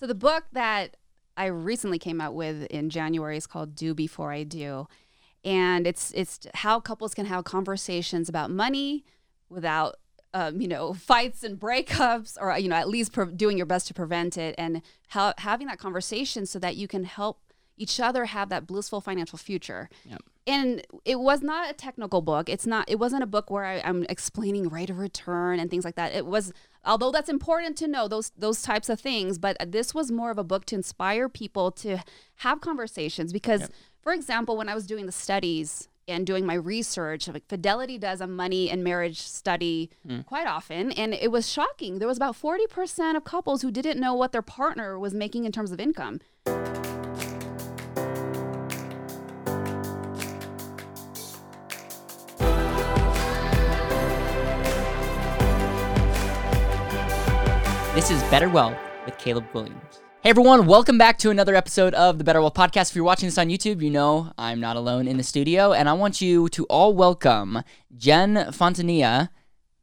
So 0.00 0.06
the 0.06 0.14
book 0.14 0.44
that 0.52 0.96
I 1.36 1.44
recently 1.44 1.98
came 1.98 2.22
out 2.22 2.34
with 2.34 2.64
in 2.68 2.88
January 2.88 3.36
is 3.36 3.46
called 3.46 3.74
Do 3.74 3.92
Before 3.92 4.32
I 4.32 4.44
Do. 4.44 4.88
And 5.44 5.86
it's 5.86 6.10
it's 6.12 6.40
how 6.54 6.80
couples 6.80 7.12
can 7.12 7.26
have 7.26 7.44
conversations 7.44 8.26
about 8.26 8.50
money 8.50 9.04
without 9.50 9.96
um, 10.32 10.58
you 10.58 10.68
know 10.68 10.94
fights 11.10 11.42
and 11.42 11.60
breakups 11.60 12.38
or 12.40 12.58
you 12.58 12.66
know 12.66 12.76
at 12.76 12.88
least 12.88 13.12
pre- 13.12 13.30
doing 13.32 13.58
your 13.58 13.66
best 13.66 13.88
to 13.88 13.94
prevent 13.94 14.38
it 14.38 14.54
and 14.56 14.80
how, 15.08 15.34
having 15.36 15.66
that 15.66 15.78
conversation 15.78 16.46
so 16.46 16.58
that 16.58 16.76
you 16.76 16.88
can 16.88 17.04
help 17.04 17.49
each 17.80 17.98
other 17.98 18.26
have 18.26 18.50
that 18.50 18.66
blissful 18.66 19.00
financial 19.00 19.38
future. 19.38 19.88
Yep. 20.04 20.22
And 20.46 20.86
it 21.04 21.18
was 21.18 21.42
not 21.42 21.70
a 21.70 21.72
technical 21.72 22.20
book. 22.20 22.48
It's 22.48 22.66
not. 22.66 22.88
It 22.88 22.98
wasn't 22.98 23.22
a 23.22 23.26
book 23.26 23.50
where 23.50 23.64
I, 23.64 23.80
I'm 23.80 24.04
explaining 24.08 24.68
rate 24.68 24.90
of 24.90 24.98
return 24.98 25.58
and 25.58 25.70
things 25.70 25.84
like 25.84 25.94
that. 25.94 26.14
It 26.14 26.26
was, 26.26 26.52
although 26.84 27.10
that's 27.10 27.30
important 27.30 27.76
to 27.78 27.88
know 27.88 28.06
those 28.06 28.32
those 28.36 28.60
types 28.62 28.88
of 28.88 29.00
things. 29.00 29.38
But 29.38 29.56
this 29.72 29.94
was 29.94 30.12
more 30.12 30.30
of 30.30 30.38
a 30.38 30.44
book 30.44 30.66
to 30.66 30.74
inspire 30.74 31.28
people 31.28 31.70
to 31.72 31.98
have 32.36 32.60
conversations. 32.60 33.32
Because, 33.32 33.62
Yep. 33.62 33.70
for 34.02 34.12
example, 34.12 34.56
when 34.56 34.68
I 34.68 34.74
was 34.74 34.86
doing 34.86 35.06
the 35.06 35.12
studies 35.12 35.88
and 36.06 36.26
doing 36.26 36.44
my 36.44 36.54
research, 36.54 37.28
like 37.28 37.46
Fidelity 37.48 37.96
does 37.96 38.20
a 38.20 38.26
money 38.26 38.68
and 38.70 38.84
marriage 38.84 39.20
study 39.20 39.90
hmm. 40.06 40.20
quite 40.22 40.46
often, 40.46 40.92
and 40.92 41.14
it 41.14 41.30
was 41.30 41.50
shocking. 41.50 41.98
There 41.98 42.08
was 42.08 42.18
about 42.18 42.36
forty 42.36 42.66
percent 42.66 43.16
of 43.16 43.24
couples 43.24 43.62
who 43.62 43.70
didn't 43.70 43.98
know 43.98 44.14
what 44.14 44.32
their 44.32 44.42
partner 44.42 44.98
was 44.98 45.14
making 45.14 45.44
in 45.44 45.52
terms 45.52 45.70
of 45.70 45.80
income. 45.80 46.20
This 58.10 58.24
is 58.24 58.28
Better 58.28 58.48
Wealth 58.48 58.76
with 59.04 59.16
Caleb 59.18 59.44
Guilliams. 59.52 60.00
Hey 60.22 60.30
everyone, 60.30 60.66
welcome 60.66 60.98
back 60.98 61.16
to 61.18 61.30
another 61.30 61.54
episode 61.54 61.94
of 61.94 62.18
the 62.18 62.24
Better 62.24 62.40
Wealth 62.40 62.54
Podcast. 62.54 62.90
If 62.90 62.96
you're 62.96 63.04
watching 63.04 63.28
this 63.28 63.38
on 63.38 63.46
YouTube, 63.46 63.80
you 63.80 63.88
know 63.88 64.32
I'm 64.36 64.58
not 64.58 64.74
alone 64.74 65.06
in 65.06 65.16
the 65.16 65.22
studio, 65.22 65.72
and 65.72 65.88
I 65.88 65.92
want 65.92 66.20
you 66.20 66.48
to 66.48 66.64
all 66.64 66.92
welcome 66.92 67.62
Jen 67.96 68.34
Fontanilla. 68.34 69.28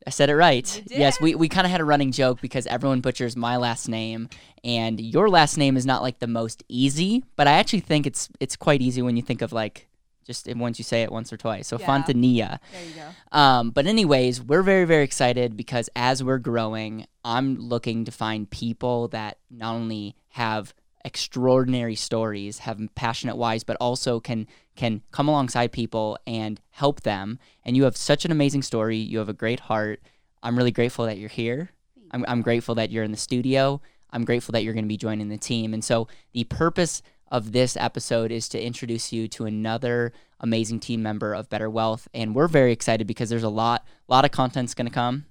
I 0.05 0.09
said 0.09 0.29
it 0.29 0.35
right. 0.35 0.83
Yes, 0.87 1.21
we, 1.21 1.35
we 1.35 1.47
kind 1.47 1.65
of 1.65 1.71
had 1.71 1.79
a 1.79 1.85
running 1.85 2.11
joke 2.11 2.41
because 2.41 2.67
everyone 2.67 2.99
butchers 2.99 3.37
my 3.37 3.55
last 3.55 3.87
name, 3.87 4.27
and 4.61 4.99
your 4.99 5.29
last 5.29 5.57
name 5.57 5.77
is 5.77 5.85
not 5.85 6.01
like 6.01 6.19
the 6.19 6.27
most 6.27 6.65
easy, 6.67 7.23
but 7.37 7.47
I 7.47 7.53
actually 7.53 7.79
think 7.79 8.05
it's 8.05 8.27
it's 8.41 8.57
quite 8.57 8.81
easy 8.81 9.01
when 9.01 9.15
you 9.15 9.23
think 9.23 9.41
of 9.41 9.53
like 9.53 9.87
just 10.27 10.53
once 10.55 10.77
you 10.77 10.83
say 10.83 11.01
it 11.01 11.11
once 11.11 11.33
or 11.33 11.37
twice. 11.37 11.67
So 11.67 11.79
Yeah. 11.79 11.87
Fontanilla. 11.87 12.59
There 12.71 12.85
you 12.85 12.93
go. 12.93 13.37
Um, 13.37 13.71
but 13.71 13.87
anyways, 13.87 14.43
we're 14.43 14.61
very 14.61 14.85
very 14.85 15.03
excited 15.03 15.57
because 15.57 15.89
as 15.95 16.23
we're 16.23 16.37
growing, 16.37 17.07
I'm 17.25 17.57
looking 17.57 18.05
to 18.05 18.11
find 18.11 18.49
people 18.49 19.07
that 19.07 19.39
not 19.49 19.73
only 19.73 20.15
have 20.31 20.73
extraordinary 21.05 21.95
stories, 21.95 22.59
have 22.59 22.79
passionate 22.93 23.37
whys, 23.37 23.63
but 23.63 23.77
also 23.79 24.19
can 24.19 24.45
can 24.75 25.01
come 25.11 25.27
alongside 25.27 25.71
people 25.71 26.19
and 26.27 26.61
help 26.71 27.01
them. 27.01 27.39
And 27.63 27.75
you 27.75 27.83
have 27.85 27.97
such 27.97 28.25
an 28.25 28.31
amazing 28.31 28.61
story. 28.61 28.97
You 28.97 29.17
have 29.17 29.29
a 29.29 29.33
great 29.33 29.61
heart. 29.61 30.01
I'm 30.43 30.57
really 30.57 30.71
grateful 30.71 31.05
that 31.05 31.17
you're 31.17 31.29
here. 31.29 31.71
I'm, 32.11 32.23
I'm 32.27 32.41
grateful 32.41 32.75
that 32.75 32.91
you're 32.91 33.03
in 33.03 33.11
the 33.11 33.17
studio. 33.17 33.81
I'm 34.11 34.23
grateful 34.23 34.53
that 34.53 34.63
you're 34.63 34.73
going 34.73 34.85
to 34.85 34.89
be 34.89 34.97
joining 34.97 35.29
the 35.29 35.37
team. 35.37 35.73
And 35.73 35.83
so 35.83 36.07
the 36.33 36.43
purpose 36.45 37.01
of 37.29 37.51
this 37.51 37.75
episode 37.77 38.31
is 38.31 38.47
to 38.49 38.61
introduce 38.61 39.11
you 39.11 39.27
to 39.29 39.45
another 39.45 40.13
amazing 40.39 40.79
team 40.79 41.01
member 41.01 41.33
of 41.33 41.49
Better 41.49 41.69
Wealth. 41.69 42.07
And 42.13 42.35
we're 42.35 42.47
very 42.47 42.71
excited 42.71 43.07
because 43.07 43.29
there's 43.29 43.43
a 43.43 43.49
lot, 43.49 43.85
a 44.07 44.13
lot 44.13 44.25
of 44.25 44.31
content's 44.31 44.73
going 44.73 44.87
to 44.87 44.93
come. 44.93 45.25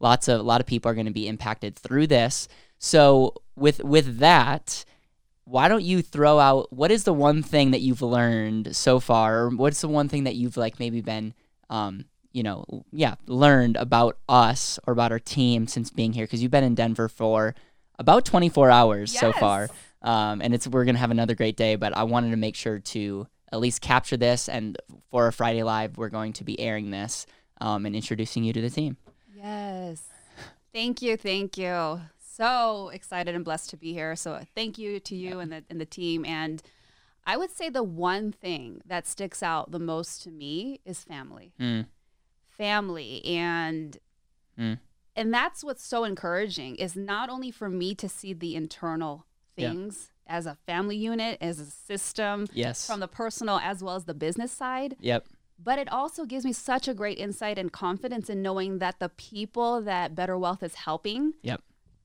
Lots 0.00 0.28
of, 0.28 0.40
a 0.40 0.42
lot 0.42 0.60
of 0.60 0.66
people 0.66 0.90
are 0.90 0.94
going 0.94 1.06
to 1.06 1.12
be 1.12 1.28
impacted 1.28 1.76
through 1.76 2.06
this. 2.08 2.48
So 2.78 3.34
with 3.56 3.82
with 3.82 4.18
that, 4.18 4.84
why 5.44 5.68
don't 5.68 5.84
you 5.84 6.02
throw 6.02 6.38
out 6.38 6.72
what 6.72 6.90
is 6.90 7.04
the 7.04 7.12
one 7.12 7.42
thing 7.42 7.70
that 7.70 7.80
you've 7.80 8.02
learned 8.02 8.74
so 8.74 9.00
far, 9.00 9.40
or 9.40 9.50
what's 9.50 9.80
the 9.80 9.88
one 9.88 10.08
thing 10.08 10.24
that 10.24 10.34
you've 10.34 10.56
like 10.56 10.78
maybe 10.78 11.00
been, 11.00 11.34
um, 11.70 12.06
you 12.32 12.42
know, 12.42 12.84
yeah, 12.92 13.14
learned 13.26 13.76
about 13.76 14.18
us 14.28 14.78
or 14.86 14.92
about 14.92 15.12
our 15.12 15.18
team 15.18 15.66
since 15.66 15.90
being 15.90 16.12
here? 16.12 16.24
Because 16.24 16.42
you've 16.42 16.50
been 16.50 16.64
in 16.64 16.74
Denver 16.74 17.08
for 17.08 17.54
about 17.98 18.24
24 18.24 18.70
hours 18.70 19.16
so 19.18 19.32
far, 19.32 19.62
Yes. 19.62 19.70
Um, 20.04 20.40
and 20.40 20.54
it's 20.54 20.68
we're 20.68 20.84
gonna 20.84 20.98
have 20.98 21.10
another 21.10 21.34
great 21.34 21.56
day. 21.56 21.74
But 21.74 21.96
I 21.96 22.04
wanted 22.04 22.30
to 22.30 22.36
make 22.36 22.54
sure 22.54 22.78
to 22.78 23.26
at 23.52 23.58
least 23.58 23.80
capture 23.80 24.16
this, 24.16 24.48
and 24.48 24.78
for 25.10 25.26
a 25.26 25.32
Friday 25.32 25.62
live, 25.64 25.96
we're 25.96 26.08
going 26.08 26.32
to 26.34 26.44
be 26.44 26.58
airing 26.60 26.90
this 26.90 27.26
um, 27.60 27.86
and 27.86 27.96
introducing 27.96 28.44
you 28.44 28.52
to 28.52 28.60
the 28.60 28.70
team. 28.70 28.96
Yes. 29.36 30.02
Thank 30.72 31.02
you. 31.02 31.16
Thank 31.16 31.56
you. 31.58 32.00
So 32.18 32.90
excited 32.92 33.34
and 33.34 33.44
blessed 33.44 33.70
to 33.70 33.76
be 33.76 33.92
here. 33.92 34.16
So 34.16 34.40
thank 34.56 34.76
you 34.76 34.98
to 35.00 35.14
you 35.14 35.38
and 35.40 35.52
the 35.52 35.64
and 35.70 35.80
the 35.80 35.86
team. 35.86 36.24
And 36.24 36.62
I 37.26 37.36
would 37.36 37.50
say 37.50 37.70
the 37.70 37.84
one 37.84 38.32
thing 38.32 38.82
that 38.84 39.06
sticks 39.06 39.42
out 39.42 39.70
the 39.70 39.78
most 39.78 40.22
to 40.24 40.30
me 40.30 40.80
is 40.84 41.04
family. 41.04 41.52
Mm. 41.60 41.86
Family 42.48 43.24
and 43.24 43.98
Mm. 44.58 44.78
and 45.16 45.34
that's 45.34 45.64
what's 45.64 45.84
so 45.84 46.04
encouraging 46.04 46.76
is 46.76 46.94
not 46.94 47.28
only 47.28 47.50
for 47.50 47.68
me 47.68 47.94
to 47.96 48.08
see 48.08 48.32
the 48.32 48.54
internal 48.54 49.26
Yeah. 49.56 49.70
things 49.70 50.10
as 50.26 50.46
a 50.46 50.56
family 50.66 50.96
unit, 50.96 51.38
as 51.40 51.60
a 51.60 51.66
system, 51.66 52.46
Yes. 52.52 52.86
from 52.86 53.00
the 53.00 53.08
personal 53.08 53.58
as 53.58 53.82
well 53.82 53.94
as 53.94 54.04
the 54.04 54.14
business 54.14 54.50
side, 54.52 54.96
yep. 55.00 55.26
but 55.62 55.78
it 55.78 55.90
also 55.92 56.24
gives 56.24 56.44
me 56.44 56.52
such 56.52 56.88
a 56.88 56.94
great 56.94 57.18
insight 57.18 57.58
and 57.58 57.70
confidence 57.72 58.30
in 58.30 58.40
knowing 58.42 58.78
that 58.78 58.98
the 59.00 59.10
people 59.10 59.82
that 59.82 60.14
Better 60.14 60.38
Wealth 60.38 60.62
is 60.62 60.74
helping, 60.74 61.34
Yep. 61.42 61.60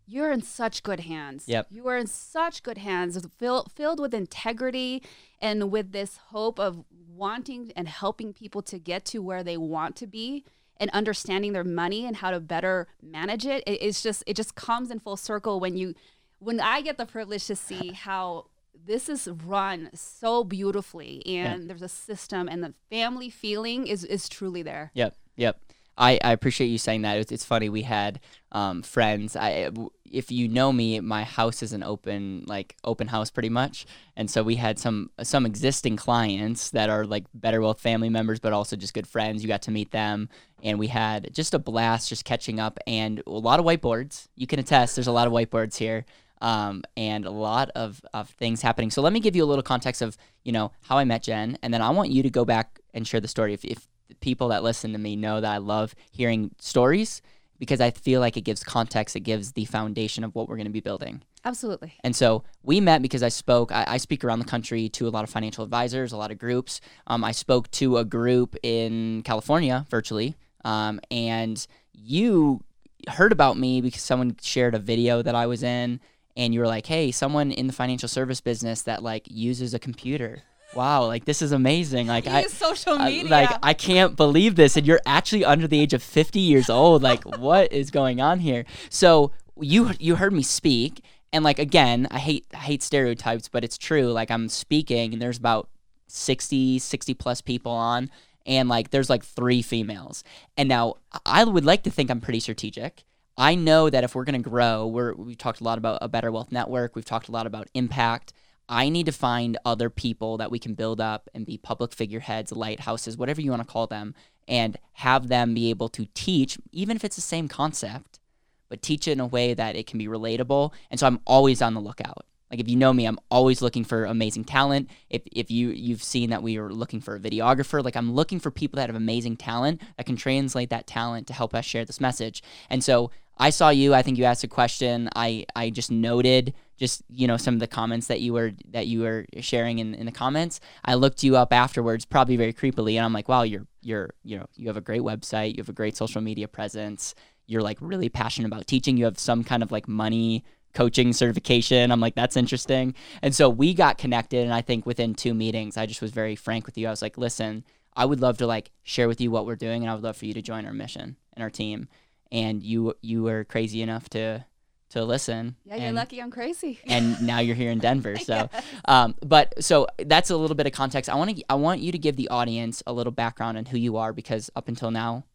you're 0.05 0.31
in 0.31 0.41
such 0.41 0.83
good 0.83 0.99
hands. 1.01 1.45
Yep. 1.47 1.67
You 1.69 1.87
are 1.87 1.97
in 1.97 2.07
such 2.07 2.61
good 2.61 2.77
hands, 2.79 3.25
filled, 3.37 3.71
filled 3.71 3.99
with 4.01 4.13
integrity 4.13 5.01
and 5.39 5.71
with 5.71 5.91
this 5.93 6.17
hope 6.17 6.59
of 6.59 6.83
wanting 7.16 7.71
and 7.75 7.87
helping 7.87 8.33
people 8.33 8.61
to 8.63 8.79
get 8.79 9.05
to 9.05 9.19
where 9.21 9.43
they 9.43 9.55
want 9.57 9.95
to 9.97 10.07
be 10.07 10.43
and 10.77 10.89
understanding 10.91 11.53
their 11.53 11.63
money 11.63 12.05
and 12.05 12.17
how 12.17 12.31
to 12.31 12.39
better 12.39 12.87
manage 13.01 13.45
it. 13.45 13.63
it 13.67 13.81
it's 13.81 14.01
just 14.01 14.23
it 14.27 14.35
just 14.35 14.55
comes 14.55 14.89
in 14.91 14.99
full 14.99 15.17
circle 15.17 15.59
when 15.59 15.75
you 15.75 15.93
when 16.39 16.59
I 16.59 16.81
get 16.81 16.97
the 16.97 17.05
privilege 17.05 17.45
to 17.47 17.55
see 17.55 17.91
how 17.91 18.47
this 18.85 19.09
is 19.09 19.27
run 19.45 19.89
so 19.94 20.44
beautifully 20.44 21.22
and 21.25 21.69
there's 21.69 21.81
a 21.81 21.89
system 21.89 22.47
and 22.47 22.63
the 22.63 22.73
family 22.89 23.29
feeling 23.29 23.88
is 23.88 24.03
is 24.03 24.27
truly 24.29 24.63
there. 24.63 24.91
Yep, 24.94 25.16
yep. 25.35 25.59
I, 25.99 26.17
I 26.23 26.31
appreciate 26.31 26.67
you 26.67 26.78
saying 26.78 27.01
that. 27.01 27.17
It's, 27.17 27.31
it's 27.31 27.44
funny. 27.44 27.67
We 27.67 27.81
had 27.81 28.22
um, 28.53 28.81
friends. 28.83 29.35
I 29.35 29.69
if 30.09 30.31
you 30.31 30.47
know 30.47 30.72
me, 30.72 30.99
my 31.01 31.23
house 31.23 31.61
is 31.61 31.73
an 31.73 31.83
open 31.83 32.45
like 32.47 32.78
open 32.85 33.07
house 33.07 33.29
pretty 33.29 33.49
much, 33.49 33.85
and 34.16 34.31
so 34.31 34.41
we 34.41 34.55
had 34.55 34.79
some 34.79 35.11
some 35.22 35.45
existing 35.45 35.97
clients 35.97 36.69
that 36.72 36.89
are 36.89 37.05
like 37.05 37.25
Better 37.33 37.59
Wealth 37.59 37.81
family 37.81 38.09
members, 38.09 38.39
but 38.39 38.53
also 38.53 38.78
just 38.78 38.94
good 38.94 39.07
friends. 39.07 39.44
You 39.44 39.49
got 39.49 39.61
to 39.63 39.72
meet 39.72 39.91
them, 39.91 40.29
and 40.63 40.79
we 40.79 40.88
had 40.88 41.33
just 41.33 41.53
a 41.53 41.59
blast, 41.59 42.07
just 42.07 42.23
catching 42.23 42.61
up, 42.61 42.79
and 42.88 43.22
a 43.28 43.31
lot 43.31 43.59
of 43.59 43.66
whiteboards. 43.66 44.29
You 44.35 44.47
can 44.47 44.59
attest. 44.59 44.95
There's 44.95 45.07
a 45.07 45.11
lot 45.11 45.28
of 45.28 45.33
whiteboards 45.33 45.75
here. 45.75 46.05
Um, 46.41 46.83
and 46.95 47.25
a 47.25 47.31
lot 47.31 47.69
of, 47.75 48.01
of 48.13 48.29
things 48.29 48.61
happening. 48.61 48.91
So 48.91 49.01
let 49.01 49.11
me 49.11 49.19
give 49.19 49.35
you 49.35 49.44
a 49.44 49.45
little 49.45 49.63
context 49.63 50.01
of, 50.01 50.17
you 50.44 50.53
know, 50.53 50.72
how 50.81 50.97
I 50.97 51.03
met 51.03 51.23
Jen, 51.23 51.57
and 51.61 51.73
then 51.73 51.81
I 51.81 51.89
want 51.89 52.11
you 52.11 52.23
to 52.23 52.29
go 52.29 52.45
back 52.45 52.79
and 52.94 53.05
share 53.05 53.19
the 53.19 53.27
story. 53.27 53.53
If, 53.53 53.66
if 53.66 53.88
people 54.22 54.47
that 54.49 54.63
listen 54.63 54.94
to 54.94 54.97
me 54.97 55.16
know 55.16 55.41
that 55.41 55.51
I 55.51 55.57
love 55.57 55.94
hearing 56.11 56.51
stories 56.59 57.22
because 57.59 57.81
I 57.81 57.91
feel 57.91 58.22
like 58.22 58.38
it 58.38 58.41
gives 58.41 58.63
context, 58.63 59.16
it 59.16 59.22
gives 59.22 59.51
the 59.51 59.66
foundation 59.66 60.23
of 60.23 60.33
what 60.33 60.47
we're 60.47 60.55
going 60.55 60.66
to 60.66 60.72
be 60.72 60.79
building. 60.79 61.22
Absolutely. 61.44 61.94
And 62.03 62.16
so 62.16 62.44
we 62.63 62.79
met 62.79 63.01
because 63.01 63.22
I 63.22 63.29
spoke. 63.29 63.72
I, 63.72 63.83
I 63.88 63.97
speak 63.97 64.23
around 64.23 64.39
the 64.39 64.45
country 64.45 64.89
to 64.89 65.07
a 65.07 65.09
lot 65.09 65.23
of 65.23 65.29
financial 65.29 65.63
advisors, 65.63 66.11
a 66.11 66.17
lot 66.17 66.31
of 66.31 66.38
groups. 66.38 66.81
Um, 67.07 67.23
I 67.23 67.31
spoke 67.31 67.69
to 67.72 67.97
a 67.97 68.05
group 68.05 68.55
in 68.63 69.23
California 69.23 69.85
virtually, 69.89 70.35
um, 70.63 70.99
and 71.11 71.66
you 71.94 72.63
heard 73.07 73.31
about 73.31 73.57
me 73.57 73.81
because 73.81 74.01
someone 74.01 74.35
shared 74.41 74.75
a 74.75 74.79
video 74.79 75.22
that 75.22 75.35
I 75.35 75.45
was 75.45 75.63
in, 75.63 75.99
and 76.39 76.53
you 76.53 76.61
were 76.61 76.67
like, 76.67 76.85
"Hey, 76.88 77.11
someone 77.11 77.51
in 77.51 77.67
the 77.67 77.73
financial 77.73 78.08
service 78.09 78.41
business 78.41 78.81
that 78.84 79.03
like 79.03 79.28
uses 79.29 79.73
a 79.73 79.79
computer." 79.79 80.43
Wow, 80.75 81.05
like 81.05 81.25
this 81.25 81.41
is 81.41 81.52
amazing. 81.52 82.08
Like 82.08 82.28
I, 82.28 82.43
social 82.43 82.93
I- 82.93 83.09
media. 83.09 83.29
like 83.29 83.49
I 83.61 83.73
can't 83.73 84.16
believe 84.16 84.55
this, 84.55 84.78
and 84.78 84.87
you're 84.87 85.02
actually 85.05 85.43
under 85.43 85.67
the 85.67 85.79
age 85.79 85.93
of 85.93 86.02
50 86.02 86.40
years 86.40 86.69
old. 86.69 87.03
Like, 87.03 87.23
what 87.40 87.73
is 87.73 87.91
going 87.91 88.22
on 88.22 88.40
here? 88.40 88.66
So 88.90 89.31
you 89.59 89.91
you 89.99 90.16
heard 90.16 90.31
me 90.34 90.43
speak, 90.43 91.03
and 91.34 91.43
like 91.43 91.59
again, 91.59 92.08
I 92.09 92.19
hate 92.19 92.46
I 92.53 92.58
hate 92.58 92.81
stereotypes, 92.84 93.49
but 93.49 93.64
it's 93.64 93.78
true. 93.78 94.11
Like 94.11 94.31
I'm 94.31 94.47
speaking, 94.47 95.14
and 95.14 95.22
there's 95.22 95.37
about 95.37 95.69
60 96.08 96.79
60 96.79 97.14
plus 97.16 97.41
people 97.41 97.72
on, 97.72 98.09
and 98.46 98.69
like 98.69 98.91
there's 98.91 99.09
like 99.09 99.25
three 99.25 99.61
females. 99.61 100.23
And 100.55 100.69
now 100.69 100.96
I 101.25 101.43
would 101.43 101.66
like 101.66 101.84
to 101.84 101.90
think 101.91 102.09
I'm 102.09 102.22
pretty 102.22 102.40
strategic. 102.40 103.03
I 103.40 103.56
know 103.56 103.90
that 103.90 104.03
if 104.03 104.16
we're 104.16 104.26
gonna 104.26 104.40
grow, 104.40 104.86
we're 104.86 105.14
we 105.14 105.34
talked 105.34 105.62
a 105.62 105.64
lot 105.64 105.78
about 105.78 106.00
a 106.02 106.09
better 106.09 106.30
wealth 106.30 106.52
network. 106.52 106.94
We've 106.94 107.06
talked 107.06 107.30
a 107.30 107.32
lot 107.32 107.47
about 107.47 107.70
impact. 107.74 108.34
I 108.68 108.90
need 108.90 109.06
to 109.06 109.14
find 109.14 109.58
other 109.64 109.90
people 109.90 110.36
that 110.38 110.52
we 110.52 110.59
can 110.59 110.74
build 110.74 111.00
up 111.00 111.30
and 111.34 111.46
be 111.46 111.58
public 111.58 111.94
figureheads, 111.94 112.52
lighthouses, 112.52 113.16
whatever 113.16 113.40
you 113.40 113.50
want 113.50 113.66
to 113.66 113.72
call 113.72 113.88
them, 113.88 114.14
and 114.46 114.78
have 114.91 115.30
them 115.30 115.53
be 115.53 115.70
able 115.70 115.88
to 115.90 116.08
teach, 116.14 116.58
even 116.74 116.97
if 116.97 117.06
it's 117.06 117.16
the 117.16 117.22
same 117.22 117.47
concept, 117.47 118.20
but 118.68 118.82
teach 118.82 119.08
it 119.08 119.14
in 119.14 119.22
a 119.22 119.26
way 119.26 119.53
that 119.53 119.78
it 119.78 119.88
can 119.88 119.97
be 119.97 120.08
relatable. 120.08 120.74
And 120.91 121.00
so 121.00 121.08
I'm 121.08 121.22
always 121.26 121.62
on 121.62 121.74
the 121.74 121.82
lookout. 121.82 122.26
Like 122.52 122.59
if 122.59 122.68
you 122.68 122.76
know 122.76 122.91
me, 122.91 123.06
I'm 123.06 123.20
always 123.32 123.62
looking 123.62 123.86
for 123.86 124.06
amazing 124.06 124.44
talent. 124.44 124.90
If 125.09 125.22
if 125.32 125.50
you 125.50 125.70
you've 125.70 126.03
seen 126.03 126.32
that 126.32 126.44
we 126.44 126.58
are 126.58 126.72
looking 126.72 127.00
for 127.00 127.16
a 127.16 127.20
videographer, 127.20 127.84
like 127.84 127.96
I'm 127.96 128.14
looking 128.14 128.40
for 128.40 128.52
people 128.52 128.78
that 128.78 128.90
have 128.90 128.96
amazing 128.96 129.38
talent 129.38 129.82
that 129.97 130.06
can 130.06 130.16
translate 130.16 130.70
that 130.72 130.88
talent 130.88 131.28
to 131.28 131.34
help 131.34 131.53
us 131.53 131.64
share 131.64 131.86
this 131.86 132.02
message. 132.02 132.44
And 132.70 132.84
so 132.84 133.12
I 133.40 133.52
saw 133.52 133.70
you. 133.70 133.94
I 133.94 134.02
think 134.02 134.18
you 134.18 134.26
asked 134.26 134.44
a 134.44 134.47
question. 134.47 135.09
I 135.16 135.46
I 135.56 135.70
just 135.70 135.90
noted 135.91 136.53
just 136.78 137.03
you 137.09 137.28
know 137.28 137.38
some 137.38 137.53
of 137.53 137.59
the 137.59 137.68
comments 137.68 138.08
that 138.08 138.20
you 138.20 138.34
were 138.34 138.52
that 138.72 138.88
you 138.88 139.02
were 139.02 139.26
sharing 139.40 139.80
in, 139.80 139.94
in 139.94 140.06
the 140.06 140.12
comments. 140.12 140.59
I 140.84 140.96
looked 140.96 141.24
you 141.24 141.38
up 141.38 141.53
afterwards, 141.53 142.06
probably 142.06 142.36
very 142.36 142.53
creepily, 142.53 142.96
and 142.96 143.06
I'm 143.06 143.14
like, 143.14 143.30
wow, 143.30 143.44
you're 143.44 143.66
you're 143.82 144.09
you 144.24 144.38
know 144.38 144.46
you 144.56 144.68
have 144.68 144.78
a 144.78 144.82
great 144.82 145.02
website, 145.02 145.52
you 145.52 145.62
have 145.62 145.70
a 145.70 145.74
great 145.74 145.96
social 145.96 146.22
media 146.22 146.47
presence. 146.47 147.16
You're 147.47 147.62
like 147.62 147.78
really 147.80 148.09
passionate 148.09 148.47
about 148.47 148.68
teaching. 148.68 148.97
You 148.97 149.06
have 149.06 149.18
some 149.18 149.44
kind 149.44 149.64
of 149.64 149.72
like 149.72 149.88
money 149.88 150.44
coaching 150.74 151.14
certification. 151.14 151.91
I'm 151.91 152.00
like, 152.00 152.14
that's 152.14 152.38
interesting. 152.38 152.94
And 153.24 153.34
so 153.34 153.50
we 153.50 153.74
got 153.74 153.97
connected, 153.97 154.44
and 154.44 154.53
I 154.53 154.62
think 154.62 154.86
within 154.86 155.16
two 155.16 155.34
meetings, 155.34 155.78
I 155.78 155.86
just 155.86 156.02
was 156.02 156.12
very 156.12 156.36
frank 156.36 156.66
with 156.66 156.78
you. 156.78 156.88
I 156.88 156.91
was 156.91 157.02
like, 157.02 157.18
listen, 157.18 157.64
I 157.96 158.06
would 158.06 158.20
love 158.20 158.38
to 158.40 158.47
like 158.47 158.72
share 158.84 159.08
with 159.08 159.22
you 159.22 159.32
what 159.32 159.46
we're 159.46 159.56
doing, 159.56 159.82
and 159.82 159.90
I 159.90 159.94
would 159.96 160.03
love 160.03 160.18
for 160.18 160.26
you 160.26 160.34
to 160.34 160.41
join 160.41 160.66
our 160.66 160.74
mission 160.74 161.16
and 161.34 161.41
our 161.41 161.50
team 161.50 161.88
and 162.31 162.64
you 162.64 162.93
you 163.02 163.23
were 163.23 163.43
crazy 163.43 163.81
enough 163.81 164.09
to 164.09 164.46
to 164.90 165.05
listen. 165.05 165.55
Yeah, 165.66 165.76
you're 165.76 165.85
and, 165.87 165.96
lucky 165.96 166.22
I'm 166.22 166.31
crazy. 166.31 166.79
and 166.87 167.22
now 167.22 167.40
you're 167.40 167.55
here 167.55 167.72
in 167.72 167.79
Denver. 167.87 168.17
So, 168.17 168.49
um, 168.85 169.16
but 169.26 169.64
so 169.64 169.87
that's 169.97 170.29
a 170.29 170.37
little 170.37 170.55
bit 170.55 170.66
of 170.66 170.73
context. 170.73 171.09
I 171.09 171.16
want 171.16 171.35
to 171.35 171.43
I 171.49 171.55
want 171.55 171.81
you 171.81 171.91
to 171.91 171.97
give 171.97 172.16
the 172.16 172.29
audience 172.29 172.84
a 172.87 172.93
little 172.93 173.11
background 173.11 173.58
on 173.58 173.66
who 173.66 173.78
you 173.78 173.97
are 173.97 174.14
because 174.14 174.49
up 174.55 174.67
until 174.67 174.91
now, 174.91 175.26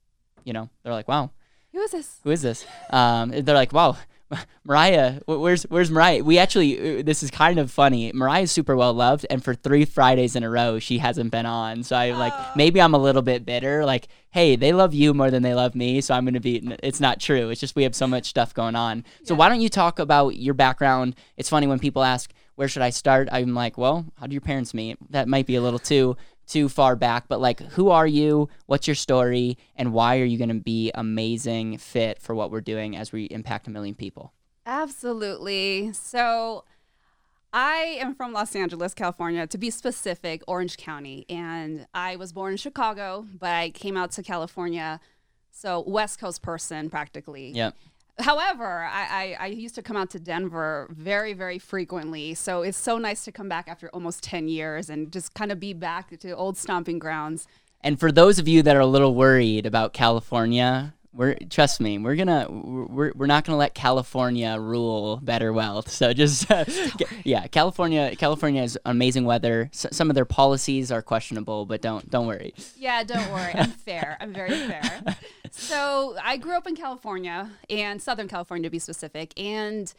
you 0.44 0.52
know, 0.52 0.68
they're 0.82 0.92
like, 0.92 1.08
wow, 1.08 1.30
who 1.72 1.80
is 1.80 1.92
this? 1.92 2.20
Who 2.24 2.30
is 2.30 2.42
this? 2.42 2.66
Um, 2.90 3.30
they're 3.30 3.54
like, 3.54 3.72
wow, 3.72 3.96
Mariah, 4.64 5.20
where's 5.26 5.64
where's 5.64 5.90
Mariah? 5.90 6.22
We 6.24 6.38
actually, 6.38 7.00
uh, 7.00 7.02
this 7.02 7.22
is 7.22 7.30
kind 7.30 7.58
of 7.58 7.70
funny. 7.70 8.12
Mariah's 8.12 8.50
super 8.50 8.76
well 8.76 8.94
loved, 8.94 9.26
and 9.30 9.42
for 9.42 9.54
three 9.54 9.84
Fridays 9.84 10.36
in 10.36 10.42
a 10.42 10.50
row, 10.50 10.78
she 10.78 10.98
hasn't 10.98 11.30
been 11.30 11.46
on. 11.46 11.82
So 11.82 11.96
I 11.96 12.12
like 12.12 12.32
oh. 12.34 12.52
maybe 12.56 12.80
I'm 12.80 12.94
a 12.94 12.98
little 12.98 13.22
bit 13.22 13.44
bitter. 13.44 13.84
Like, 13.84 14.08
hey, 14.34 14.56
they 14.56 14.72
love 14.72 14.92
you 14.92 15.14
more 15.14 15.30
than 15.30 15.44
they 15.44 15.54
love 15.54 15.76
me, 15.76 16.00
so 16.00 16.12
I'm 16.12 16.24
gonna 16.24 16.40
be. 16.40 16.56
It's 16.82 16.98
not 16.98 17.20
true. 17.20 17.50
It's 17.50 17.60
just 17.60 17.76
we 17.76 17.84
have 17.84 17.94
so 17.94 18.08
much 18.08 18.26
stuff 18.26 18.52
going 18.52 18.74
on. 18.74 19.04
So 19.22 19.32
why 19.32 19.48
don't 19.48 19.60
you 19.60 19.68
talk 19.68 20.00
about 20.00 20.34
your 20.34 20.54
background? 20.54 21.14
It's 21.36 21.48
funny 21.48 21.68
when 21.68 21.78
people 21.78 22.02
ask 22.02 22.32
where 22.56 22.66
should 22.66 22.82
I 22.82 22.90
start. 22.90 23.28
I'm 23.30 23.54
like, 23.54 23.78
well, 23.78 24.06
how 24.18 24.26
do 24.26 24.32
your 24.32 24.40
parents 24.40 24.74
meet? 24.74 24.98
That 25.10 25.28
might 25.28 25.46
be 25.46 25.54
a 25.54 25.62
little 25.62 25.78
too 25.78 26.16
too 26.48 26.68
far 26.68 26.96
back, 26.96 27.28
but 27.28 27.40
like, 27.40 27.60
who 27.60 27.90
are 27.90 28.08
you? 28.08 28.48
What's 28.66 28.88
your 28.88 28.96
story? 28.96 29.56
And 29.76 29.92
why 29.92 30.18
are 30.18 30.24
you 30.24 30.36
going 30.36 30.48
to 30.48 30.60
be 30.60 30.90
amazing 30.94 31.78
fit 31.78 32.20
for 32.20 32.34
what 32.34 32.50
we're 32.50 32.60
doing 32.60 32.96
as 32.96 33.12
we 33.12 33.26
impact 33.26 33.68
a 33.68 33.70
million 33.70 33.94
people? 33.94 34.32
Absolutely. 34.66 35.92
So, 35.92 36.64
I 37.56 37.98
am 38.00 38.16
from 38.16 38.32
Los 38.32 38.56
Angeles, 38.56 38.94
California, 38.94 39.46
to 39.46 39.56
be 39.56 39.70
specific, 39.70 40.42
Orange 40.48 40.76
County. 40.76 41.24
And 41.28 41.86
I 41.94 42.16
was 42.16 42.32
born 42.32 42.52
in 42.52 42.56
Chicago, 42.56 43.26
but 43.38 43.50
I 43.50 43.70
came 43.70 43.96
out 43.96 44.10
to 44.12 44.24
California. 44.24 44.98
So, 45.52 45.84
West 45.86 46.18
Coast 46.18 46.42
person 46.42 46.90
practically. 46.90 47.52
Yep. 47.52 47.76
However, 48.18 48.82
I, 48.84 49.36
I, 49.38 49.44
I, 49.44 49.46
used 49.46 49.76
to 49.76 49.82
come 49.82 49.96
out 49.96 50.10
to 50.10 50.20
Denver 50.20 50.88
very, 50.90 51.32
very 51.32 51.58
frequently. 51.58 52.34
So 52.34 52.62
it's 52.62 52.78
so 52.78 52.96
nice 52.96 53.24
to 53.24 53.32
come 53.32 53.48
back 53.48 53.66
after 53.66 53.88
almost 53.88 54.22
10 54.22 54.46
years 54.46 54.88
and 54.88 55.12
just 55.12 55.34
kind 55.34 55.50
of 55.50 55.58
be 55.58 55.72
back 55.72 56.16
to 56.20 56.30
old 56.36 56.56
stomping 56.56 57.00
grounds. 57.00 57.48
And 57.80 57.98
for 57.98 58.12
those 58.12 58.38
of 58.38 58.46
you 58.46 58.62
that 58.62 58.76
are 58.76 58.80
a 58.80 58.86
little 58.86 59.16
worried 59.16 59.66
about 59.66 59.92
California, 59.92 60.94
we're 61.14 61.36
trust 61.48 61.80
me, 61.80 61.98
we're 61.98 62.16
gonna 62.16 62.46
we're, 62.50 63.12
we're 63.14 63.26
not 63.26 63.44
gonna 63.44 63.58
let 63.58 63.74
California 63.74 64.56
rule 64.58 65.18
better 65.22 65.52
wealth. 65.52 65.90
So 65.90 66.12
just 66.12 66.50
uh, 66.50 66.64
yeah, 67.24 67.46
California 67.46 68.14
California 68.16 68.60
has 68.60 68.76
amazing 68.84 69.24
weather. 69.24 69.70
S- 69.72 69.86
some 69.92 70.10
of 70.10 70.14
their 70.14 70.24
policies 70.24 70.90
are 70.90 71.02
questionable, 71.02 71.66
but 71.66 71.80
don't 71.80 72.10
don't 72.10 72.26
worry. 72.26 72.54
Yeah, 72.76 73.04
don't 73.04 73.30
worry. 73.30 73.52
I'm 73.54 73.70
fair. 73.70 74.16
I'm 74.20 74.32
very 74.32 74.56
fair. 74.56 75.02
So 75.56 76.16
I 76.20 76.36
grew 76.36 76.56
up 76.56 76.66
in 76.66 76.74
California 76.74 77.48
and 77.70 78.02
Southern 78.02 78.26
California 78.26 78.64
to 78.64 78.70
be 78.70 78.80
specific, 78.80 79.38
and 79.38 79.94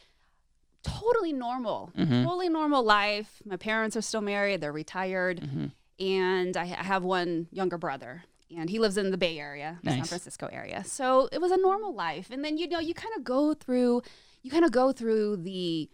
totally 0.82 1.32
normal, 1.32 1.90
mm-hmm. 1.96 2.24
totally 2.24 2.50
normal 2.50 2.82
life. 2.82 3.40
My 3.42 3.56
parents 3.56 3.96
are 3.96 4.02
still 4.02 4.20
married. 4.20 4.60
They're 4.60 4.70
retired, 4.70 5.40
mm-hmm. 5.40 5.66
and 5.98 6.58
I, 6.58 6.64
I 6.64 6.82
have 6.82 7.04
one 7.04 7.48
younger 7.52 7.78
brother 7.78 8.24
and 8.54 8.70
he 8.70 8.78
lives 8.78 8.96
in 8.96 9.10
the 9.10 9.18
Bay 9.18 9.38
Area, 9.38 9.78
the 9.82 9.90
nice. 9.90 9.98
San 9.98 10.04
Francisco 10.06 10.48
area. 10.52 10.84
So 10.84 11.28
it 11.32 11.40
was 11.40 11.50
a 11.50 11.56
normal 11.56 11.94
life. 11.94 12.28
And 12.30 12.44
then 12.44 12.58
you 12.58 12.68
know, 12.68 12.78
you 12.78 12.94
kind 12.94 13.14
of 13.16 13.24
go 13.24 13.54
through 13.54 14.02
you 14.42 14.50
kind 14.50 14.64
of 14.64 14.70
go 14.70 14.92
through 14.92 15.38
the 15.38 15.88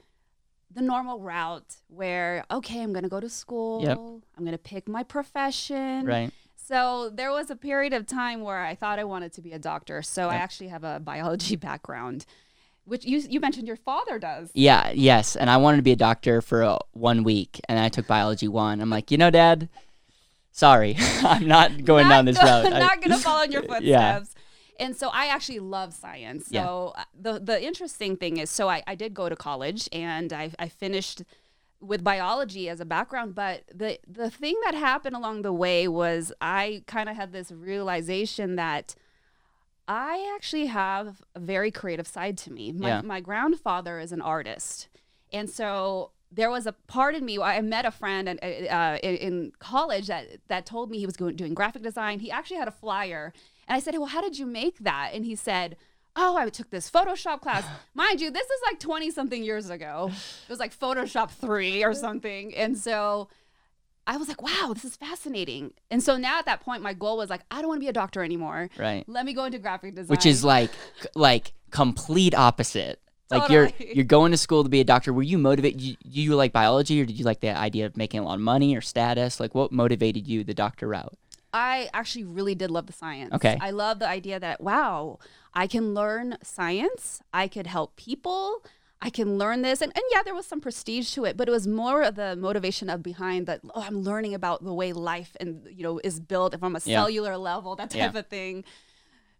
the 0.74 0.82
normal 0.82 1.20
route 1.20 1.76
where 1.88 2.44
okay, 2.50 2.82
I'm 2.82 2.92
going 2.92 3.04
to 3.04 3.08
go 3.08 3.20
to 3.20 3.28
school. 3.28 3.82
Yep. 3.82 3.98
I'm 3.98 4.44
going 4.44 4.52
to 4.52 4.58
pick 4.58 4.88
my 4.88 5.02
profession. 5.02 6.06
Right. 6.06 6.30
So 6.56 7.10
there 7.12 7.30
was 7.30 7.50
a 7.50 7.56
period 7.56 7.92
of 7.92 8.06
time 8.06 8.42
where 8.42 8.60
I 8.60 8.74
thought 8.74 8.98
I 8.98 9.04
wanted 9.04 9.32
to 9.34 9.42
be 9.42 9.52
a 9.52 9.58
doctor. 9.58 10.02
So 10.02 10.24
yep. 10.24 10.32
I 10.32 10.36
actually 10.36 10.68
have 10.68 10.84
a 10.84 11.00
biology 11.00 11.56
background. 11.68 12.24
Which 12.84 13.04
you, 13.04 13.18
you 13.18 13.38
mentioned 13.38 13.68
your 13.68 13.76
father 13.76 14.18
does. 14.18 14.50
Yeah, 14.54 14.90
yes. 14.90 15.36
And 15.36 15.48
I 15.48 15.56
wanted 15.56 15.76
to 15.76 15.82
be 15.84 15.92
a 15.92 15.96
doctor 15.96 16.42
for 16.42 16.64
uh, 16.64 16.78
one 16.92 17.22
week. 17.22 17.60
And 17.68 17.78
I 17.78 17.88
took 17.88 18.08
biology 18.08 18.48
one. 18.48 18.80
I'm 18.80 18.90
like, 18.90 19.12
you 19.12 19.18
know, 19.18 19.30
Dad, 19.30 19.68
sorry, 20.52 20.96
I'm 21.24 21.48
not 21.48 21.84
going 21.84 22.06
not 22.08 22.14
down 22.14 22.24
this 22.26 22.38
road. 22.38 22.66
I'm 22.66 22.78
not 22.78 23.00
going 23.00 23.10
to 23.10 23.18
follow 23.18 23.42
in 23.42 23.52
your 23.52 23.62
footsteps. 23.70 23.84
Yeah. 23.84 24.24
And 24.78 24.96
so 24.96 25.08
I 25.08 25.26
actually 25.26 25.58
love 25.58 25.92
science. 25.92 26.46
So 26.46 26.52
yeah. 26.96 27.02
Uh, 27.02 27.04
the 27.20 27.38
the 27.40 27.62
interesting 27.62 28.16
thing 28.16 28.36
is, 28.36 28.50
so 28.50 28.68
I, 28.68 28.82
I 28.86 28.94
did 28.94 29.14
go 29.14 29.28
to 29.28 29.36
college 29.36 29.88
and 29.92 30.32
I, 30.32 30.52
I 30.58 30.68
finished 30.68 31.22
with 31.80 32.04
biology 32.04 32.68
as 32.68 32.80
a 32.80 32.84
background, 32.84 33.34
but 33.34 33.64
the 33.74 33.98
the 34.06 34.30
thing 34.30 34.56
that 34.64 34.74
happened 34.74 35.16
along 35.16 35.42
the 35.42 35.52
way 35.52 35.88
was 35.88 36.32
I 36.40 36.84
kind 36.86 37.08
of 37.08 37.16
had 37.16 37.32
this 37.32 37.50
realization 37.50 38.56
that 38.56 38.94
I 39.88 40.32
actually 40.34 40.66
have 40.66 41.22
a 41.34 41.40
very 41.40 41.70
creative 41.70 42.06
side 42.06 42.38
to 42.38 42.52
me. 42.52 42.72
My, 42.72 42.88
yeah. 42.88 43.02
my 43.02 43.20
grandfather 43.20 43.98
is 43.98 44.12
an 44.12 44.22
artist. 44.22 44.88
And 45.32 45.50
so 45.50 46.11
there 46.34 46.50
was 46.50 46.66
a 46.66 46.72
part 46.72 47.14
in 47.14 47.24
me. 47.24 47.38
Where 47.38 47.48
I 47.48 47.60
met 47.60 47.84
a 47.84 47.90
friend 47.90 48.28
and 48.28 48.40
uh, 48.42 48.74
uh 48.74 48.98
in, 49.02 49.52
college 49.58 50.06
that 50.06 50.26
that 50.48 50.66
told 50.66 50.90
me 50.90 50.98
he 50.98 51.06
was 51.06 51.16
going, 51.16 51.36
doing 51.36 51.54
graphic 51.54 51.82
design. 51.82 52.20
He 52.20 52.30
actually 52.30 52.56
had 52.56 52.68
a 52.68 52.72
flyer, 52.72 53.32
and 53.68 53.76
I 53.76 53.80
said, 53.80 53.94
"Well, 53.96 54.06
how 54.06 54.20
did 54.20 54.38
you 54.38 54.46
make 54.46 54.78
that?" 54.80 55.10
And 55.12 55.24
he 55.24 55.34
said, 55.34 55.76
"Oh, 56.16 56.36
I 56.36 56.48
took 56.48 56.70
this 56.70 56.90
Photoshop 56.90 57.40
class. 57.40 57.64
Mind 57.94 58.20
you, 58.20 58.30
this 58.30 58.46
is 58.46 58.60
like 58.70 58.80
twenty 58.80 59.10
something 59.10 59.42
years 59.42 59.70
ago. 59.70 60.10
It 60.10 60.50
was 60.50 60.58
like 60.58 60.76
Photoshop 60.76 61.30
three 61.30 61.84
or 61.84 61.94
something." 61.94 62.54
And 62.54 62.76
so. 62.76 63.28
I 64.04 64.16
was 64.16 64.26
like, 64.26 64.42
wow, 64.42 64.72
this 64.74 64.84
is 64.84 64.96
fascinating. 64.96 65.74
And 65.88 66.02
so 66.02 66.16
now 66.16 66.40
at 66.40 66.46
that 66.46 66.60
point, 66.60 66.82
my 66.82 66.92
goal 66.92 67.18
was 67.18 67.30
like, 67.30 67.42
I 67.52 67.60
don't 67.60 67.68
want 67.68 67.78
to 67.78 67.84
be 67.84 67.88
a 67.88 67.92
doctor 67.92 68.24
anymore. 68.24 68.68
Right. 68.76 69.04
Let 69.06 69.24
me 69.24 69.32
go 69.32 69.44
into 69.44 69.60
graphic 69.60 69.94
design. 69.94 70.08
Which 70.08 70.26
is 70.26 70.42
like, 70.42 70.72
like 71.14 71.52
complete 71.70 72.34
opposite 72.34 73.00
like 73.32 73.50
you're 73.50 73.70
you're 73.78 74.04
going 74.04 74.32
to 74.32 74.38
school 74.38 74.62
to 74.62 74.68
be 74.68 74.80
a 74.80 74.84
doctor. 74.84 75.12
Were 75.12 75.22
you 75.22 75.38
motivated? 75.38 75.80
You, 75.80 75.96
you 76.04 76.34
like 76.34 76.52
biology, 76.52 77.00
or 77.00 77.04
did 77.04 77.18
you 77.18 77.24
like 77.24 77.40
the 77.40 77.56
idea 77.56 77.86
of 77.86 77.96
making 77.96 78.20
a 78.20 78.24
lot 78.24 78.34
of 78.34 78.40
money 78.40 78.76
or 78.76 78.80
status? 78.80 79.40
Like 79.40 79.54
what 79.54 79.72
motivated 79.72 80.26
you 80.26 80.44
the 80.44 80.54
doctor 80.54 80.88
route? 80.88 81.16
I 81.52 81.90
actually 81.92 82.24
really 82.24 82.54
did 82.54 82.70
love 82.70 82.86
the 82.86 82.92
science. 82.92 83.34
Okay. 83.34 83.58
I 83.60 83.70
love 83.70 83.98
the 83.98 84.08
idea 84.08 84.40
that 84.40 84.60
wow, 84.60 85.18
I 85.54 85.66
can 85.66 85.94
learn 85.94 86.38
science. 86.42 87.20
I 87.32 87.48
could 87.48 87.66
help 87.66 87.96
people. 87.96 88.64
I 89.04 89.10
can 89.10 89.36
learn 89.36 89.62
this. 89.62 89.82
And, 89.82 89.92
and 89.96 90.04
yeah, 90.12 90.22
there 90.22 90.34
was 90.34 90.46
some 90.46 90.60
prestige 90.60 91.12
to 91.14 91.24
it, 91.24 91.36
but 91.36 91.48
it 91.48 91.50
was 91.50 91.66
more 91.66 92.02
of 92.02 92.14
the 92.14 92.36
motivation 92.36 92.88
of 92.88 93.02
behind 93.02 93.46
that, 93.48 93.60
oh, 93.74 93.82
I'm 93.82 94.02
learning 94.02 94.32
about 94.32 94.62
the 94.62 94.72
way 94.72 94.92
life 94.92 95.36
and 95.40 95.66
you 95.70 95.82
know 95.82 96.00
is 96.04 96.20
built 96.20 96.58
from 96.58 96.76
a 96.76 96.80
yeah. 96.84 96.98
cellular 96.98 97.36
level, 97.36 97.74
that 97.76 97.90
type 97.90 98.14
yeah. 98.14 98.18
of 98.18 98.26
thing. 98.28 98.64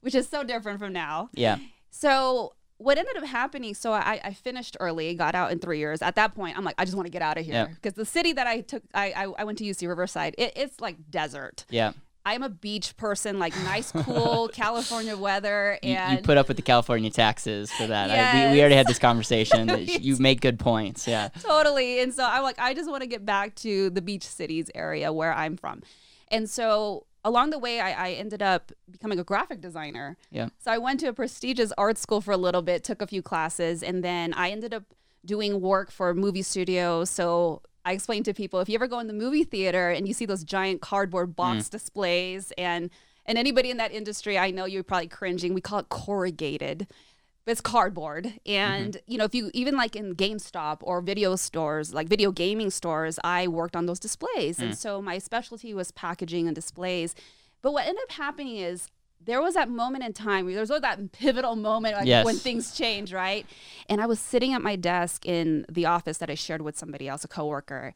Which 0.00 0.16
is 0.16 0.28
so 0.28 0.42
different 0.42 0.80
from 0.80 0.92
now. 0.92 1.30
Yeah. 1.32 1.58
So 1.90 2.54
what 2.79 2.99
ended 2.99 3.17
up 3.17 3.25
happening 3.25 3.75
so 3.75 3.93
I, 3.93 4.21
I 4.25 4.33
finished 4.33 4.76
early 4.81 5.14
got 5.14 5.35
out 5.35 5.52
in 5.52 5.59
three 5.59 5.79
years. 5.79 6.02
At 6.02 6.17
that 6.17 6.35
point 6.35 6.57
i'm 6.57 6.64
like 6.64 6.75
i 6.79 6.85
just 6.85 6.97
want 6.97 7.07
to 7.07 7.12
get 7.12 7.23
out 7.23 7.38
of 7.38 7.45
here. 7.45 7.71
Because 7.75 7.95
the 7.95 8.05
city 8.05 8.33
that 8.33 8.47
i 8.47 8.61
took 8.61 8.83
I, 8.95 9.12
I, 9.12 9.33
I 9.38 9.45
went 9.45 9.59
to 9.59 9.64
uc 9.64 9.87
riverside 9.87 10.35
it, 10.38 10.52
it's 10.57 10.81
like 10.81 10.97
desert. 11.11 11.64
Yeah. 11.71 11.93
I'm 12.25 12.45
a 12.45 12.49
beach 12.49 12.97
person 12.97 13.41
like 13.41 13.55
nice 13.64 13.91
cool 13.97 14.49
california 14.49 15.17
weather 15.17 15.79
and 15.83 16.12
you, 16.12 16.19
you, 16.19 16.23
put 16.23 16.38
up 16.38 16.49
with 16.49 16.57
the 16.57 16.62
california 16.62 17.11
taxes 17.11 17.71
for 17.73 17.87
that. 17.87 18.11
Yes. 18.11 18.35
I, 18.35 18.47
we, 18.47 18.52
we 18.55 18.61
already 18.61 18.76
had 18.76 18.87
this 18.87 18.99
conversation 19.11 19.69
you 19.87 20.17
make 20.19 20.41
good 20.41 20.59
points 20.59 21.07
yeah. 21.07 21.29
Totally 21.41 22.00
and 22.00 22.12
so 22.12 22.25
i'm 22.25 22.43
like 22.43 22.59
i 22.59 22.75
just 22.75 22.91
want 22.91 23.02
to 23.02 23.09
get 23.09 23.25
back 23.25 23.55
to 23.57 23.91
the 23.91 24.02
beach 24.02 24.25
cities 24.25 24.71
area 24.75 25.12
where 25.12 25.33
i'm 25.33 25.57
from. 25.57 25.83
And 26.33 26.49
so 26.49 27.05
along 27.25 27.50
the 27.50 27.59
way, 27.59 27.81
I, 27.81 28.09
I, 28.09 28.11
ended 28.12 28.43
up 28.43 28.73
becoming 28.91 29.19
a 29.19 29.25
graphic 29.25 29.61
designer. 29.61 30.17
Yeah. 30.31 30.49
So 30.59 30.71
I 30.71 30.79
went 30.79 31.00
to 31.00 31.07
a 31.07 31.12
prestigious 31.12 31.73
art 31.79 31.99
school 31.99 32.21
for 32.21 32.33
a 32.33 32.37
little 32.37 32.62
bit, 32.62 32.85
took 32.85 33.00
a 33.00 33.07
few 33.07 33.23
classes, 33.23 33.83
and 33.83 34.02
then 34.02 34.33
I 34.35 34.50
ended 34.50 34.75
up 34.75 34.85
doing 35.25 35.61
work 35.61 35.91
for 35.91 36.14
movie 36.14 36.43
studios. 36.43 37.11
So 37.11 37.62
I 37.85 37.93
explained 37.93 38.25
to 38.26 38.35
people 38.35 38.61
if 38.61 38.69
you 38.69 38.75
ever 38.75 38.88
go 38.88 38.99
in 38.99 39.07
the 39.07 39.12
movie 39.12 39.45
theater 39.45 39.91
and 39.91 40.07
you 40.07 40.14
see 40.14 40.26
those 40.26 40.45
giant 40.45 40.81
cardboard 40.81 41.37
box 41.37 41.67
mm. 41.67 41.71
displays, 41.71 42.52
and 42.59 42.91
and 43.25 43.38
anybody 43.38 43.71
in 43.71 43.76
that 43.76 43.93
industry, 43.93 44.37
I 44.37 44.50
know 44.50 44.64
you're 44.64 44.83
probably 44.83 45.09
cringing. 45.09 45.55
We 45.55 45.61
call 45.61 45.79
it 45.79 45.88
corrugated. 45.88 46.88
It's 47.46 47.61
cardboard 47.61 48.25
mm-hmm. 48.25 48.50
and 48.50 48.96
you 49.06 49.18
know 49.18 49.25
if 49.25 49.34
you 49.34 49.50
even 49.54 49.76
like 49.76 49.96
in 49.96 50.14
gamestop 50.14 50.78
or 50.82 51.00
video 51.00 51.37
stores 51.37 51.92
like 51.92 52.08
video 52.08 52.30
gaming 52.30 52.70
stores 52.70 53.18
i 53.25 53.46
worked 53.49 53.75
on 53.75 53.87
those 53.87 53.99
displays 53.99 54.58
and 54.58 54.72
mm. 54.72 54.76
so 54.76 55.02
my 55.02 55.18
specialty 55.18 55.75
was 55.75 55.90
packaging 55.90 56.46
and 56.46 56.54
displays 56.54 57.14
but 57.61 57.72
what 57.72 57.87
ended 57.87 58.02
up 58.04 58.12
happening 58.12 58.56
is 58.56 58.88
there 59.25 59.40
was 59.40 59.54
that 59.54 59.68
moment 59.68 60.04
in 60.04 60.12
time 60.12 60.46
there 60.50 60.61
was 60.61 60.70
always 60.70 60.82
that 60.82 61.12
pivotal 61.12 61.56
moment 61.56 61.96
like 61.96 62.06
Yes. 62.06 62.25
when 62.25 62.37
things 62.37 62.76
change 62.76 63.12
right 63.12 63.46
and 63.88 64.00
i 64.00 64.06
was 64.06 64.20
sitting 64.20 64.52
at 64.52 64.62
my 64.62 64.76
desk 64.76 65.26
in 65.26 65.66
the 65.68 65.87
office 65.87 66.18
that 66.18 66.30
i 66.30 66.34
shared 66.34 66.62
with 66.62 66.78
somebody 66.78 67.08
else 67.08 67.25
a 67.25 67.28
coworker 67.28 67.92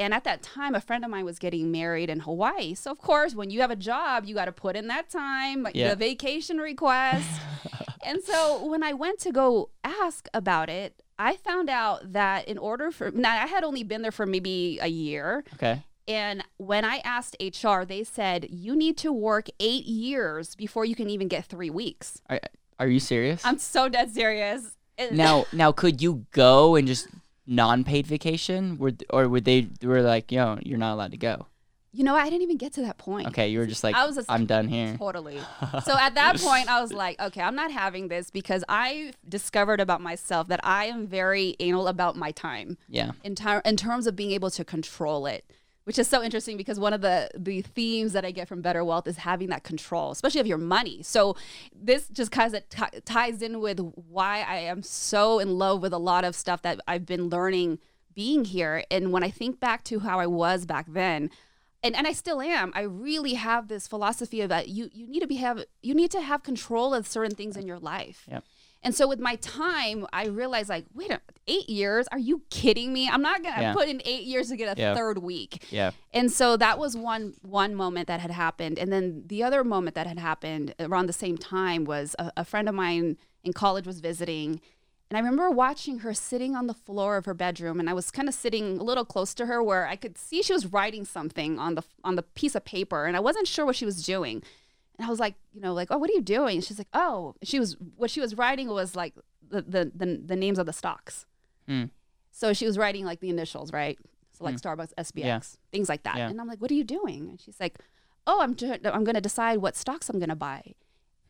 and 0.00 0.14
at 0.14 0.22
that 0.24 0.42
time, 0.42 0.76
a 0.76 0.80
friend 0.80 1.04
of 1.04 1.10
mine 1.10 1.24
was 1.24 1.40
getting 1.40 1.72
married 1.72 2.08
in 2.08 2.20
Hawaii. 2.20 2.74
So, 2.74 2.92
of 2.92 2.98
course, 2.98 3.34
when 3.34 3.50
you 3.50 3.62
have 3.62 3.72
a 3.72 3.76
job, 3.76 4.26
you 4.26 4.34
got 4.34 4.44
to 4.44 4.52
put 4.52 4.76
in 4.76 4.86
that 4.86 5.10
time, 5.10 5.64
like 5.64 5.74
Yeah. 5.74 5.90
the 5.90 5.96
vacation 5.96 6.58
request. 6.58 7.28
and 8.02 8.22
so, 8.22 8.64
when 8.66 8.82
I 8.82 8.92
went 8.92 9.18
to 9.20 9.32
go 9.32 9.70
ask 9.84 10.28
about 10.34 10.68
it, 10.68 11.02
I 11.18 11.36
found 11.36 11.68
out 11.68 12.12
that 12.12 12.46
in 12.46 12.58
order 12.58 12.90
for 12.90 13.10
now, 13.10 13.32
I 13.32 13.46
had 13.46 13.64
only 13.64 13.82
been 13.82 14.02
there 14.02 14.12
for 14.12 14.26
maybe 14.26 14.78
a 14.80 14.88
year. 14.88 15.44
Okay. 15.54 15.82
And 16.06 16.42
when 16.56 16.86
I 16.86 17.02
asked 17.04 17.36
HR, 17.38 17.84
they 17.84 18.02
said, 18.02 18.46
you 18.50 18.74
need 18.74 18.96
to 18.98 19.12
work 19.12 19.48
eight 19.60 19.84
years 19.84 20.54
before 20.54 20.86
you 20.86 20.94
can 20.94 21.10
even 21.10 21.28
get 21.28 21.44
three 21.44 21.68
weeks. 21.68 22.22
Are, 22.30 22.40
are 22.78 22.88
you 22.88 22.98
serious? 22.98 23.44
I'm 23.44 23.58
so 23.58 23.90
dead 23.90 24.10
serious. 24.14 24.74
Now, 25.10 25.44
now, 25.52 25.70
could 25.70 26.00
you 26.00 26.24
go 26.30 26.76
and 26.76 26.86
just 26.86 27.08
non-paid 27.46 28.06
vacation, 28.06 28.78
Were, 28.78 28.92
or 29.10 29.28
would 29.28 29.44
they 29.44 29.68
were 29.82 30.00
like, 30.00 30.32
yo, 30.32 30.58
you're 30.62 30.78
not 30.78 30.94
allowed 30.94 31.10
to 31.10 31.18
go? 31.18 31.46
You 31.92 32.04
know, 32.04 32.12
what? 32.12 32.22
I 32.22 32.28
didn't 32.28 32.42
even 32.42 32.58
get 32.58 32.74
to 32.74 32.82
that 32.82 32.98
point. 32.98 33.28
Okay, 33.28 33.48
you 33.48 33.58
were 33.58 33.66
just 33.66 33.82
like, 33.82 33.94
I 33.96 34.06
was 34.06 34.16
just- 34.16 34.30
I'm 34.30 34.44
done 34.46 34.68
here. 34.68 34.96
Totally. 34.98 35.38
So 35.84 35.92
at 35.98 36.14
that 36.14 36.38
point, 36.38 36.68
I 36.70 36.80
was 36.80 36.92
like, 36.92 37.18
okay, 37.20 37.40
I'm 37.40 37.54
not 37.56 37.70
having 37.70 38.08
this 38.08 38.30
because 38.30 38.62
I 38.68 39.12
discovered 39.28 39.80
about 39.80 40.00
myself 40.00 40.48
that 40.48 40.60
I 40.62 40.86
am 40.86 41.06
very 41.06 41.56
anal 41.60 41.88
about 41.88 42.14
my 42.16 42.30
time 42.30 42.76
Yeah. 42.88 43.12
in, 43.24 43.34
ter- 43.34 43.62
in 43.64 43.76
terms 43.76 44.06
of 44.06 44.14
being 44.16 44.32
able 44.32 44.50
to 44.50 44.64
control 44.64 45.26
it, 45.26 45.44
which 45.84 45.98
is 45.98 46.06
so 46.06 46.22
interesting 46.22 46.58
because 46.58 46.78
one 46.78 46.92
of 46.92 47.00
the, 47.00 47.30
the 47.34 47.62
themes 47.62 48.12
that 48.12 48.22
I 48.24 48.30
get 48.32 48.46
from 48.48 48.60
Better 48.60 48.84
Wealth 48.84 49.06
is 49.06 49.16
having 49.16 49.48
that 49.48 49.64
control, 49.64 50.10
especially 50.10 50.40
of 50.42 50.46
your 50.46 50.58
money. 50.58 51.02
So 51.02 51.36
this 51.74 52.06
just 52.08 52.30
kind 52.30 52.54
of 52.54 52.68
t- 52.68 53.00
ties 53.06 53.40
in 53.40 53.60
with 53.60 53.80
why 54.08 54.44
I 54.46 54.56
am 54.58 54.82
so 54.82 55.38
in 55.38 55.56
love 55.58 55.80
with 55.80 55.94
a 55.94 55.98
lot 55.98 56.24
of 56.26 56.36
stuff 56.36 56.60
that 56.62 56.80
I've 56.86 57.06
been 57.06 57.30
learning 57.30 57.78
being 58.14 58.44
here. 58.44 58.84
And 58.90 59.12
when 59.12 59.22
I 59.22 59.30
think 59.30 59.58
back 59.60 59.84
to 59.84 60.00
how 60.00 60.18
I 60.20 60.26
was 60.26 60.66
back 60.66 60.86
then, 60.90 61.30
and, 61.82 61.94
and 61.96 62.06
I 62.06 62.12
still 62.12 62.40
am. 62.40 62.72
I 62.74 62.82
really 62.82 63.34
have 63.34 63.68
this 63.68 63.86
philosophy 63.86 64.40
of 64.40 64.48
that 64.48 64.68
you 64.68 64.90
you 64.92 65.06
need 65.06 65.20
to 65.20 65.26
be 65.26 65.36
have 65.36 65.64
you 65.82 65.94
need 65.94 66.10
to 66.12 66.20
have 66.20 66.42
control 66.42 66.94
of 66.94 67.06
certain 67.06 67.34
things 67.36 67.56
in 67.56 67.66
your 67.66 67.78
life. 67.78 68.24
Yep. 68.30 68.44
And 68.80 68.94
so 68.94 69.08
with 69.08 69.18
my 69.18 69.34
time, 69.36 70.06
I 70.12 70.26
realized 70.26 70.68
like, 70.68 70.84
wait, 70.94 71.10
a, 71.10 71.20
eight 71.48 71.68
years? 71.68 72.06
Are 72.12 72.18
you 72.18 72.42
kidding 72.48 72.92
me? 72.92 73.08
I'm 73.08 73.22
not 73.22 73.42
gonna 73.42 73.60
Yeah. 73.60 73.72
put 73.72 73.88
in 73.88 74.00
eight 74.04 74.22
years 74.22 74.50
to 74.50 74.56
get 74.56 74.76
a 74.76 74.80
Yeah. 74.80 74.94
third 74.94 75.18
week. 75.18 75.64
Yeah. 75.70 75.90
And 76.12 76.30
so 76.30 76.56
that 76.56 76.78
was 76.78 76.96
one 76.96 77.34
one 77.42 77.74
moment 77.74 78.06
that 78.06 78.20
had 78.20 78.30
happened, 78.30 78.78
and 78.78 78.92
then 78.92 79.24
the 79.26 79.42
other 79.42 79.64
moment 79.64 79.94
that 79.96 80.06
had 80.06 80.18
happened 80.18 80.74
around 80.78 81.06
the 81.06 81.12
same 81.12 81.36
time 81.36 81.84
was 81.84 82.14
a, 82.20 82.30
a 82.36 82.44
friend 82.44 82.68
of 82.68 82.74
mine 82.74 83.16
in 83.42 83.52
college 83.52 83.86
was 83.86 83.98
visiting, 84.00 84.60
and 85.10 85.16
I 85.16 85.20
remember 85.20 85.50
watching 85.50 86.00
her 86.00 86.12
sitting 86.12 86.54
on 86.54 86.66
the 86.66 86.74
floor 86.74 87.16
of 87.16 87.24
her 87.24 87.34
bedroom, 87.34 87.80
and 87.80 87.88
I 87.88 87.94
was 87.94 88.10
kind 88.10 88.28
of 88.28 88.34
sitting 88.34 88.78
a 88.78 88.82
little 88.82 89.04
close 89.04 89.32
to 89.34 89.46
her 89.46 89.62
where 89.62 89.86
I 89.86 89.96
could 89.96 90.18
see 90.18 90.42
she 90.42 90.52
was 90.52 90.66
writing 90.66 91.04
something 91.04 91.58
on 91.58 91.74
the 91.76 91.82
on 92.04 92.16
the 92.16 92.22
piece 92.22 92.54
of 92.54 92.64
paper, 92.64 93.06
and 93.06 93.16
I 93.16 93.20
wasn't 93.20 93.48
sure 93.48 93.64
what 93.64 93.76
she 93.76 93.86
was 93.86 94.04
doing. 94.04 94.42
And 94.98 95.06
I 95.06 95.10
was 95.10 95.20
like, 95.20 95.36
you 95.54 95.60
know, 95.60 95.72
like, 95.72 95.88
oh, 95.90 95.98
what 95.98 96.10
are 96.10 96.12
you 96.12 96.20
doing? 96.20 96.56
And 96.56 96.64
she's 96.64 96.78
like, 96.78 96.88
oh, 96.92 97.34
she 97.42 97.58
was 97.58 97.76
what 97.96 98.10
she 98.10 98.20
was 98.20 98.36
writing 98.36 98.68
was 98.68 98.94
like 98.94 99.14
the 99.48 99.62
the 99.62 99.92
the, 99.94 100.20
the 100.26 100.36
names 100.36 100.58
of 100.58 100.66
the 100.66 100.72
stocks. 100.72 101.24
Hmm. 101.66 101.84
So 102.30 102.52
she 102.52 102.66
was 102.66 102.76
writing 102.76 103.04
like 103.04 103.20
the 103.20 103.30
initials, 103.30 103.72
right? 103.72 103.98
So 104.32 104.44
like 104.44 104.56
Starbucks, 104.56 104.92
SBX, 104.96 105.56
things 105.72 105.88
like 105.88 106.04
that. 106.04 106.16
Yeah. 106.16 106.28
And 106.28 106.40
I'm 106.40 106.46
like, 106.46 106.60
what 106.60 106.70
are 106.70 106.74
you 106.74 106.84
doing? 106.84 107.28
And 107.28 107.40
she's 107.40 107.58
like, 107.58 107.78
oh, 108.26 108.40
I'm 108.40 108.56
I'm 108.84 109.04
going 109.04 109.14
to 109.14 109.20
decide 109.20 109.58
what 109.58 109.74
stocks 109.74 110.08
I'm 110.08 110.18
going 110.18 110.28
to 110.28 110.36
buy. 110.36 110.74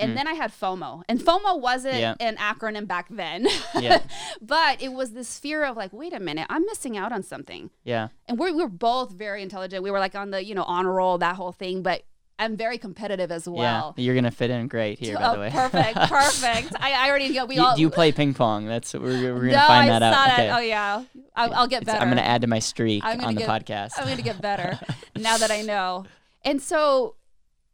And 0.00 0.12
hmm. 0.12 0.16
then 0.16 0.28
I 0.28 0.34
had 0.34 0.52
FOMO, 0.52 1.02
and 1.08 1.20
FOMO 1.20 1.60
wasn't. 1.60 1.98
Yeah. 1.98 2.14
an 2.20 2.36
acronym 2.36 2.86
back 2.86 3.08
then, 3.10 3.46
Yeah. 3.78 4.00
but 4.40 4.80
it 4.80 4.92
was 4.92 5.12
this 5.12 5.38
fear 5.38 5.64
of 5.64 5.76
like, 5.76 5.92
wait 5.92 6.12
a 6.12 6.20
minute, 6.20 6.46
I'm 6.48 6.64
missing 6.66 6.96
out 6.96 7.12
on 7.12 7.22
something. 7.22 7.70
Yeah. 7.84 8.08
And 8.26 8.38
we're, 8.38 8.54
we 8.54 8.62
were 8.62 8.68
both 8.68 9.12
very 9.12 9.42
intelligent. 9.42 9.82
We 9.82 9.90
were 9.90 9.98
like 9.98 10.14
on 10.14 10.30
the 10.30 10.44
you 10.44 10.54
know 10.54 10.64
honor 10.64 10.92
roll, 10.92 11.18
that 11.18 11.36
whole 11.36 11.52
thing. 11.52 11.82
But 11.82 12.02
I'm 12.38 12.56
very 12.56 12.78
competitive 12.78 13.32
as 13.32 13.48
well. 13.48 13.94
Yeah. 13.96 14.04
You're 14.04 14.14
gonna 14.14 14.30
fit 14.30 14.50
in 14.50 14.68
great 14.68 15.00
here, 15.00 15.16
by 15.16 15.24
oh, 15.24 15.32
the 15.34 15.40
way. 15.40 15.50
perfect, 15.50 15.96
perfect. 16.08 16.72
I, 16.78 16.92
I 16.92 17.10
already 17.10 17.30
know 17.30 17.46
we 17.46 17.56
you, 17.56 17.62
all. 17.62 17.74
do 17.74 17.80
you 17.80 17.90
play 17.90 18.12
ping 18.12 18.34
pong? 18.34 18.66
That's 18.66 18.94
we're, 18.94 19.34
we're 19.34 19.40
gonna 19.40 19.52
no, 19.52 19.66
find 19.66 19.90
I 19.90 19.98
that 19.98 20.02
out. 20.02 20.12
that. 20.12 20.38
Okay. 20.38 20.50
Oh 20.50 20.58
yeah, 20.58 21.04
I'll, 21.34 21.54
I'll 21.54 21.66
get 21.66 21.82
It's- 21.82 21.92
better. 21.92 22.04
I'm 22.04 22.10
gonna 22.10 22.22
add 22.22 22.42
to 22.42 22.46
my 22.46 22.60
streak 22.60 23.04
on 23.04 23.34
the 23.34 23.42
podcast. 23.42 23.92
I'm 23.96 24.06
gonna 24.08 24.22
get 24.22 24.40
better 24.40 24.78
now 25.16 25.38
that 25.38 25.50
I 25.50 25.62
know. 25.62 26.06
And 26.44 26.62
so 26.62 27.16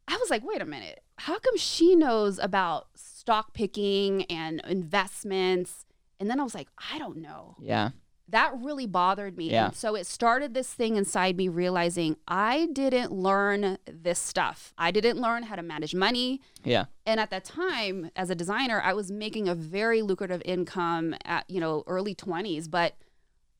I 0.09 0.17
was 0.17 0.31
like, 0.31 0.43
wait 0.45 0.63
a 0.63 0.65
minute, 0.65 1.04
how 1.19 1.39
come 1.39 1.57
she 1.57 1.95
knows 1.95 2.39
about 2.39 2.89
stock 2.95 3.53
picking 3.55 4.25
and 4.25 4.61
investments? 4.67 5.87
And 6.21 6.31
then 6.31 6.41
I 6.41 6.43
was 6.45 6.55
like, 6.55 6.69
I 6.93 6.99
don't 6.99 7.19
know. 7.19 7.57
yeah. 7.61 7.91
That 8.29 8.55
really 8.59 8.87
bothered 8.87 9.37
me. 9.37 9.51
Yeah. 9.51 9.67
And 9.67 9.75
so 9.77 9.95
it 9.95 10.07
started 10.07 10.55
this 10.55 10.73
thing 10.73 10.97
inside 10.97 11.37
me 11.37 11.49
realizing 11.49 12.17
I 12.27 12.69
didn't 12.73 13.13
learn 13.13 13.77
this 13.87 14.19
stuff. 14.19 14.73
I 14.79 14.93
didn't 14.93 15.19
learn 15.21 15.43
how 15.43 15.57
to 15.57 15.63
manage 15.63 15.95
money. 15.95 16.41
Yeah. 16.65 16.87
And 17.05 17.21
at 17.21 17.29
that 17.31 17.45
time, 17.45 18.11
as 18.17 18.31
a 18.31 18.35
designer, 18.35 18.81
I 18.83 18.95
was 18.95 19.11
making 19.13 19.47
a 19.47 19.55
very 19.55 20.01
lucrative 20.01 20.41
income 20.47 21.15
at, 21.27 21.49
you 21.51 21.61
know, 21.61 21.85
early 21.87 22.15
20s, 22.15 22.69
but 22.71 22.97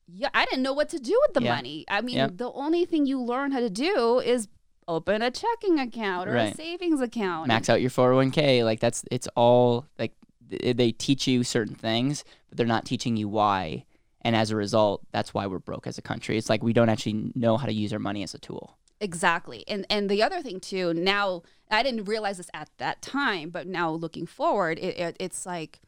yeah, 0.07 0.29
I 0.33 0.45
didn't 0.45 0.63
know 0.63 0.73
what 0.73 0.89
to 0.89 0.99
do 0.99 1.15
with 1.27 1.35
the 1.35 1.43
Yeah. 1.43 1.55
money. 1.55 1.85
I 1.87 2.01
mean, 2.01 2.15
Yeah. 2.15 2.29
the 2.33 2.51
only 2.51 2.85
thing 2.85 3.05
you 3.05 3.21
learn 3.21 3.51
how 3.51 3.59
to 3.59 3.69
do 3.69 4.19
is 4.19 4.47
open 4.87 5.21
a 5.21 5.31
checking 5.31 5.79
account 5.79 6.29
or 6.29 6.35
a 6.35 6.53
savings 6.53 7.01
account. 7.01 7.47
Max 7.47 7.69
out 7.69 7.81
your 7.81 7.89
401k. 7.89 8.63
Like 8.63 8.79
that's 8.79 9.03
it's 9.11 9.27
all 9.35 9.85
like 9.97 10.13
they 10.49 10.91
teach 10.91 11.27
you 11.27 11.43
certain 11.43 11.75
things, 11.75 12.23
but 12.49 12.57
they're 12.57 12.67
not 12.67 12.85
teaching 12.85 13.17
you 13.17 13.27
why. 13.27 13.85
And 14.21 14.35
as 14.35 14.49
a 14.51 14.55
result, 14.55 15.01
that's 15.11 15.33
why 15.33 15.45
we're 15.47 15.59
broke 15.59 15.85
as 15.87 15.97
a 15.97 16.01
country. 16.01 16.37
It's 16.37 16.49
like 16.49 16.63
we 16.63 16.73
don't 16.73 16.89
actually 16.89 17.31
know 17.35 17.57
how 17.57 17.65
to 17.67 17.73
use 17.73 17.93
our 17.93 17.99
money 17.99 18.23
as 18.23 18.33
a 18.33 18.39
tool. 18.39 18.77
Exactly. 19.01 19.63
And 19.67 19.85
and 19.89 20.09
the 20.09 20.23
other 20.23 20.41
thing 20.41 20.59
too, 20.59 20.93
now 20.93 21.43
I 21.69 21.83
didn't 21.83 22.05
realize 22.05 22.37
this 22.37 22.49
at 22.53 22.69
that 22.77 23.01
time, 23.01 23.49
but 23.49 23.67
now 23.67 23.91
looking 23.91 24.25
forward, 24.25 24.79
it, 24.79 24.97
it, 24.97 25.17
it's 25.19 25.45
like, 25.45 25.79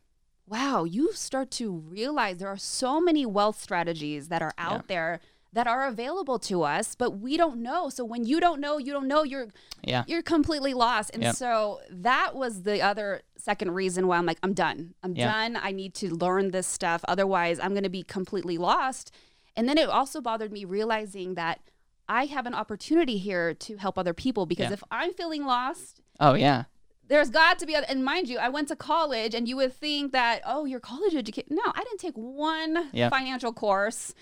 wow, 0.48 0.84
you 0.84 1.14
start 1.14 1.52
to 1.52 1.72
realize 1.72 2.38
there 2.38 2.48
are 2.50 2.58
so 2.58 3.00
many 3.00 3.26
wealth 3.26 3.62
strategies 3.62 4.28
that 4.30 4.42
are 4.42 4.54
out 4.58 4.72
Yeah. 4.82 4.82
there 4.88 5.20
that 5.58 5.66
are 5.68 5.88
available 5.88 6.38
to 6.38 6.62
us, 6.62 6.94
but 6.94 7.18
we 7.20 7.36
don't 7.36 7.58
know. 7.62 7.90
So 7.90 8.06
when 8.06 8.24
you 8.26 8.40
don't 8.40 8.60
know, 8.62 8.78
you 8.78 8.94
don't 8.94 9.08
know, 9.08 9.24
you're 9.24 9.48
Yeah. 9.84 10.04
you're 10.08 10.22
completely 10.22 10.74
lost. 10.76 11.10
And 11.16 11.24
Yep. 11.24 11.36
so 11.36 11.82
that 11.90 12.36
was 12.36 12.62
the 12.62 12.82
other 12.82 13.22
second 13.38 13.72
reason 13.72 14.06
why 14.08 14.18
I'm 14.18 14.26
like, 14.28 14.38
I'm 14.44 14.54
done. 14.54 14.94
I'm 15.04 15.16
Yeah. 15.16 15.32
done. 15.32 15.58
I 15.62 15.72
need 15.72 15.94
to 15.96 16.14
learn 16.14 16.52
this 16.52 16.68
stuff. 16.68 17.04
Otherwise, 17.08 17.60
I'm 17.60 17.72
going 17.72 17.84
to 17.84 17.90
be 17.90 18.04
completely 18.04 18.58
lost. 18.58 19.12
And 19.56 19.68
then 19.68 19.78
it 19.80 19.90
also 19.90 20.22
bothered 20.22 20.52
me 20.52 20.64
realizing 20.64 21.34
that 21.34 21.60
I 22.08 22.26
have 22.26 22.46
an 22.46 22.54
opportunity 22.54 23.18
here 23.18 23.54
to 23.56 23.78
help 23.78 23.98
other 23.98 24.14
people 24.14 24.46
because 24.46 24.68
Yeah. 24.68 24.74
if 24.74 24.84
I'm 24.92 25.12
feeling 25.14 25.44
lost, 25.46 26.02
Oh 26.20 26.36
yeah. 26.36 26.66
there's 27.08 27.32
got 27.32 27.58
to 27.60 27.66
be 27.66 27.76
other, 27.76 27.88
and 27.90 28.06
mind 28.06 28.30
you, 28.30 28.38
I 28.38 28.50
went 28.50 28.68
to 28.68 28.76
college 28.76 29.34
and 29.34 29.48
you 29.50 29.56
would 29.58 29.74
think 29.74 30.12
that, 30.12 30.42
oh, 30.46 30.66
you're 30.66 30.80
college 30.80 31.16
educated. 31.16 31.52
No, 31.52 31.64
I 31.74 31.84
didn't 31.84 32.00
take 32.00 32.16
one 32.16 32.90
Yeah. 32.94 33.10
financial 33.10 33.52
course. 33.52 34.14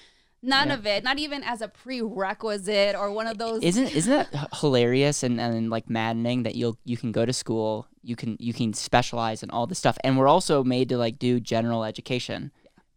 None 0.41 0.67
Yeah. 0.67 0.73
of 0.75 0.85
it, 0.85 1.03
not 1.03 1.17
even 1.17 1.43
as 1.43 1.61
a 1.61 1.67
prerequisite 1.67 2.95
or 2.95 3.11
one 3.11 3.25
of 3.27 3.37
those. 3.37 3.63
Isn't 3.63 3.87
isn't 3.95 4.31
that 4.31 4.49
hilarious 4.59 5.23
and, 5.23 5.39
and 5.41 5.69
like 5.69 5.89
maddening 5.89 6.43
that 6.43 6.55
you'll 6.55 6.77
you 6.85 6.97
can 6.97 7.11
go 7.11 7.25
to 7.25 7.33
school, 7.33 7.87
you 8.03 8.15
can 8.15 8.37
you 8.39 8.53
can 8.53 8.73
specialize 8.73 9.41
in 9.41 9.49
all 9.49 9.65
this 9.65 9.79
stuff, 9.79 9.97
and 10.03 10.17
we're 10.17 10.27
also 10.27 10.63
made 10.63 10.89
to 10.89 10.97
like 10.97 11.17
do 11.17 11.39
general 11.39 11.83
education. 11.83 12.51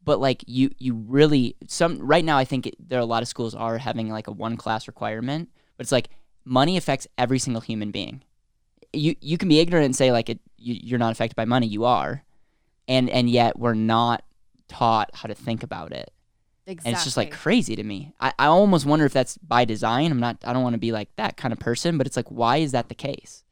But 0.04 0.20
like 0.20 0.44
you 0.46 0.70
you 0.78 0.94
really 0.94 1.56
some 1.66 1.98
right 2.00 2.24
now 2.24 2.36
I 2.38 2.44
think 2.44 2.66
it, 2.66 2.76
there 2.88 2.98
are 2.98 3.02
a 3.02 3.06
lot 3.06 3.22
of 3.22 3.28
schools 3.28 3.54
are 3.54 3.78
having 3.78 4.10
like 4.10 4.26
a 4.26 4.32
one 4.32 4.56
class 4.56 4.86
requirement, 4.86 5.48
but 5.76 5.84
it's 5.84 5.92
like 5.92 6.08
money 6.44 6.76
affects 6.76 7.06
every 7.16 7.38
single 7.38 7.60
human 7.62 7.90
being. 7.90 8.22
You 8.92 9.16
you 9.20 9.38
can 9.38 9.48
be 9.48 9.58
ignorant 9.60 9.86
and 9.86 9.96
say 9.96 10.12
like 10.12 10.28
it 10.28 10.40
you, 10.58 10.74
you're 10.82 10.98
not 10.98 11.12
affected 11.12 11.36
by 11.36 11.44
money, 11.46 11.66
you 11.66 11.84
are, 11.84 12.24
and 12.88 13.08
and 13.08 13.30
yet 13.30 13.58
we're 13.58 13.74
not 13.74 14.22
taught 14.68 15.10
how 15.14 15.28
to 15.28 15.34
think 15.34 15.62
about 15.62 15.92
it 15.92 16.10
exactly. 16.68 16.88
and 16.90 16.94
it's 16.96 17.04
just 17.04 17.16
like 17.16 17.32
crazy 17.32 17.74
to 17.76 17.82
me. 17.82 18.12
I, 18.20 18.32
I 18.38 18.46
almost 18.46 18.86
wonder 18.86 19.04
if 19.04 19.12
that's 19.12 19.38
by 19.38 19.64
design. 19.64 20.10
I'm 20.12 20.20
not. 20.20 20.36
I 20.44 20.52
don't 20.52 20.62
want 20.62 20.74
to 20.74 20.78
be 20.78 20.92
like 20.92 21.08
that 21.16 21.36
kind 21.36 21.52
of 21.52 21.58
person, 21.58 21.98
but 21.98 22.06
it's 22.06 22.16
like, 22.16 22.28
why 22.30 22.58
is 22.58 22.72
that 22.72 22.88
the 22.88 22.94
case? 22.94 23.44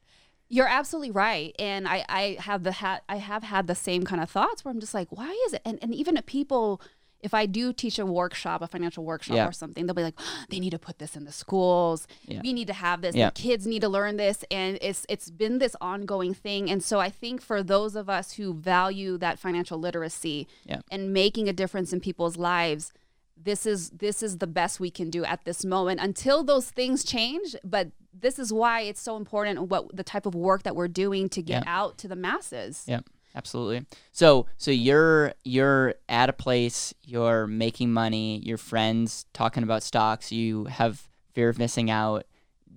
You're 0.49 0.67
absolutely 0.67 1.11
right, 1.11 1.53
and 1.59 1.87
I 1.87 2.05
I 2.07 2.37
have 2.39 2.63
the 2.63 2.71
ha- 2.73 3.01
I 3.09 3.17
have 3.17 3.43
had 3.43 3.67
the 3.67 3.75
same 3.75 4.03
kind 4.03 4.21
of 4.21 4.29
thoughts 4.29 4.63
where 4.63 4.71
I'm 4.73 4.79
just 4.79 4.93
like, 4.93 5.09
why 5.11 5.29
is 5.47 5.53
it? 5.53 5.61
And 5.65 5.77
and 5.81 5.93
even 5.93 6.15
if 6.15 6.25
people 6.25 6.81
if 7.19 7.33
I 7.33 7.47
do 7.47 7.73
teach 7.73 7.97
a 7.97 8.05
workshop, 8.05 8.61
a 8.61 8.67
financial 8.67 9.03
workshop 9.03 9.35
Yeah. 9.35 9.47
or 9.47 9.51
something, 9.51 9.85
they'll 9.87 9.95
be 9.95 10.03
like, 10.03 10.19
they 10.49 10.59
need 10.59 10.69
to 10.69 10.79
put 10.79 10.99
this 10.99 11.15
in 11.15 11.25
the 11.25 11.31
schools. 11.31 12.07
Yeah. 12.25 12.41
We 12.43 12.53
need 12.53 12.67
to 12.67 12.73
have 12.73 13.01
this. 13.01 13.15
Yeah. 13.15 13.29
The 13.29 13.41
kids 13.41 13.65
need 13.65 13.81
to 13.81 13.89
learn 13.89 14.17
this. 14.17 14.45
And 14.51 14.77
it's 14.81 15.05
it's 15.09 15.29
been 15.31 15.57
this 15.57 15.75
ongoing 15.81 16.33
thing. 16.33 16.69
And 16.69 16.83
so 16.83 16.99
I 16.99 17.09
think 17.09 17.41
for 17.41 17.63
those 17.63 17.95
of 17.95 18.07
us 18.09 18.33
who 18.33 18.53
value 18.53 19.17
that 19.17 19.39
financial 19.39 19.79
literacy 19.79 20.47
and 20.91 21.11
making 21.13 21.49
a 21.49 21.53
difference 21.53 21.91
in 21.91 21.99
people's 21.99 22.37
lives, 22.37 22.93
this 23.41 23.65
is 23.65 23.89
this 23.91 24.23
is 24.23 24.37
the 24.37 24.47
best 24.47 24.79
we 24.79 24.91
can 24.91 25.09
do 25.09 25.23
at 25.23 25.45
this 25.45 25.63
moment 25.63 25.99
until 25.99 26.43
those 26.43 26.69
things 26.69 27.03
change. 27.03 27.55
But 27.63 27.91
this 28.13 28.39
is 28.39 28.51
why 28.51 28.81
it's 28.81 29.01
so 29.01 29.15
important 29.17 29.69
what 29.69 29.95
the 29.95 30.03
type 30.03 30.25
of 30.25 30.35
work 30.35 30.63
that 30.63 30.75
we're 30.75 30.87
doing 30.87 31.29
to 31.29 31.41
get 31.41 31.63
out 31.67 31.97
to 31.99 32.07
the 32.07 32.15
masses. 32.15 32.83
Yep, 32.87 33.05
absolutely. 33.35 33.85
So 34.11 34.47
so 34.57 34.71
you're 34.71 35.33
you're 35.43 35.95
at 36.09 36.29
a 36.29 36.33
place, 36.33 36.93
you're 37.03 37.47
making 37.47 37.91
money, 37.91 38.39
your 38.43 38.57
friends 38.57 39.25
talking 39.33 39.63
about 39.63 39.83
stocks, 39.83 40.31
you 40.31 40.65
have 40.65 41.07
fear 41.33 41.49
of 41.49 41.59
missing 41.59 41.89
out. 41.89 42.25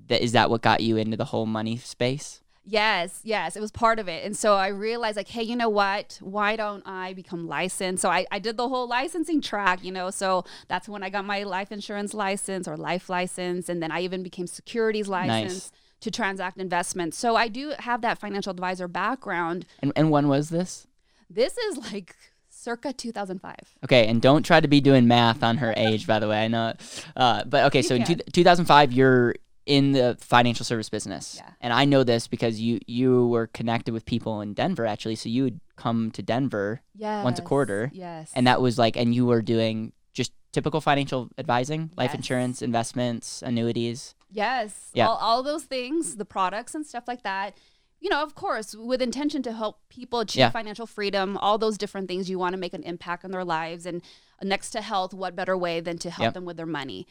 That 0.09 0.23
is 0.23 0.33
that 0.33 0.51
what 0.51 0.63
got 0.63 0.83
you 0.83 0.97
into 0.97 1.17
the 1.17 1.27
whole 1.27 1.47
money 1.47 1.77
space? 1.79 2.43
Yes, 2.65 3.21
yes, 3.25 3.57
it 3.57 3.61
was 3.61 3.71
part 3.71 3.99
of 3.99 4.09
it. 4.09 4.25
And 4.25 4.37
so 4.37 4.55
I 4.55 4.69
realized, 4.69 5.17
like, 5.17 5.29
hey, 5.29 5.43
you 5.43 5.57
know 5.57 5.69
what? 5.69 6.19
Why 6.21 6.57
don't 6.57 6.83
I 6.87 7.15
become 7.15 7.49
licensed? 7.49 8.03
So 8.03 8.11
I, 8.11 8.27
I 8.31 8.39
did 8.39 8.57
the 8.57 8.69
whole 8.69 8.87
licensing 8.87 9.41
track, 9.41 9.83
you 9.83 9.91
know. 9.91 10.11
So 10.11 10.45
that's 10.69 10.89
when 10.89 11.03
I 11.03 11.11
got 11.11 11.25
my 11.25 11.43
life 11.43 11.73
insurance 11.73 12.15
license 12.15 12.69
or 12.69 12.77
life 12.77 13.09
license. 13.09 13.69
And 13.69 13.83
then 13.83 13.91
I 13.91 14.03
even 14.03 14.23
became 14.23 14.47
securities 14.47 15.09
license 15.09 15.73
to 16.01 16.11
transact 16.11 16.59
investments. 16.59 17.17
So 17.17 17.37
I 17.37 17.49
do 17.49 17.75
have 17.79 18.03
that 18.03 18.19
financial 18.19 18.51
advisor 18.51 18.89
background. 18.89 19.67
And 19.81 19.93
and 19.97 20.11
when 20.11 20.29
was 20.29 20.51
this? 20.51 20.87
This 21.29 21.57
is 21.57 21.93
like 21.93 22.15
circa 22.49 22.93
2005. 22.93 23.55
Okay, 23.85 24.07
and 24.07 24.21
don't 24.21 24.45
try 24.45 24.61
to 24.61 24.69
be 24.69 24.81
doing 24.81 25.09
math 25.09 25.43
on 25.43 25.59
her 25.59 25.73
age, 25.77 26.07
by 26.07 26.19
the 26.19 26.29
way. 26.29 26.45
I 26.45 26.49
know, 26.49 26.75
uh, 27.17 27.45
but 27.45 27.65
okay. 27.67 27.83
So 27.83 27.95
in 27.95 28.05
two, 28.05 28.17
2005, 28.17 28.93
you're 28.93 29.35
in 29.77 29.93
the 29.93 30.17
financial 30.21 30.65
service 30.65 30.89
business, 30.91 31.37
Yeah. 31.39 31.51
and 31.61 31.73
I 31.73 31.85
know 31.85 32.03
this 32.05 32.27
because 32.27 32.61
you 32.61 32.81
you 32.87 33.27
were 33.29 33.47
connected 33.47 33.93
with 33.95 34.05
people 34.05 34.41
in 34.41 34.53
Denver 34.55 34.85
actually. 34.85 35.15
So 35.17 35.29
you 35.29 35.43
would 35.45 35.61
come 35.77 36.11
to 36.13 36.23
Denver, 36.23 36.83
Yes. 36.95 37.25
Once 37.25 37.39
a 37.39 37.43
quarter, 37.43 37.91
Yes. 37.95 38.33
and 38.35 38.47
that 38.49 38.61
was 38.61 38.79
like, 38.79 38.97
and 38.97 39.15
you 39.15 39.25
were 39.27 39.43
doing 39.43 39.93
just 40.13 40.33
typical 40.53 40.81
financial 40.81 41.29
advising, 41.39 41.91
life 41.97 42.15
insurance, 42.15 42.61
investments, 42.63 43.43
annuities. 43.43 44.15
Yes. 44.33 44.91
Yeah. 44.93 45.07
All, 45.09 45.17
all 45.17 45.43
those 45.45 45.65
things, 45.65 46.17
the 46.17 46.25
products 46.25 46.75
and 46.75 46.85
stuff 46.85 47.05
like 47.07 47.23
that. 47.23 47.57
You 48.03 48.09
know, 48.11 48.23
of 48.23 48.35
course, 48.35 48.75
with 48.75 49.01
intention 49.03 49.43
to 49.45 49.53
help 49.53 49.77
people 49.89 50.19
achieve 50.21 50.41
Yeah. 50.41 50.51
financial 50.51 50.87
freedom, 50.87 51.37
all 51.37 51.59
those 51.59 51.77
different 51.79 52.09
things 52.09 52.29
you 52.31 52.39
want 52.39 52.55
to 52.55 52.59
make 52.65 52.75
an 52.75 52.83
impact 52.83 53.25
on 53.25 53.31
their 53.31 53.45
lives. 53.45 53.85
And 53.87 54.03
next 54.43 54.71
to 54.71 54.81
health, 54.81 55.13
what 55.15 55.37
better 55.37 55.57
way 55.57 55.81
than 55.81 55.99
to 55.99 56.11
help 56.11 56.25
Yep. 56.29 56.35
them 56.35 56.45
with 56.47 56.57
their 56.57 56.67
money? 56.81 57.07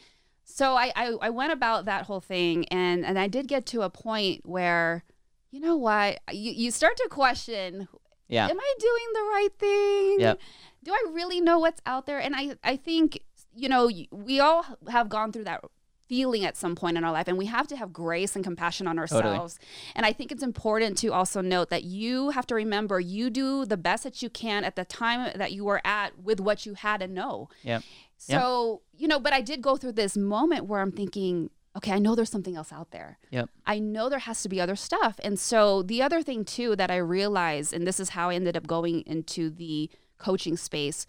So 0.50 0.74
I, 0.74 0.92
I, 0.96 1.06
I 1.22 1.30
went 1.30 1.52
about 1.52 1.84
that 1.86 2.04
whole 2.04 2.20
thing 2.20 2.66
and, 2.66 3.04
and 3.04 3.18
I 3.18 3.28
did 3.28 3.48
get 3.48 3.66
to 3.66 3.82
a 3.82 3.90
point 3.90 4.44
where, 4.44 5.04
you 5.50 5.60
know 5.60 5.76
what, 5.76 6.20
you, 6.32 6.52
you 6.52 6.70
start 6.70 6.96
to 6.96 7.08
question 7.10 7.88
Yeah, 8.28 8.48
am 8.48 8.58
I 8.58 8.74
doing 8.78 9.08
the 9.14 9.20
right 9.20 9.48
thing? 9.58 10.20
Yep. 10.20 10.40
Do 10.84 10.92
I 10.92 11.04
really 11.12 11.40
know 11.40 11.58
what's 11.58 11.80
out 11.84 12.06
there? 12.06 12.18
And 12.18 12.34
I, 12.36 12.54
I 12.62 12.76
think, 12.76 13.20
you 13.54 13.68
know, 13.68 13.90
we 14.10 14.40
all 14.40 14.64
have 14.88 15.08
gone 15.08 15.32
through 15.32 15.44
that 15.44 15.62
feeling 16.08 16.44
at 16.44 16.56
some 16.56 16.74
point 16.74 16.96
in 16.96 17.04
our 17.04 17.12
life, 17.12 17.28
and 17.28 17.38
we 17.38 17.46
have 17.46 17.68
to 17.68 17.76
have 17.76 17.92
grace 17.92 18.34
and 18.34 18.42
compassion 18.42 18.88
on 18.88 18.96
Totally. 18.96 19.22
ourselves. 19.22 19.60
And 19.94 20.04
I 20.04 20.12
think 20.12 20.32
it's 20.32 20.42
important 20.42 20.98
to 20.98 21.12
also 21.12 21.40
note 21.40 21.70
that 21.70 21.84
you 21.84 22.30
have 22.30 22.48
to 22.48 22.54
remember 22.56 22.98
you 22.98 23.30
do 23.30 23.64
the 23.64 23.76
best 23.76 24.02
that 24.02 24.20
you 24.20 24.28
can 24.28 24.64
at 24.64 24.74
the 24.74 24.84
time 24.84 25.30
that 25.36 25.52
you 25.52 25.64
were 25.64 25.80
at 25.84 26.18
with 26.18 26.40
what 26.40 26.66
you 26.66 26.74
had 26.74 27.00
and 27.00 27.14
know. 27.14 27.48
Yep. 27.62 27.84
So, 28.22 28.82
you 28.96 29.08
know, 29.08 29.18
but 29.18 29.32
I 29.32 29.40
did 29.40 29.62
go 29.62 29.76
through 29.76 29.92
this 29.92 30.16
moment 30.16 30.66
where 30.66 30.80
I'm 30.80 30.92
thinking, 30.92 31.50
okay, 31.76 31.92
I 31.92 31.98
know 31.98 32.14
there's 32.14 32.30
something 32.30 32.56
else 32.56 32.72
out 32.72 32.90
there. 32.90 33.18
Yep. 33.30 33.48
I 33.66 33.78
know 33.78 34.08
there 34.08 34.18
has 34.18 34.42
to 34.42 34.48
be 34.48 34.60
other 34.60 34.76
stuff. 34.76 35.18
And 35.22 35.38
so 35.38 35.82
the 35.82 36.02
other 36.02 36.22
thing 36.22 36.44
too 36.44 36.76
that 36.76 36.90
I 36.90 36.96
realized, 36.96 37.72
and 37.72 37.86
this 37.86 38.00
is 38.00 38.10
how 38.10 38.30
I 38.30 38.34
ended 38.34 38.56
up 38.56 38.66
going 38.66 39.00
into 39.06 39.50
the 39.50 39.90
coaching 40.18 40.56
space. 40.56 41.06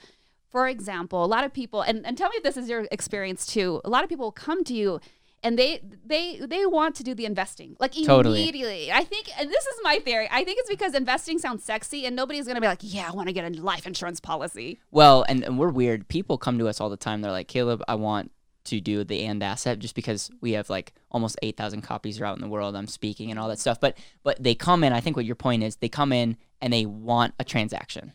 For 0.50 0.68
example, 0.68 1.24
a 1.24 1.28
lot 1.28 1.44
of 1.44 1.54
people, 1.54 1.82
and, 1.82 2.06
and 2.06 2.18
tell 2.18 2.30
me 2.30 2.38
if 2.38 2.44
this 2.44 2.58
is 2.58 2.70
your 2.70 2.88
experience 2.92 3.46
too. 3.46 3.82
A 3.84 3.90
lot 3.90 4.04
of 4.04 4.10
people 4.10 4.26
will 4.26 4.32
come 4.32 4.64
to 4.66 4.74
you 4.74 5.00
and 5.44 5.58
they 5.58 5.82
they 6.06 6.40
they 6.40 6.66
want 6.66 6.96
to 6.96 7.04
do 7.04 7.14
the 7.14 7.26
investing 7.26 7.76
like 7.80 7.94
Totally. 7.94 8.42
immediately. 8.44 8.92
I 8.92 9.04
think, 9.04 9.28
and 9.40 9.50
this 9.50 9.66
is 9.66 9.80
my 9.84 10.00
theory. 10.00 10.28
I 10.32 10.44
think 10.44 10.60
it's 10.60 10.70
because 10.70 10.94
investing 10.94 11.40
sounds 11.40 11.64
sexy, 11.64 12.06
and 12.06 12.16
nobody's 12.16 12.48
gonna 12.48 12.62
be 12.62 12.68
like, 12.68 12.80
"Yeah, 12.82 13.10
I 13.10 13.16
want 13.16 13.28
to 13.28 13.34
get 13.34 13.46
a 13.46 13.62
life 13.62 13.88
insurance 13.88 14.20
policy." 14.20 14.80
Well, 14.92 15.26
and, 15.28 15.44
and 15.44 15.58
we're 15.58 15.70
weird. 15.70 16.08
People 16.08 16.38
come 16.38 16.60
to 16.60 16.68
us 16.68 16.80
all 16.80 16.90
the 16.90 16.98
time. 16.98 17.22
They're 17.22 17.32
like, 17.32 17.48
Caleb, 17.48 17.84
I 17.88 17.96
want 17.96 18.32
to 18.66 18.80
do 18.80 19.04
the 19.04 19.24
and 19.24 19.42
asset 19.42 19.80
just 19.80 19.96
because 19.96 20.30
we 20.40 20.52
have 20.52 20.70
like 20.70 20.94
almost 21.10 21.36
8,000 21.42 21.82
copies 21.82 22.22
are 22.22 22.26
out 22.26 22.36
in 22.36 22.42
the 22.42 22.48
world. 22.48 22.76
I'm 22.76 22.86
speaking 22.88 23.32
and 23.32 23.40
all 23.40 23.48
that 23.50 23.58
stuff. 23.60 23.80
But 23.80 23.98
but 24.24 24.42
they 24.42 24.54
come 24.54 24.84
in, 24.84 24.94
I 24.94 25.02
think 25.02 25.16
what 25.16 25.26
your 25.26 25.36
point 25.36 25.64
is, 25.64 25.78
they 25.78 25.90
come 25.90 26.14
in 26.14 26.38
and 26.62 26.72
they 26.72 26.86
want 26.86 27.34
a 27.40 27.44
transaction. 27.44 28.14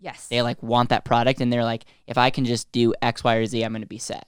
Yes. 0.00 0.26
They 0.26 0.42
like 0.42 0.62
want 0.62 0.88
that 0.88 1.04
product 1.04 1.40
and 1.40 1.52
they're 1.52 1.64
like, 1.64 1.84
if 2.06 2.18
I 2.18 2.30
can 2.30 2.44
just 2.44 2.70
do 2.72 2.92
X, 3.00 3.24
Y, 3.24 3.36
or 3.36 3.46
Z, 3.46 3.62
I'm 3.62 3.72
going 3.72 3.82
to 3.82 3.86
be 3.86 3.98
set. 3.98 4.26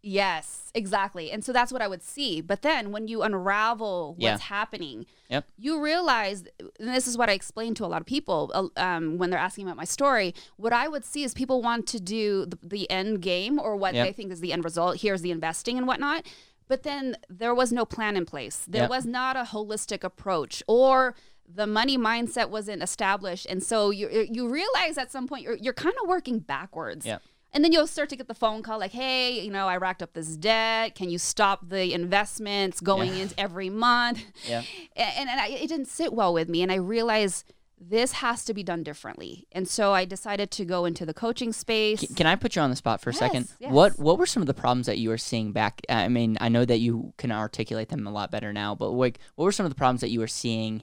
Yes, 0.00 0.70
exactly. 0.74 1.30
And 1.32 1.44
so 1.44 1.52
that's 1.52 1.72
what 1.72 1.82
I 1.82 1.88
would 1.88 2.02
see. 2.02 2.40
But 2.40 2.62
then 2.62 2.92
when 2.92 3.08
you 3.08 3.22
unravel 3.22 4.12
what's 4.14 4.20
Yeah. 4.22 4.38
happening, 4.38 5.06
Yep. 5.28 5.44
you 5.58 5.80
realize, 5.82 6.44
and 6.78 6.88
this 6.88 7.08
is 7.08 7.18
what 7.18 7.28
I 7.28 7.32
explain 7.32 7.74
to 7.74 7.84
a 7.84 7.88
lot 7.88 8.00
of 8.00 8.06
people 8.06 8.50
uh, 8.54 8.68
um, 8.80 9.18
when 9.18 9.30
they're 9.30 9.38
asking 9.40 9.66
about 9.66 9.76
my 9.76 9.84
story. 9.84 10.34
What 10.56 10.72
I 10.72 10.86
would 10.88 11.04
see 11.04 11.24
is 11.24 11.34
people 11.34 11.62
want 11.62 11.86
to 11.88 12.00
do 12.00 12.46
the, 12.46 12.58
the 12.62 12.90
end 12.90 13.22
game 13.22 13.58
or 13.58 13.74
what 13.76 13.94
Yep. 13.94 14.06
they 14.06 14.12
think 14.12 14.32
is 14.32 14.40
the 14.40 14.52
end 14.52 14.64
result. 14.64 15.00
Here's 15.00 15.20
the 15.22 15.32
investing 15.32 15.76
and 15.76 15.86
whatnot. 15.86 16.26
But 16.68 16.84
then 16.84 17.16
there 17.28 17.54
was 17.54 17.72
no 17.72 17.84
plan 17.84 18.16
in 18.16 18.24
place. 18.24 18.64
There 18.68 18.82
Yep. 18.82 18.90
was 18.90 19.04
not 19.06 19.36
a 19.36 19.42
holistic 19.42 20.04
approach 20.04 20.62
or 20.68 21.14
the 21.52 21.66
money 21.66 21.96
mindset 21.98 22.50
wasn't 22.50 22.82
established. 22.82 23.46
And 23.46 23.62
so 23.62 23.90
you, 23.90 24.28
you 24.30 24.48
realize 24.48 24.96
at 24.98 25.10
some 25.10 25.26
point 25.26 25.42
you're, 25.42 25.54
you're 25.56 25.72
kind 25.72 25.94
of 26.02 26.08
working 26.08 26.38
backwards. 26.40 27.04
Yep. 27.06 27.22
And 27.52 27.64
then 27.64 27.72
you'll 27.72 27.86
start 27.86 28.08
to 28.10 28.16
get 28.16 28.28
the 28.28 28.34
phone 28.34 28.62
call 28.62 28.78
like, 28.78 28.92
hey, 28.92 29.40
you 29.44 29.50
know, 29.50 29.66
I 29.68 29.76
racked 29.78 30.02
up 30.02 30.12
this 30.12 30.36
debt. 30.36 30.94
Can 30.94 31.08
you 31.08 31.18
stop 31.18 31.68
the 31.70 31.94
investments 31.94 32.80
going 32.80 33.14
Yeah. 33.14 33.22
in 33.22 33.30
every 33.38 33.70
month? 33.70 34.22
Yeah. 34.46 34.62
And, 34.96 35.28
and 35.30 35.40
I, 35.40 35.48
it 35.48 35.68
didn't 35.68 35.86
sit 35.88 36.12
well 36.12 36.34
with 36.34 36.48
me. 36.48 36.62
And 36.62 36.70
I 36.70 36.76
realized 36.76 37.44
this 37.80 38.12
has 38.12 38.44
to 38.44 38.52
be 38.52 38.62
done 38.64 38.82
differently. 38.82 39.46
And 39.52 39.68
so 39.68 39.94
I 39.94 40.04
decided 40.04 40.50
to 40.50 40.64
go 40.64 40.84
into 40.84 41.06
the 41.06 41.14
coaching 41.14 41.52
space. 41.52 42.00
Can, 42.00 42.14
can 42.16 42.26
I 42.26 42.34
put 42.34 42.56
you 42.56 42.62
on 42.62 42.70
the 42.70 42.76
spot 42.76 43.00
for 43.00 43.10
a 43.10 43.14
second? 43.14 43.42
Yes, 43.42 43.56
yes. 43.60 43.72
What 43.72 43.98
What 44.00 44.18
were 44.18 44.26
some 44.26 44.42
of 44.42 44.46
the 44.48 44.54
problems 44.54 44.86
that 44.86 44.98
you 44.98 45.08
were 45.10 45.18
seeing 45.18 45.52
back? 45.52 45.80
Uh, 45.88 45.92
I 45.92 46.08
mean, 46.08 46.36
I 46.40 46.48
know 46.48 46.64
that 46.64 46.78
you 46.80 47.14
can 47.18 47.30
articulate 47.30 47.88
them 47.88 48.04
a 48.06 48.10
lot 48.10 48.30
better 48.32 48.52
now, 48.52 48.74
but 48.74 48.90
like, 48.90 49.20
what 49.36 49.44
were 49.44 49.52
some 49.52 49.64
of 49.64 49.70
the 49.70 49.76
problems 49.76 50.00
that 50.00 50.10
you 50.10 50.18
were 50.20 50.26
seeing 50.26 50.82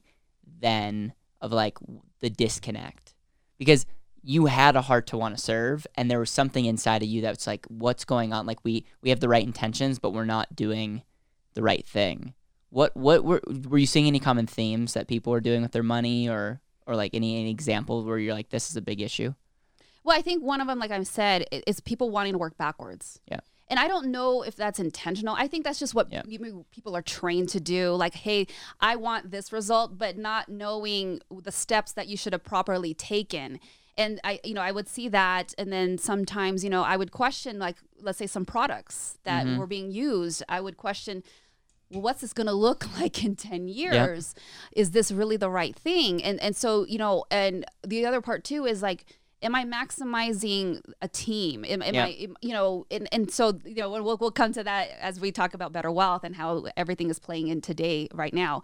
then 0.61 1.13
of 1.41 1.51
like 1.51 1.77
the 2.21 2.29
disconnect? 2.29 3.13
Because 3.57 3.85
you 4.27 4.47
had 4.47 4.75
a 4.75 4.81
heart 4.81 5.05
to 5.07 5.17
want 5.17 5.37
to 5.37 5.41
serve, 5.41 5.85
and 5.95 6.09
there 6.09 6.19
was 6.19 6.31
something 6.31 6.65
inside 6.65 7.03
of 7.03 7.07
you 7.07 7.21
that's 7.21 7.45
like, 7.45 7.65
what's 7.67 8.05
going 8.05 8.33
on? 8.33 8.45
Like 8.45 8.59
we 8.63 8.85
we 9.01 9.09
have 9.11 9.19
the 9.19 9.29
right 9.29 9.43
intentions, 9.43 9.99
but 9.99 10.11
we're 10.11 10.25
not 10.25 10.55
doing 10.55 11.03
the 11.53 11.61
right 11.61 11.85
thing. 11.85 12.33
What 12.71 12.97
what 12.97 13.23
were 13.23 13.41
were 13.69 13.77
you 13.77 13.85
seeing 13.85 14.07
any 14.07 14.19
common 14.19 14.47
themes 14.47 14.93
that 14.93 15.07
people 15.07 15.31
were 15.31 15.41
doing 15.41 15.61
with 15.61 15.73
their 15.73 15.83
money, 15.83 16.27
or 16.27 16.59
or 16.87 16.95
like 16.95 17.11
any, 17.13 17.39
any 17.39 17.51
examples 17.51 18.05
where 18.05 18.17
you're 18.17 18.33
like, 18.33 18.49
this 18.49 18.69
is 18.69 18.75
a 18.75 18.81
big 18.81 18.99
issue? 18.99 19.33
Well, 20.03 20.17
I 20.17 20.21
think 20.21 20.43
one 20.43 20.61
of 20.61 20.67
them, 20.67 20.77
like 20.79 20.91
I 20.91 21.01
said, 21.03 21.45
is 21.65 21.79
people 21.79 22.09
wanting 22.11 22.33
to 22.33 22.39
work 22.39 22.57
backwards. 22.57 23.19
Yeah. 23.27 23.39
And 23.67 23.79
I 23.79 23.87
don't 23.87 24.11
know 24.11 24.43
if 24.43 24.55
that's 24.55 24.79
intentional. 24.79 25.33
I 25.35 25.47
think 25.47 25.63
that's 25.63 25.79
just 25.79 25.95
what 25.95 26.11
Yeah. 26.11 26.21
pe- 26.21 26.37
people 26.69 26.95
are 26.95 27.01
trained 27.01 27.49
to 27.49 27.59
do. 27.59 27.93
Like, 27.93 28.13
hey, 28.13 28.45
I 28.79 28.95
want 28.97 29.31
this 29.31 29.51
result, 29.51 29.97
but 29.97 30.15
not 30.17 30.49
knowing 30.49 31.21
the 31.31 31.51
steps 31.51 31.91
that 31.93 32.07
you 32.07 32.17
should 32.17 32.33
have 32.33 32.43
properly 32.43 32.93
taken. 32.93 33.59
And 33.97 34.19
I, 34.23 34.39
you 34.43 34.53
know, 34.53 34.61
I 34.61 34.71
would 34.71 34.89
see 34.89 35.07
that, 35.09 35.53
and 35.57 35.71
then 35.71 35.97
sometimes, 35.97 36.63
you 36.65 36.69
know, 36.69 36.83
I 36.83 36.97
would 36.97 37.11
question, 37.11 37.59
like, 37.59 37.77
let's 38.01 38.17
say 38.17 38.27
some 38.27 38.45
products 38.45 39.17
that 39.23 39.45
Mhm. 39.45 39.57
were 39.57 39.67
being 39.67 39.89
used. 39.89 40.43
I 40.49 40.59
would 40.59 40.75
question, 40.75 41.23
well, 41.89 42.01
what's 42.01 42.19
this 42.21 42.33
going 42.33 42.47
to 42.47 42.53
look 42.53 42.85
like 42.99 43.23
in 43.23 43.35
10 43.37 43.67
years? 43.69 44.35
Is 44.73 44.91
this 44.91 45.11
really 45.11 45.37
the 45.37 45.49
right 45.49 45.75
thing? 45.75 46.21
And 46.23 46.41
and 46.41 46.55
so, 46.57 46.85
you 46.85 46.97
know, 46.97 47.23
and 47.31 47.63
the 47.87 48.05
other 48.05 48.19
part 48.21 48.43
too 48.43 48.65
is 48.65 48.81
like, 48.81 49.05
am 49.41 49.55
I 49.55 49.63
maximizing 49.63 50.81
a 51.01 51.07
team? 51.07 51.63
Am, 51.65 51.81
am 51.81 51.93
Yeah. 51.93 52.05
I, 52.05 52.09
am- 52.09 52.37
you 52.41 52.51
know, 52.53 52.85
and, 52.91 53.07
and 53.11 53.31
so, 53.31 53.59
you 53.65 53.75
know, 53.75 53.89
we'll, 53.91 54.17
we'll 54.17 54.31
come 54.31 54.51
to 54.53 54.63
that 54.63 54.89
as 54.99 55.19
we 55.19 55.31
talk 55.31 55.53
about 55.53 55.71
better 55.71 55.91
wealth 55.91 56.23
and 56.23 56.35
how 56.35 56.65
everything 56.75 57.09
is 57.09 57.19
playing 57.19 57.47
in 57.47 57.61
today 57.61 58.07
right 58.13 58.33
now. 58.33 58.61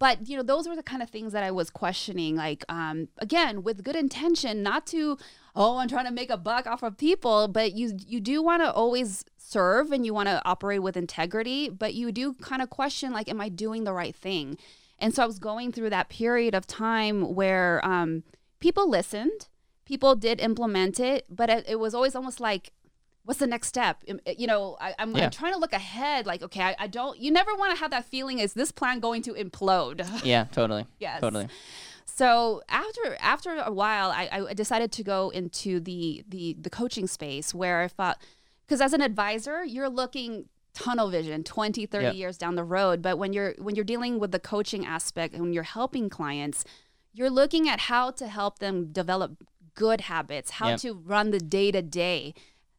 But, 0.00 0.28
you 0.28 0.36
know, 0.36 0.42
those 0.42 0.66
were 0.66 0.74
the 0.74 0.82
kind 0.82 1.02
of 1.02 1.10
things 1.10 1.32
that 1.34 1.44
I 1.44 1.50
was 1.50 1.70
questioning. 1.70 2.34
Like, 2.34 2.64
um, 2.70 3.08
again, 3.18 3.62
with 3.62 3.84
good 3.84 3.94
intention, 3.94 4.62
not 4.62 4.86
to, 4.88 5.18
oh, 5.54 5.76
I'm 5.76 5.88
trying 5.88 6.06
to 6.06 6.10
make 6.10 6.30
a 6.30 6.38
buck 6.38 6.66
off 6.66 6.82
of 6.82 6.96
people, 6.96 7.46
but 7.46 7.74
you, 7.74 7.96
you 8.06 8.18
do 8.18 8.42
want 8.42 8.62
to 8.62 8.72
always 8.72 9.26
serve 9.36 9.92
and 9.92 10.06
you 10.06 10.14
want 10.14 10.28
to 10.28 10.40
operate 10.46 10.82
with 10.82 10.96
integrity, 10.96 11.68
but 11.68 11.92
you 11.92 12.10
do 12.12 12.32
kind 12.32 12.62
of 12.62 12.70
question, 12.70 13.12
like, 13.12 13.28
am 13.28 13.42
I 13.42 13.50
doing 13.50 13.84
the 13.84 13.92
right 13.92 14.16
thing? 14.16 14.56
And 14.98 15.14
so 15.14 15.22
I 15.22 15.26
was 15.26 15.38
going 15.38 15.70
through 15.70 15.90
that 15.90 16.08
period 16.08 16.54
of 16.54 16.66
time 16.66 17.34
where 17.34 17.84
um, 17.84 18.22
people 18.58 18.88
listened, 18.88 19.48
people 19.84 20.16
did 20.16 20.40
implement 20.40 20.98
it, 20.98 21.26
but 21.28 21.50
it, 21.50 21.66
it 21.68 21.78
was 21.78 21.94
always 21.94 22.16
almost 22.16 22.40
like, 22.40 22.72
what's 23.30 23.38
the 23.38 23.46
next 23.46 23.68
step? 23.68 24.02
Eh, 24.08 24.34
you 24.36 24.48
know, 24.48 24.76
I, 24.80 24.92
I'm, 24.98 25.14
Yeah. 25.16 25.26
I'm 25.26 25.30
trying 25.30 25.52
to 25.52 25.58
look 25.60 25.72
ahead. 25.72 26.26
Like, 26.26 26.42
okay, 26.42 26.62
I, 26.62 26.74
I 26.80 26.86
don't. 26.88 27.16
You 27.24 27.30
never 27.30 27.54
want 27.54 27.72
to 27.72 27.78
have 27.78 27.92
that 27.92 28.04
feeling. 28.04 28.40
Is 28.40 28.54
this 28.54 28.72
plan 28.72 28.98
going 28.98 29.22
to 29.22 29.32
implode? 29.34 29.98
Yeah, 30.24 30.46
totally. 30.50 30.86
Yes. 30.98 31.20
Totally. 31.20 31.46
So 32.04 32.62
after 32.68 33.16
after 33.20 33.50
a 33.56 33.72
while, 33.72 34.10
I, 34.10 34.28
I 34.50 34.54
decided 34.54 34.90
to 34.92 35.02
go 35.04 35.30
into 35.30 35.78
the 35.80 36.24
the 36.28 36.56
the 36.60 36.70
coaching 36.70 37.06
space 37.06 37.54
where 37.54 37.80
I 37.82 37.88
thought, 37.88 38.18
because 38.66 38.80
as 38.80 38.92
an 38.92 39.00
advisor, 39.00 39.64
you're 39.64 39.88
looking 39.88 40.46
tunnel 40.72 41.08
vision 41.10 41.42
20 41.42 41.86
30 41.86 42.04
Yep. 42.06 42.14
years 42.14 42.38
down 42.38 42.54
the 42.54 42.62
road 42.62 43.02
but 43.02 43.18
when 43.18 43.32
you're 43.32 43.54
when 43.58 43.74
you're 43.74 43.84
dealing 43.84 44.20
with 44.20 44.30
the 44.30 44.38
coaching 44.38 44.86
aspect 44.86 45.34
and 45.34 45.42
when 45.42 45.52
you're 45.52 45.64
helping 45.64 46.08
clients 46.08 46.64
you're 47.12 47.28
looking 47.28 47.68
at 47.68 47.80
how 47.80 48.12
to 48.12 48.28
help 48.28 48.60
them 48.60 48.92
develop 48.92 49.30
good 49.74 50.02
habits 50.02 50.48
how 50.52 50.68
Yep. 50.68 50.80
to 50.80 50.94
run 50.94 51.32
the 51.32 51.40
day 51.40 51.72
to 51.72 51.82
day 51.82 52.34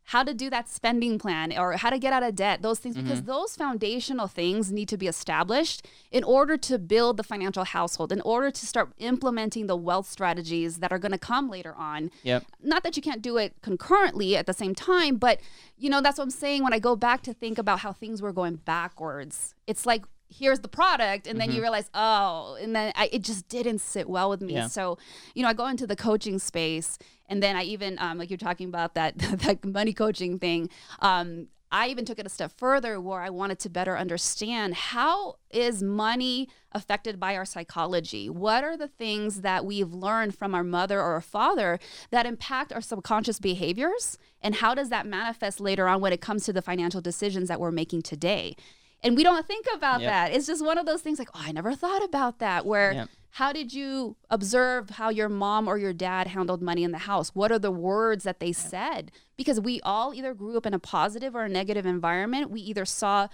how 0.05 0.23
to 0.23 0.33
do 0.33 0.49
that 0.49 0.67
spending 0.67 1.17
plan 1.19 1.57
or 1.57 1.73
how 1.73 1.89
to 1.89 1.97
get 1.99 2.11
out 2.11 2.23
of 2.23 2.35
debt 2.35 2.61
those 2.61 2.79
things 2.79 2.95
Mm-hmm. 2.95 3.05
because 3.05 3.21
those 3.23 3.55
foundational 3.55 4.27
things 4.27 4.71
need 4.71 4.89
to 4.89 4.97
be 4.97 5.07
established 5.07 5.87
in 6.11 6.23
order 6.23 6.57
to 6.57 6.77
build 6.77 7.17
the 7.17 7.23
financial 7.23 7.63
household 7.63 8.11
in 8.11 8.19
order 8.21 8.51
to 8.51 8.65
start 8.65 8.91
implementing 8.97 9.67
the 9.67 9.75
wealth 9.75 10.09
strategies 10.09 10.77
that 10.77 10.91
are 10.91 10.99
going 10.99 11.11
to 11.13 11.17
come 11.17 11.49
later 11.49 11.73
on 11.75 12.11
Yep. 12.23 12.43
not 12.61 12.83
that 12.83 12.95
you 12.97 13.01
can't 13.01 13.21
do 13.21 13.37
it 13.37 13.53
concurrently 13.61 14.35
at 14.35 14.45
the 14.47 14.53
same 14.53 14.75
time, 14.75 15.17
but 15.17 15.39
you 15.77 15.89
know, 15.89 16.01
that's 16.01 16.17
what 16.17 16.25
I'm 16.25 16.29
saying 16.31 16.63
when 16.63 16.73
I 16.73 16.79
go 16.79 16.95
back 16.95 17.21
to 17.23 17.33
think 17.33 17.57
about 17.57 17.79
how 17.79 17.91
things 17.93 18.21
were 18.21 18.31
going 18.33 18.55
backwards. 18.55 19.55
It's 19.67 19.85
like 19.85 20.03
here's 20.31 20.59
the 20.59 20.67
product 20.67 21.27
and 21.27 21.39
then 21.39 21.51
you 21.51 21.61
realize 21.61 21.89
oh 21.93 22.57
and 22.61 22.75
then 22.75 22.91
I, 22.95 23.09
it 23.11 23.21
just 23.21 23.47
didn't 23.47 23.79
sit 23.79 24.09
well 24.09 24.29
with 24.29 24.41
me. 24.41 24.53
Yeah. 24.53 24.67
so 24.67 24.97
you 25.35 25.43
know 25.43 25.49
i 25.49 25.53
go 25.53 25.67
into 25.67 25.85
the 25.85 25.95
coaching 25.95 26.39
space 26.39 26.97
and 27.27 27.43
then 27.43 27.55
i 27.55 27.63
even 27.63 27.97
um, 27.99 28.17
like 28.17 28.29
you're 28.29 28.37
talking 28.37 28.67
about 28.67 28.95
that 28.95 29.17
that 29.19 29.65
money 29.65 29.93
coaching 29.93 30.39
thing 30.39 30.69
um, 30.99 31.47
i 31.71 31.87
even 31.87 32.05
took 32.05 32.17
it 32.17 32.25
a 32.25 32.29
step 32.29 32.51
further 32.57 32.99
where 32.99 33.21
i 33.21 33.29
wanted 33.29 33.59
to 33.59 33.69
better 33.69 33.97
understand 33.97 34.73
how 34.73 35.35
is 35.49 35.83
money 35.83 36.47
affected 36.73 37.19
by 37.19 37.35
our 37.35 37.45
psychology? 37.45 38.29
What 38.29 38.63
are 38.63 38.77
the 38.77 38.87
things 38.87 39.41
that 39.41 39.65
we've 39.65 39.93
learned 39.93 40.35
from 40.35 40.55
our 40.55 40.63
mother 40.63 40.99
or 40.99 41.13
our 41.13 41.21
father 41.21 41.79
that 42.09 42.25
impact 42.25 42.71
our 42.71 42.81
subconscious 42.81 43.39
behaviors? 43.39 44.17
And 44.41 44.55
how 44.55 44.73
does 44.73 44.89
that 44.89 45.05
manifest 45.05 45.59
later 45.59 45.87
on 45.87 46.01
when 46.01 46.13
it 46.13 46.21
comes 46.21 46.45
to 46.45 46.53
the 46.53 46.61
financial 46.61 47.01
decisions 47.01 47.47
that 47.49 47.59
we're 47.59 47.71
making 47.71 48.03
today 48.03 48.55
and 49.03 49.15
we 49.15 49.23
don't 49.23 49.45
think 49.47 49.65
about 49.73 50.01
Yep. 50.01 50.09
that. 50.09 50.33
It's 50.33 50.47
just 50.47 50.63
one 50.63 50.77
of 50.77 50.85
those 50.85 51.01
things 51.01 51.19
like, 51.19 51.29
oh, 51.33 51.41
I 51.43 51.51
never 51.51 51.75
thought 51.75 52.03
about 52.03 52.39
that. 52.39 52.65
Where 52.65 52.93
Yep. 52.93 53.09
how 53.31 53.53
did 53.53 53.73
you 53.73 54.15
observe 54.29 54.91
how 54.91 55.09
your 55.09 55.29
mom 55.29 55.67
or 55.67 55.77
your 55.77 55.93
dad 55.93 56.27
handled 56.27 56.61
money 56.61 56.83
in 56.83 56.91
the 56.91 56.99
house? 56.99 57.29
What 57.33 57.51
are 57.51 57.59
the 57.59 57.71
words 57.71 58.23
that 58.23 58.39
they 58.39 58.51
said? 58.51 59.11
Because 59.37 59.59
we 59.59 59.81
all 59.81 60.13
either 60.13 60.33
grew 60.33 60.57
up 60.57 60.65
in 60.65 60.73
a 60.73 60.79
positive 60.79 61.35
or 61.35 61.43
a 61.43 61.49
negative 61.49 61.85
environment. 61.85 62.51
We 62.51 62.61
either 62.61 62.85
saw 62.85 63.27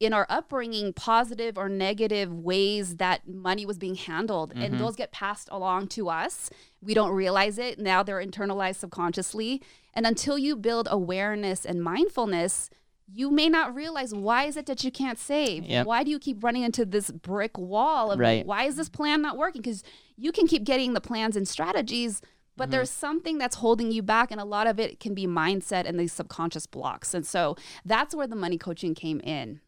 in 0.00 0.12
our 0.12 0.26
upbringing 0.28 0.92
positive 0.92 1.56
or 1.56 1.68
negative 1.68 2.32
ways 2.32 2.96
that 2.96 3.28
money 3.28 3.64
was 3.64 3.78
being 3.78 3.94
handled 3.94 4.52
and 4.54 4.74
mm-hmm. 4.74 4.78
those 4.78 4.96
get 4.96 5.12
passed 5.12 5.48
along 5.52 5.86
to 5.86 6.08
us 6.08 6.50
we 6.82 6.94
don't 6.94 7.12
realize 7.12 7.58
it 7.58 7.78
now 7.78 8.02
they're 8.02 8.24
internalized 8.24 8.76
subconsciously 8.76 9.62
and 9.94 10.04
until 10.04 10.36
you 10.36 10.56
build 10.56 10.88
awareness 10.90 11.64
and 11.64 11.82
mindfulness 11.82 12.70
you 13.12 13.30
may 13.30 13.48
not 13.48 13.74
realize 13.74 14.14
why 14.14 14.44
is 14.44 14.56
it 14.56 14.66
that 14.66 14.82
you 14.82 14.90
can't 14.90 15.18
save 15.18 15.64
Yep. 15.64 15.86
why 15.86 16.02
do 16.04 16.10
you 16.10 16.18
keep 16.18 16.42
running 16.42 16.62
into 16.62 16.84
this 16.84 17.10
brick 17.10 17.58
wall 17.58 18.10
of 18.10 18.18
Right. 18.18 18.46
why 18.46 18.64
is 18.64 18.76
this 18.76 18.88
plan 18.88 19.20
not 19.22 19.36
working 19.36 19.60
because 19.62 19.82
you 20.16 20.32
can 20.32 20.46
keep 20.46 20.64
getting 20.64 20.94
the 20.94 21.00
plans 21.00 21.36
and 21.36 21.46
strategies 21.46 22.22
but 22.56 22.70
there's 22.70 22.88
something 22.90 23.36
that's 23.36 23.56
holding 23.56 23.90
you 23.90 24.00
back 24.00 24.30
and 24.30 24.40
a 24.40 24.44
lot 24.44 24.68
of 24.68 24.78
it 24.78 25.00
can 25.00 25.12
be 25.12 25.26
mindset 25.26 25.86
and 25.88 25.98
these 25.98 26.12
subconscious 26.12 26.66
blocks 26.66 27.12
and 27.12 27.26
so 27.26 27.56
that's 27.84 28.14
where 28.14 28.26
the 28.28 28.36
money 28.36 28.56
coaching 28.56 28.94
came 28.94 29.20
in 29.20 29.60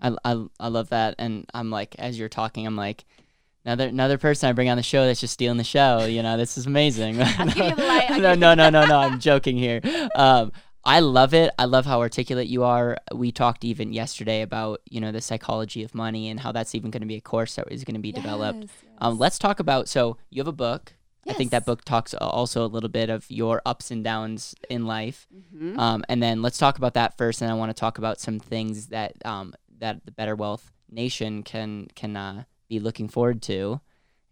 I, 0.00 0.16
I, 0.24 0.44
I 0.58 0.66
love 0.68 0.88
that. 0.88 1.14
And 1.20 1.46
I'm 1.54 1.70
like, 1.70 1.94
as 1.96 2.18
you're 2.18 2.28
talking, 2.28 2.66
I'm 2.66 2.74
like, 2.74 3.04
another 3.64 3.86
another 3.86 4.18
person 4.18 4.48
I 4.48 4.52
bring 4.52 4.68
on 4.68 4.76
the 4.76 4.82
show 4.82 5.06
that's 5.06 5.20
just 5.20 5.34
stealing 5.34 5.58
the 5.58 5.62
show. 5.64 6.04
You 6.06 6.24
know, 6.24 6.36
this 6.36 6.58
is 6.58 6.66
amazing. 6.66 7.22
I'll 7.22 7.46
give 7.46 7.56
you 7.56 7.74
the 7.76 7.84
light, 7.86 8.10
I'll 8.10 8.20
no, 8.34 8.34
no, 8.34 8.54
no, 8.54 8.68
no, 8.70 8.84
no. 8.84 8.98
I'm 8.98 9.20
joking 9.20 9.56
here. 9.56 9.80
Um, 10.16 10.50
I 10.84 11.00
love 11.00 11.32
it. 11.32 11.52
I 11.58 11.64
love 11.66 11.86
how 11.86 12.00
articulate 12.00 12.48
you 12.48 12.64
are. 12.64 12.96
We 13.14 13.30
talked 13.30 13.64
even 13.64 13.92
yesterday 13.92 14.42
about 14.42 14.80
you 14.90 15.00
know 15.00 15.12
the 15.12 15.20
psychology 15.20 15.84
of 15.84 15.94
money 15.94 16.28
and 16.28 16.40
how 16.40 16.52
that's 16.52 16.74
even 16.74 16.90
going 16.90 17.02
to 17.02 17.06
be 17.06 17.16
a 17.16 17.20
course 17.20 17.54
that 17.54 17.70
is 17.70 17.84
going 17.84 17.94
to 17.94 18.00
be 18.00 18.12
developed. 18.12 18.60
Yes, 18.62 18.70
Um, 18.98 19.18
let's 19.18 19.38
talk 19.38 19.60
about. 19.60 19.88
So 19.88 20.16
you 20.30 20.40
have 20.40 20.48
a 20.48 20.52
book. 20.52 20.94
I 21.28 21.34
think 21.34 21.52
that 21.52 21.64
book 21.64 21.84
talks 21.84 22.14
also 22.14 22.64
a 22.64 22.66
little 22.66 22.88
bit 22.88 23.08
of 23.08 23.30
your 23.30 23.62
ups 23.64 23.92
and 23.92 24.02
downs 24.02 24.56
in 24.68 24.86
life. 24.86 25.28
Mhm. 25.54 25.78
Um, 25.78 26.04
and 26.08 26.20
then 26.20 26.42
let's 26.42 26.58
talk 26.58 26.78
about 26.78 26.94
that 26.94 27.16
first, 27.16 27.40
and 27.42 27.50
I 27.50 27.54
want 27.54 27.70
to 27.70 27.78
talk 27.80 27.96
about 27.98 28.18
some 28.18 28.40
things 28.40 28.88
that 28.88 29.12
um, 29.24 29.54
that 29.78 30.04
the 30.04 30.10
Better 30.10 30.34
Wealth 30.34 30.72
Nation 30.90 31.44
can 31.44 31.86
can 31.94 32.16
uh, 32.16 32.42
be 32.68 32.80
looking 32.80 33.06
forward 33.06 33.40
to, 33.42 33.80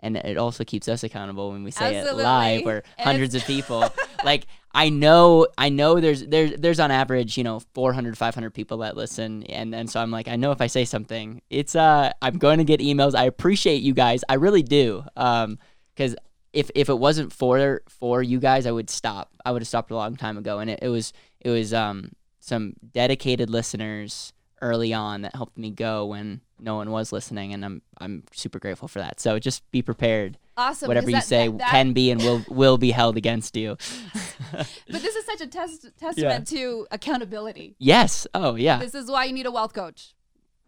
and 0.00 0.16
it 0.16 0.36
also 0.36 0.64
keeps 0.64 0.88
us 0.88 1.04
accountable 1.04 1.52
when 1.52 1.62
we 1.62 1.70
say 1.70 1.94
it 1.94 2.12
live 2.12 2.26
Absolutely. 2.26 2.72
or 2.72 2.82
hundreds 2.98 3.36
of 3.36 3.44
people. 3.44 3.84
like 4.24 4.46
I 4.72 4.88
know, 4.88 5.46
I 5.58 5.68
know 5.68 6.00
there's 6.00 6.24
there's 6.26 6.52
there's 6.58 6.80
on 6.80 6.90
average 6.90 7.36
you 7.36 7.44
know 7.44 7.60
400 7.74 8.16
500 8.16 8.50
people 8.50 8.78
that 8.78 8.96
listen, 8.96 9.42
and 9.44 9.74
and 9.74 9.90
so 9.90 10.00
I'm 10.00 10.10
like 10.10 10.28
I 10.28 10.36
know 10.36 10.52
if 10.52 10.60
I 10.60 10.66
say 10.66 10.84
something, 10.84 11.42
it's 11.50 11.74
uh 11.74 12.12
I'm 12.22 12.38
going 12.38 12.58
to 12.58 12.64
get 12.64 12.80
emails. 12.80 13.14
I 13.14 13.24
appreciate 13.24 13.82
you 13.82 13.94
guys, 13.94 14.22
I 14.28 14.34
really 14.34 14.62
do, 14.62 15.04
um, 15.16 15.58
because 15.94 16.16
if 16.52 16.70
if 16.74 16.88
it 16.88 16.98
wasn't 16.98 17.32
for 17.32 17.82
for 17.88 18.22
you 18.22 18.40
guys, 18.40 18.66
I 18.66 18.72
would 18.72 18.90
stop. 18.90 19.30
I 19.44 19.52
would 19.52 19.62
have 19.62 19.68
stopped 19.68 19.90
a 19.90 19.96
long 19.96 20.16
time 20.16 20.36
ago. 20.36 20.58
And 20.58 20.70
it, 20.70 20.80
it 20.82 20.88
was 20.88 21.12
it 21.40 21.50
was 21.50 21.72
um 21.72 22.12
some 22.40 22.74
dedicated 22.92 23.50
listeners 23.50 24.32
early 24.62 24.92
on 24.92 25.22
that 25.22 25.34
helped 25.34 25.56
me 25.56 25.70
go 25.70 26.06
when 26.06 26.40
no 26.58 26.76
one 26.76 26.90
was 26.90 27.12
listening, 27.12 27.52
and 27.52 27.64
I'm 27.64 27.82
I'm 27.98 28.24
super 28.32 28.58
grateful 28.58 28.88
for 28.88 28.98
that. 28.98 29.20
So 29.20 29.38
just 29.38 29.68
be 29.70 29.82
prepared. 29.82 30.38
Awesome 30.60 30.88
Whatever 30.88 31.10
you 31.10 31.16
that- 31.16 31.24
say 31.24 31.48
that- 31.48 31.58
that- 31.58 31.70
can 31.70 31.92
be 31.92 32.10
and 32.10 32.20
will 32.22 32.44
will 32.48 32.78
be 32.78 32.90
held 32.90 33.16
against 33.16 33.56
you. 33.56 33.76
but 34.52 34.66
this 35.06 35.14
is 35.16 35.24
such 35.24 35.40
a 35.40 35.46
test, 35.46 35.86
testament 35.98 36.46
to 36.48 36.86
accountability 36.90 37.74
yes. 37.78 38.26
Oh 38.34 38.54
yeah. 38.56 38.78
this 38.78 38.94
is 38.94 39.10
why 39.10 39.24
you 39.24 39.32
need 39.32 39.46
a 39.46 39.50
wealth 39.50 39.72
coach 39.72 40.14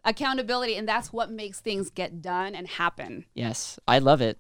accountability 0.04 0.74
and 0.76 0.88
that's 0.88 1.12
what 1.12 1.30
makes 1.30 1.60
things 1.60 1.90
get 1.90 2.20
done 2.22 2.54
and 2.54 2.66
happen 2.66 3.24
Yes. 3.34 3.78
I 3.86 3.98
love 4.00 4.20
it. 4.20 4.38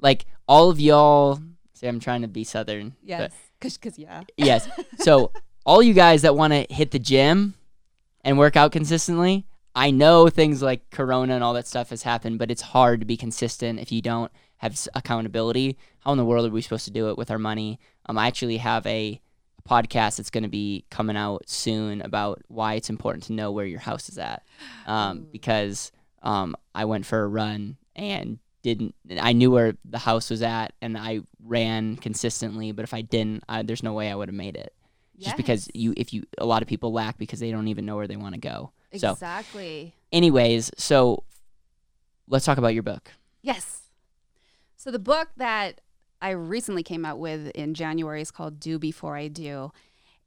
Like 0.00 0.26
all 0.46 0.70
of 0.70 0.78
y'all. 0.80 1.40
See, 1.74 1.86
I'm 1.86 2.00
trying 2.00 2.22
to 2.22 2.28
be 2.28 2.44
southern. 2.44 2.94
yes 3.02 3.32
because 3.60 3.98
yeah 3.98 4.22
yes. 4.36 4.68
So 4.98 5.32
all 5.64 5.82
you 5.82 5.94
guys 5.94 6.22
that 6.22 6.34
want 6.36 6.52
to 6.52 6.66
hit 6.72 6.90
the 6.92 6.98
gym 6.98 7.54
and 8.24 8.38
work 8.38 8.56
out 8.56 8.72
consistently, 8.72 9.46
I 9.74 9.90
know 9.90 10.28
things 10.28 10.62
like 10.62 10.90
Corona 10.90 11.34
and 11.34 11.42
all 11.44 11.54
that 11.54 11.66
stuff 11.66 11.90
has 11.90 12.02
happened, 12.02 12.38
but 12.38 12.50
it's 12.50 12.62
hard 12.62 13.00
to 13.00 13.06
be 13.06 13.16
consistent 13.16 13.78
if 13.80 13.90
you 13.92 14.00
don't 14.02 14.30
have 14.58 14.78
accountability. 14.94 15.76
How 16.00 16.12
in 16.12 16.18
the 16.18 16.24
world 16.24 16.46
are 16.46 16.52
we 16.52 16.62
supposed 16.62 16.84
to 16.84 16.90
do 16.90 17.08
it 17.08 17.18
with 17.18 17.30
our 17.30 17.38
money? 17.38 17.80
Um, 18.06 18.18
I 18.18 18.26
actually 18.26 18.58
have 18.58 18.86
a 18.86 19.20
podcast 19.68 20.16
that's 20.16 20.30
going 20.30 20.44
to 20.44 20.48
be 20.48 20.84
coming 20.90 21.16
out 21.16 21.48
soon 21.48 22.00
about 22.02 22.42
why 22.48 22.74
it's 22.74 22.90
important 22.90 23.24
to 23.24 23.32
know 23.32 23.52
where 23.52 23.66
your 23.66 23.80
house 23.80 24.08
is 24.08 24.18
at, 24.18 24.42
um, 24.86 25.26
because 25.30 25.92
um, 26.22 26.56
I 26.74 26.84
went 26.84 27.06
for 27.06 27.22
a 27.22 27.28
run 27.28 27.76
and 27.94 28.38
didn't 28.62 28.94
I 29.20 29.32
knew 29.32 29.50
where 29.50 29.74
the 29.84 29.98
house 29.98 30.30
was 30.30 30.42
at 30.42 30.72
and 30.82 30.98
I 30.98 31.20
ran 31.42 31.96
consistently 31.96 32.72
but 32.72 32.82
if 32.82 32.92
I 32.92 33.02
didn't 33.02 33.44
I, 33.48 33.62
there's 33.62 33.84
no 33.84 33.92
way 33.92 34.10
I 34.10 34.14
would 34.14 34.28
have 34.28 34.34
made 34.34 34.56
it. 34.56 34.74
Just 35.18 35.36
because 35.36 35.68
you 35.74 35.94
if 35.96 36.12
you 36.12 36.24
a 36.38 36.46
lot 36.46 36.62
of 36.62 36.68
people 36.68 36.92
lack 36.92 37.18
because 37.18 37.40
they 37.40 37.50
don't 37.50 37.66
even 37.68 37.84
know 37.84 37.96
where 37.96 38.06
they 38.06 38.16
want 38.16 38.34
to 38.34 38.40
go. 38.40 38.70
So 38.96 39.12
exactly. 39.12 39.94
anyways 40.12 40.70
so 40.76 41.24
let's 42.28 42.44
talk 42.44 42.58
about 42.58 42.74
your 42.74 42.82
book. 42.82 43.10
Yes. 43.42 43.82
So 44.78 44.92
the 44.92 45.00
book 45.00 45.30
that 45.36 45.80
I 46.22 46.30
recently 46.30 46.84
came 46.84 47.04
out 47.04 47.18
with 47.18 47.48
in 47.48 47.74
January 47.74 48.22
is 48.22 48.30
called 48.30 48.60
Do 48.60 48.78
Before 48.78 49.16
I 49.16 49.26
Do. 49.26 49.72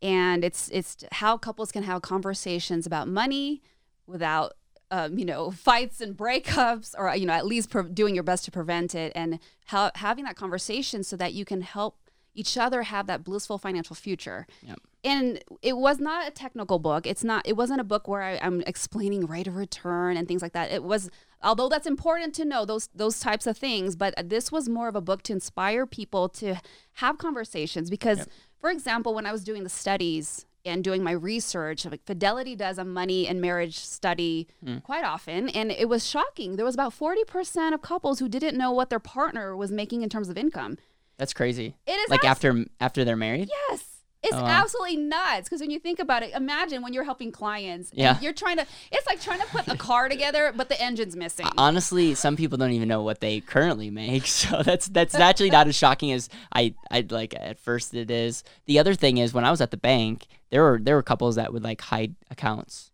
And 0.02 0.44
it's 0.44 0.70
it's 0.74 0.98
how 1.14 1.38
couples 1.38 1.72
can 1.72 1.84
have 1.84 2.02
conversations 2.02 2.86
about 2.86 3.08
money 3.08 3.62
without 4.08 4.54
um, 4.92 5.18
you 5.18 5.24
know 5.24 5.52
fights 5.70 6.02
and 6.02 6.18
breakups 6.18 6.94
or 6.98 7.16
you 7.16 7.26
know 7.26 7.34
at 7.34 7.46
least 7.46 7.70
pre- 7.70 7.90
doing 7.90 8.14
your 8.14 8.26
best 8.26 8.44
to 8.46 8.52
prevent 8.52 8.94
it 8.94 9.14
and 9.16 9.40
having 9.66 10.26
that 10.26 10.36
conversation 10.36 11.02
so 11.04 11.16
that 11.16 11.34
you 11.34 11.46
can 11.46 11.62
help 11.62 11.96
each 12.34 12.58
other 12.58 12.84
have 12.84 13.08
that 13.08 13.24
blissful 13.24 13.58
financial 13.58 13.96
future. 13.96 14.48
Yep. 14.62 14.80
and 15.04 15.44
it 15.62 15.78
was 15.78 16.00
not 16.00 16.28
a 16.28 16.32
technical 16.32 16.80
book. 16.80 17.06
It's 17.06 17.24
not 17.24 17.48
it 17.48 17.58
wasn't 17.58 17.82
a 17.82 17.84
book 17.84 18.08
where 18.08 18.22
I, 18.22 18.40
i'm 18.42 18.62
explaining 18.62 19.26
rate 19.26 19.48
of 19.48 19.56
return 19.56 20.18
and 20.18 20.28
things 20.28 20.42
like 20.42 20.54
that. 20.54 20.72
It 20.72 20.84
was 20.84 21.10
although 21.44 21.70
that's 21.70 21.88
important 21.88 22.34
to 22.36 22.46
know 22.46 22.66
those 22.66 22.90
those 22.94 23.20
types 23.20 23.48
of 23.48 23.58
things 23.58 23.96
but 23.96 24.14
this 24.30 24.52
was 24.52 24.70
more 24.70 24.88
of 24.88 24.96
a 24.96 25.02
book 25.02 25.24
to 25.24 25.34
inspire 25.34 25.86
people 25.86 26.30
to 26.30 26.56
have 26.94 27.18
conversations 27.18 27.90
because 27.90 28.20
Yep. 28.20 28.30
for 28.60 28.70
example 28.70 29.14
when 29.14 29.26
i 29.26 29.32
was 29.32 29.44
doing 29.44 29.64
the 29.64 29.70
studies 29.70 30.46
and 30.66 30.84
doing 30.84 31.04
my 31.04 31.12
research 31.12 31.86
like 31.86 32.06
fidelity 32.06 32.56
does 32.56 32.78
a 32.78 32.86
money 32.86 33.28
and 33.28 33.42
marriage 33.42 33.80
study 33.80 34.48
hmm. 34.64 34.78
quite 34.80 35.04
often 35.04 35.50
and 35.50 35.72
it 35.72 35.90
was 35.90 36.08
shocking. 36.08 36.56
There 36.56 36.66
was 36.66 36.76
about 36.76 36.94
40% 36.94 37.74
of 37.74 37.82
couples 37.82 38.20
who 38.20 38.30
didn't 38.30 38.58
know 38.58 38.72
what 38.72 38.90
their 38.90 39.00
partner 39.00 39.56
was 39.56 39.72
making 39.72 40.04
in 40.04 40.10
terms 40.10 40.30
of 40.30 40.38
income 40.38 40.78
That's 41.22 41.34
crazy. 41.34 41.76
It 41.86 41.92
is 41.92 42.10
Like 42.10 42.22
abs- 42.26 42.44
after 42.44 42.66
after 42.80 43.06
they're 43.06 43.16
married. 43.16 43.48
Yes. 43.70 43.84
It's 44.24 44.34
Oh, 44.36 44.42
wow. 44.42 44.48
absolutely 44.64 44.98
nuts 44.98 45.44
because 45.50 45.62
when 45.62 45.70
you 45.70 45.78
think 45.80 46.00
about 46.00 46.24
it, 46.24 46.32
imagine 46.34 46.82
when 46.82 46.94
you're 46.94 47.04
helping 47.04 47.32
clients. 47.32 47.92
Yeah. 47.94 48.20
You're 48.22 48.34
trying 48.34 48.58
to, 48.58 48.66
it's 48.92 49.06
like 49.08 49.20
trying 49.22 49.40
to 49.40 49.46
put 49.48 49.68
a 49.68 49.76
car 49.76 50.10
together, 50.10 50.52
but 50.56 50.68
the 50.70 50.80
engine's 50.82 51.16
missing. 51.16 51.46
Honestly, 51.58 52.14
some 52.16 52.36
people 52.36 52.58
don't 52.58 52.72
even 52.72 52.88
know 52.88 53.04
what 53.04 53.20
they 53.20 53.40
currently 53.40 53.92
make, 53.92 54.26
so 54.42 54.64
that's 54.64 54.88
that's 54.88 55.14
actually 55.16 55.52
not 55.52 55.68
as 55.68 55.76
shocking 55.76 56.12
as 56.12 56.28
I 56.54 56.74
I 56.90 57.06
like 57.10 57.36
at 57.40 57.60
first 57.60 57.94
it 57.94 58.10
is. 58.10 58.44
The 58.66 58.80
other 58.80 58.96
thing 58.96 59.18
is 59.20 59.32
when 59.32 59.46
I 59.46 59.52
was 59.52 59.62
at 59.62 59.70
the 59.70 59.78
bank, 59.78 60.26
there 60.50 60.64
were 60.64 60.80
there 60.82 60.96
were 60.96 61.04
couples 61.04 61.36
that 61.36 61.54
would 61.54 61.64
like 61.64 61.82
hide 61.82 62.16
accounts. 62.32 62.90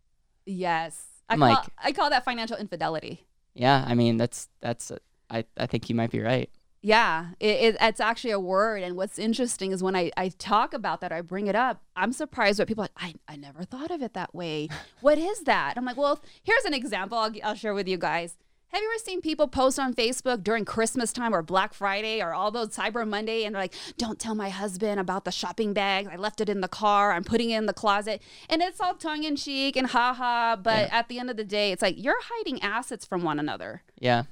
yes. 0.45 1.05
I 1.29 1.33
I'm 1.33 1.39
call, 1.39 1.49
like- 1.49 1.67
I 1.77 1.91
call 1.93 2.09
that 2.09 2.23
financial 2.25 2.57
infidelity. 2.57 3.25
Yeah, 3.53 3.83
I 3.87 3.95
mean 3.95 4.15
that's 4.17 4.47
that's 4.61 4.91
I 5.29 5.43
I 5.57 5.65
think 5.65 5.89
you 5.89 5.95
might 5.95 6.11
be 6.11 6.21
right. 6.21 6.49
Yeah, 6.81 7.31
it, 7.39 7.75
it, 7.75 7.77
it's 7.81 7.99
actually 7.99 8.31
a 8.31 8.39
word. 8.39 8.83
And 8.83 8.95
what's 8.95 9.17
interesting 9.17 9.71
is 9.71 9.83
when 9.83 9.95
I, 9.95 10.11
I 10.15 10.29
talk 10.29 10.73
about 10.73 11.01
that, 11.01 11.11
I 11.11 11.21
bring 11.21 11.47
it 11.47 11.55
up. 11.55 11.81
I'm 11.95 12.13
surprised 12.13 12.59
what 12.59 12.67
people 12.67 12.83
are 12.83 12.89
like, 13.01 13.15
I, 13.27 13.33
I 13.33 13.35
never 13.35 13.63
thought 13.63 13.91
of 13.91 14.01
it 14.01 14.13
that 14.13 14.33
way. 14.35 14.69
what 15.01 15.17
is 15.17 15.41
that? 15.41 15.73
I'm 15.75 15.85
like, 15.85 15.97
well, 15.97 16.21
here's 16.43 16.65
an 16.65 16.73
example 16.73 17.17
I'll, 17.17 17.33
I'll 17.43 17.55
share 17.55 17.73
with 17.73 17.87
you 17.87 17.97
guys. 17.97 18.37
Have 18.69 18.81
you 18.81 18.89
ever 18.89 18.99
seen 18.99 19.21
people 19.21 19.47
post 19.47 19.79
on 19.79 19.93
Facebook 19.93 20.43
during 20.43 20.65
Christmas 20.65 21.13
time 21.13 21.33
or 21.33 21.41
Black 21.41 21.73
Friday 21.73 22.21
or 22.21 22.33
all 22.33 22.51
those 22.51 22.75
Cyber 22.75 23.07
Monday 23.07 23.45
and 23.45 23.55
they're 23.55 23.61
like, 23.61 23.73
don't 23.97 24.19
tell 24.19 24.35
my 24.35 24.49
husband 24.49 24.99
about 24.99 25.23
the 25.23 25.31
shopping 25.31 25.73
bag. 25.73 26.07
I 26.11 26.17
left 26.17 26.41
it 26.41 26.49
in 26.49 26.59
the 26.59 26.67
car. 26.67 27.13
I'm 27.13 27.23
putting 27.23 27.51
it 27.51 27.57
in 27.57 27.65
the 27.65 27.73
closet. 27.73 28.21
And 28.49 28.61
it's 28.61 28.81
all 28.81 28.93
tongue 28.93 29.23
in 29.23 29.37
cheek 29.37 29.77
and 29.77 29.87
ha 29.87 30.13
ha. 30.13 30.57
But 30.61 30.91
at 30.91 31.07
the 31.07 31.17
end 31.17 31.29
of 31.29 31.37
the 31.37 31.45
day, 31.45 31.71
it's 31.71 31.81
like 31.81 31.95
you're 31.97 32.21
hiding 32.21 32.61
assets 32.61 33.05
from 33.05 33.23
one 33.23 33.39
another. 33.39 33.83
Yeah. 33.99 34.23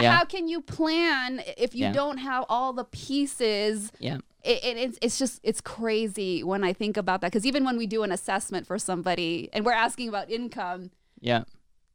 Yeah. 0.00 0.16
How 0.16 0.24
can 0.24 0.48
you 0.48 0.60
plan 0.60 1.42
if 1.56 1.74
you 1.74 1.82
Yeah. 1.82 1.92
don't 1.92 2.18
have 2.18 2.44
all 2.48 2.72
the 2.72 2.84
pieces? 2.84 3.92
Yeah. 3.98 4.18
It, 4.42 4.62
it, 4.64 4.76
it's, 4.76 4.98
it's 5.00 5.18
just 5.18 5.40
it's 5.42 5.60
crazy 5.60 6.42
when 6.42 6.64
I 6.64 6.72
think 6.72 6.96
about 6.96 7.20
that 7.22 7.32
because 7.32 7.46
even 7.46 7.64
when 7.64 7.76
we 7.78 7.86
do 7.86 8.02
an 8.02 8.12
assessment 8.12 8.66
for 8.66 8.78
somebody 8.78 9.48
and 9.52 9.64
we're 9.64 9.72
asking 9.72 10.08
about 10.08 10.30
income, 10.30 10.90
Yeah. 11.20 11.44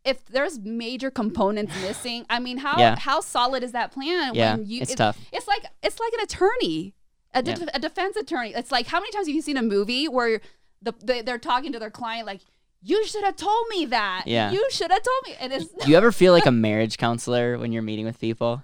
if 0.03 0.25
there's 0.25 0.59
major 0.59 1.11
components 1.11 1.73
missing, 1.81 2.25
I 2.29 2.39
mean, 2.39 2.57
how 2.57 2.79
Yeah. 2.79 2.97
how 2.97 3.19
solid 3.21 3.61
is 3.63 3.71
that 3.73 3.91
plan? 3.91 4.33
Yeah, 4.33 4.55
when 4.55 4.65
you, 4.65 4.81
it's 4.81 4.93
it- 4.93 4.97
tough. 4.97 5.19
It's 5.31 5.47
like 5.47 5.63
it's 5.83 5.99
like 5.99 6.13
an 6.13 6.21
attorney, 6.21 6.95
a, 7.33 7.43
de- 7.43 7.75
a 7.75 7.79
defense 7.79 8.15
attorney. 8.15 8.53
It's 8.55 8.71
like 8.71 8.87
how 8.87 8.99
many 8.99 9.11
times 9.11 9.27
have 9.27 9.35
you 9.35 9.41
seen 9.43 9.57
a 9.57 9.61
movie 9.61 10.07
where 10.07 10.41
the, 10.81 10.93
they, 11.03 11.21
they're 11.21 11.37
talking 11.37 11.71
to 11.73 11.79
their 11.79 11.91
client 11.91 12.25
like, 12.25 12.39
"You 12.81 13.05
should 13.05 13.23
have 13.23 13.35
told 13.35 13.65
me 13.69 13.85
that. 13.87 14.23
Yeah. 14.25 14.51
you 14.51 14.65
should 14.71 14.91
have 14.91 15.03
told 15.03 15.21
me." 15.27 15.35
And 15.39 15.53
it's 15.53 15.65
Do 15.83 15.89
you 15.91 15.97
ever 15.97 16.11
feel 16.11 16.33
like 16.33 16.45
a 16.45 16.51
marriage 16.67 16.97
counselor 16.97 17.57
when 17.57 17.71
you're 17.71 17.81
meeting 17.83 18.05
with 18.05 18.19
people? 18.19 18.63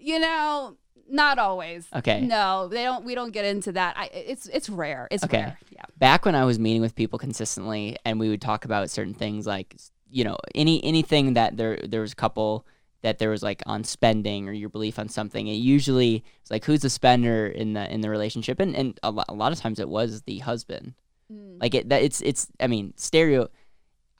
you 0.00 0.18
know 0.18 0.76
not 1.10 1.38
always 1.38 1.86
Okay. 1.94 2.20
no 2.20 2.68
they 2.68 2.82
don't 2.84 3.04
we 3.04 3.14
don't 3.14 3.32
get 3.32 3.44
into 3.44 3.72
that 3.72 3.96
I, 3.96 4.06
it's 4.12 4.46
it's 4.46 4.68
rare 4.70 5.08
it's 5.10 5.24
Okay. 5.24 5.38
rare 5.40 5.58
yeah 5.70 5.82
back 5.96 6.24
when 6.24 6.34
I 6.34 6.44
was 6.44 6.58
meeting 6.58 6.82
with 6.82 6.94
people 6.94 7.18
consistently 7.18 7.96
and 8.04 8.20
we 8.20 8.28
would 8.28 8.40
talk 8.40 8.64
about 8.64 8.90
certain 8.90 9.14
things 9.14 9.46
like 9.46 9.74
you 10.10 10.22
know 10.24 10.36
any 10.54 10.82
anything 10.84 11.34
that 11.34 11.56
there 11.56 11.78
there 11.82 12.00
was 12.00 12.12
a 12.12 12.16
couple 12.16 12.66
that 13.02 13.18
there 13.18 13.30
was 13.30 13.42
like 13.42 13.62
on 13.66 13.84
spending 13.84 14.48
or 14.48 14.52
your 14.52 14.68
belief 14.68 14.98
on 14.98 15.08
something 15.08 15.46
it 15.48 15.54
usually 15.54 16.22
it's 16.42 16.50
like 16.50 16.64
who's 16.64 16.80
the 16.82 16.90
spender 16.90 17.46
in 17.48 17.72
the 17.72 17.92
in 17.92 18.00
the 18.00 18.10
relationship 18.10 18.60
and 18.60 18.76
and 18.76 19.00
a 19.02 19.10
lot, 19.10 19.26
a 19.28 19.34
lot 19.34 19.50
of 19.52 19.58
times 19.58 19.78
it 19.80 19.88
was 19.88 20.22
the 20.22 20.38
husband 20.38 20.94
Mm. 21.32 21.60
like 21.60 21.74
it 21.74 21.88
that 21.90 22.02
it's 22.02 22.20
it's 22.22 22.46
I 22.58 22.66
mean 22.68 22.94
stereo 22.96 23.48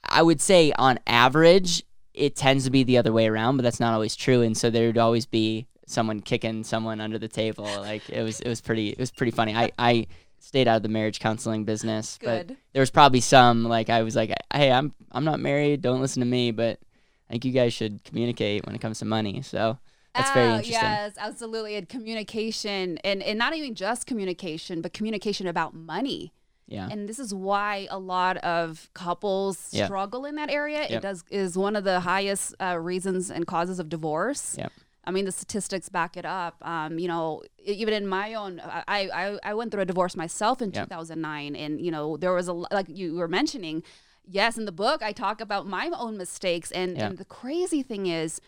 I 0.03 0.21
would 0.21 0.39
say 0.39 0.71
on 0.77 0.99
average 1.07 1.83
it 2.13 2.35
tends 2.35 2.65
to 2.65 2.69
be 2.71 2.83
the 2.83 2.97
other 2.99 3.11
way 3.11 3.27
around 3.27 3.57
but 3.57 3.63
that's 3.63 3.79
not 3.79 3.93
always 3.93 4.15
true 4.15 4.41
and 4.41 4.55
so 4.55 4.69
there 4.69 4.87
would 4.87 4.97
always 4.97 5.25
be 5.25 5.67
someone 5.87 6.19
kicking 6.19 6.63
someone 6.63 7.01
under 7.01 7.17
the 7.17 7.27
table 7.27 7.65
like 7.65 8.07
it 8.09 8.21
was 8.21 8.41
it 8.41 8.47
was 8.47 8.61
pretty 8.61 8.89
it 8.89 8.99
was 8.99 9.09
pretty 9.09 9.31
funny 9.31 9.55
I 9.55 9.71
I 9.79 10.05
stayed 10.37 10.67
out 10.67 10.77
of 10.77 10.83
the 10.83 10.89
marriage 10.89 11.19
counseling 11.19 11.65
business 11.65 12.19
but 12.23 12.47
there 12.73 12.79
was 12.81 12.91
probably 12.91 13.21
some 13.21 13.63
like 13.63 13.89
I 13.89 14.03
was 14.03 14.15
like, 14.15 14.31
hey, 14.53 14.71
I'm 14.71 14.93
I'm 15.11 15.25
not 15.25 15.39
married. 15.39 15.81
Don't 15.81 15.99
listen 16.01 16.21
to 16.21 16.25
me. 16.27 16.51
But 16.51 16.79
I 17.27 17.33
think 17.33 17.43
you 17.45 17.51
guys 17.51 17.73
should 17.73 18.03
communicate 18.05 18.65
when 18.65 18.73
it 18.73 18.79
comes 18.79 18.99
to 18.99 19.05
money. 19.05 19.41
So 19.41 19.77
that's 20.15 20.31
very 20.31 20.47
Oh, 20.47 20.51
interesting. 20.57 20.73
yes 20.81 21.13
absolutely 21.17 21.75
and 21.75 21.89
communication 21.89 22.97
and 23.03 23.21
and 23.21 23.37
not 23.37 23.55
even 23.55 23.75
just 23.75 24.05
communication 24.05 24.81
but 24.81 24.93
communication 24.93 25.45
about 25.47 25.73
money 25.73 26.31
Yeah, 26.69 26.87
and 26.91 27.09
this 27.09 27.19
is 27.19 27.33
why 27.33 27.87
a 27.89 27.99
lot 27.99 28.37
of 28.37 28.89
couples 28.93 29.69
Yeah. 29.71 29.85
struggle 29.85 30.23
in 30.25 30.35
that 30.35 30.49
area 30.49 30.81
Yep. 30.81 30.91
it 30.91 31.01
does 31.01 31.23
is 31.29 31.57
one 31.57 31.75
of 31.75 31.83
the 31.83 31.99
highest 32.01 32.53
uh, 32.61 32.77
reasons 32.79 33.29
and 33.31 33.45
causes 33.47 33.79
of 33.79 33.89
divorce 33.89 34.55
Yep. 34.57 34.71
I 35.05 35.11
mean, 35.11 35.25
the 35.25 35.31
statistics 35.31 35.89
back 35.89 36.17
it 36.17 36.25
up. 36.25 36.55
Um, 36.61 36.99
you 36.99 37.07
know, 37.07 37.41
even 37.65 37.93
in 37.95 38.05
my 38.05 38.35
own, 38.35 38.61
I, 38.63 39.09
I, 39.21 39.39
I 39.43 39.53
went 39.55 39.71
through 39.71 39.81
a 39.81 39.85
divorce 39.85 40.15
myself 40.15 40.61
in 40.61 40.69
Yep. 40.71 40.83
2009, 40.89 41.55
and 41.55 41.81
you 41.81 41.89
know, 41.89 42.15
there 42.17 42.33
was 42.33 42.47
a 42.47 42.53
like 42.53 42.87
you 42.89 43.15
were 43.15 43.27
mentioning. 43.27 43.81
Yes, 44.27 44.55
in 44.59 44.65
the 44.65 44.71
book, 44.71 45.01
I 45.01 45.11
talk 45.11 45.41
about 45.41 45.65
my 45.65 45.89
own 45.97 46.15
mistakes, 46.17 46.69
and, 46.71 46.95
Yeah. 46.95 47.07
and 47.07 47.17
the 47.17 47.25
crazy 47.25 47.81
thing 47.81 48.05
is, 48.05 48.39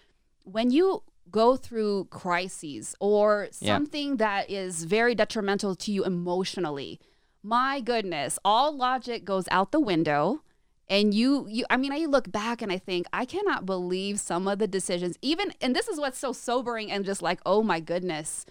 when 0.43 0.69
you 0.69 1.01
go 1.31 1.55
through 1.55 2.05
crises 2.11 2.95
or 2.99 3.47
Yeah. 3.59 3.77
something 3.77 4.17
that 4.17 4.47
is 4.51 4.83
very 4.83 5.15
detrimental 5.15 5.73
to 5.77 5.91
you 5.91 6.03
emotionally, 6.03 6.99
my 7.43 7.79
goodness, 7.81 8.37
all 8.45 8.75
logic 8.75 9.25
goes 9.25 9.45
out 9.51 9.71
the 9.71 9.79
window 9.79 10.41
and 10.89 11.13
you 11.13 11.45
you 11.47 11.63
i 11.69 11.77
mean 11.77 11.93
i 11.93 11.99
look 11.99 12.29
back 12.31 12.61
and 12.61 12.69
i 12.71 12.77
think 12.77 13.05
i 13.13 13.23
cannot 13.23 13.65
believe 13.65 14.19
some 14.19 14.45
of 14.47 14.59
the 14.59 14.67
decisions 14.67 15.15
even 15.21 15.53
and 15.61 15.73
this 15.75 15.87
is 15.87 15.97
what's 15.99 16.17
so 16.19 16.33
sobering 16.33 16.91
and 16.91 17.05
just 17.05 17.21
like 17.21 17.39
oh 17.45 17.63
my 17.63 17.79
goodness 17.79 18.45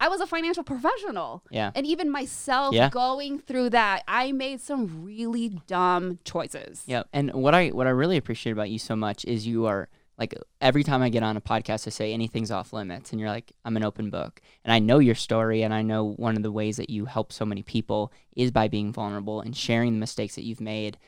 i 0.00 0.08
was 0.08 0.20
a 0.20 0.26
financial 0.26 0.62
professional 0.64 1.42
Yeah. 1.50 1.72
and 1.74 1.84
even 1.84 2.10
myself 2.10 2.74
Yeah. 2.74 2.88
going 2.88 3.38
through 3.38 3.70
that 3.70 4.02
i 4.08 4.32
made 4.32 4.60
some 4.62 5.04
really 5.04 5.60
dumb 5.66 6.20
choices 6.24 6.84
yeah. 6.86 7.02
And 7.12 7.32
what 7.34 7.54
I 7.54 7.68
what 7.68 7.86
I 7.86 7.90
really 7.90 8.16
appreciate 8.16 8.52
about 8.52 8.70
you 8.70 8.78
so 8.78 8.96
much 8.96 9.24
is 9.26 9.46
you 9.46 9.66
are 9.66 9.88
like 10.18 10.34
every 10.60 10.84
time 10.84 11.02
I 11.02 11.08
get 11.08 11.22
on 11.22 11.36
a 11.36 11.40
podcast, 11.40 11.86
I 11.86 11.90
say 11.90 12.12
anything's 12.12 12.50
off 12.50 12.72
limits, 12.72 13.10
and 13.10 13.20
you're 13.20 13.30
like, 13.30 13.52
I'm 13.64 13.76
an 13.76 13.84
open 13.84 14.10
book, 14.10 14.40
and 14.64 14.72
I 14.72 14.78
know 14.78 14.98
your 14.98 15.14
story, 15.14 15.62
and 15.62 15.74
I 15.74 15.82
know 15.82 16.04
one 16.04 16.36
of 16.36 16.42
the 16.42 16.52
ways 16.52 16.76
that 16.76 16.90
you 16.90 17.06
help 17.06 17.32
so 17.32 17.44
many 17.44 17.62
people 17.62 18.12
is 18.36 18.50
by 18.50 18.68
being 18.68 18.92
vulnerable 18.92 19.40
and 19.40 19.56
sharing 19.56 19.92
the 19.92 20.00
mistakes 20.00 20.34
that 20.36 20.44
you've 20.44 20.60
made. 20.60 20.98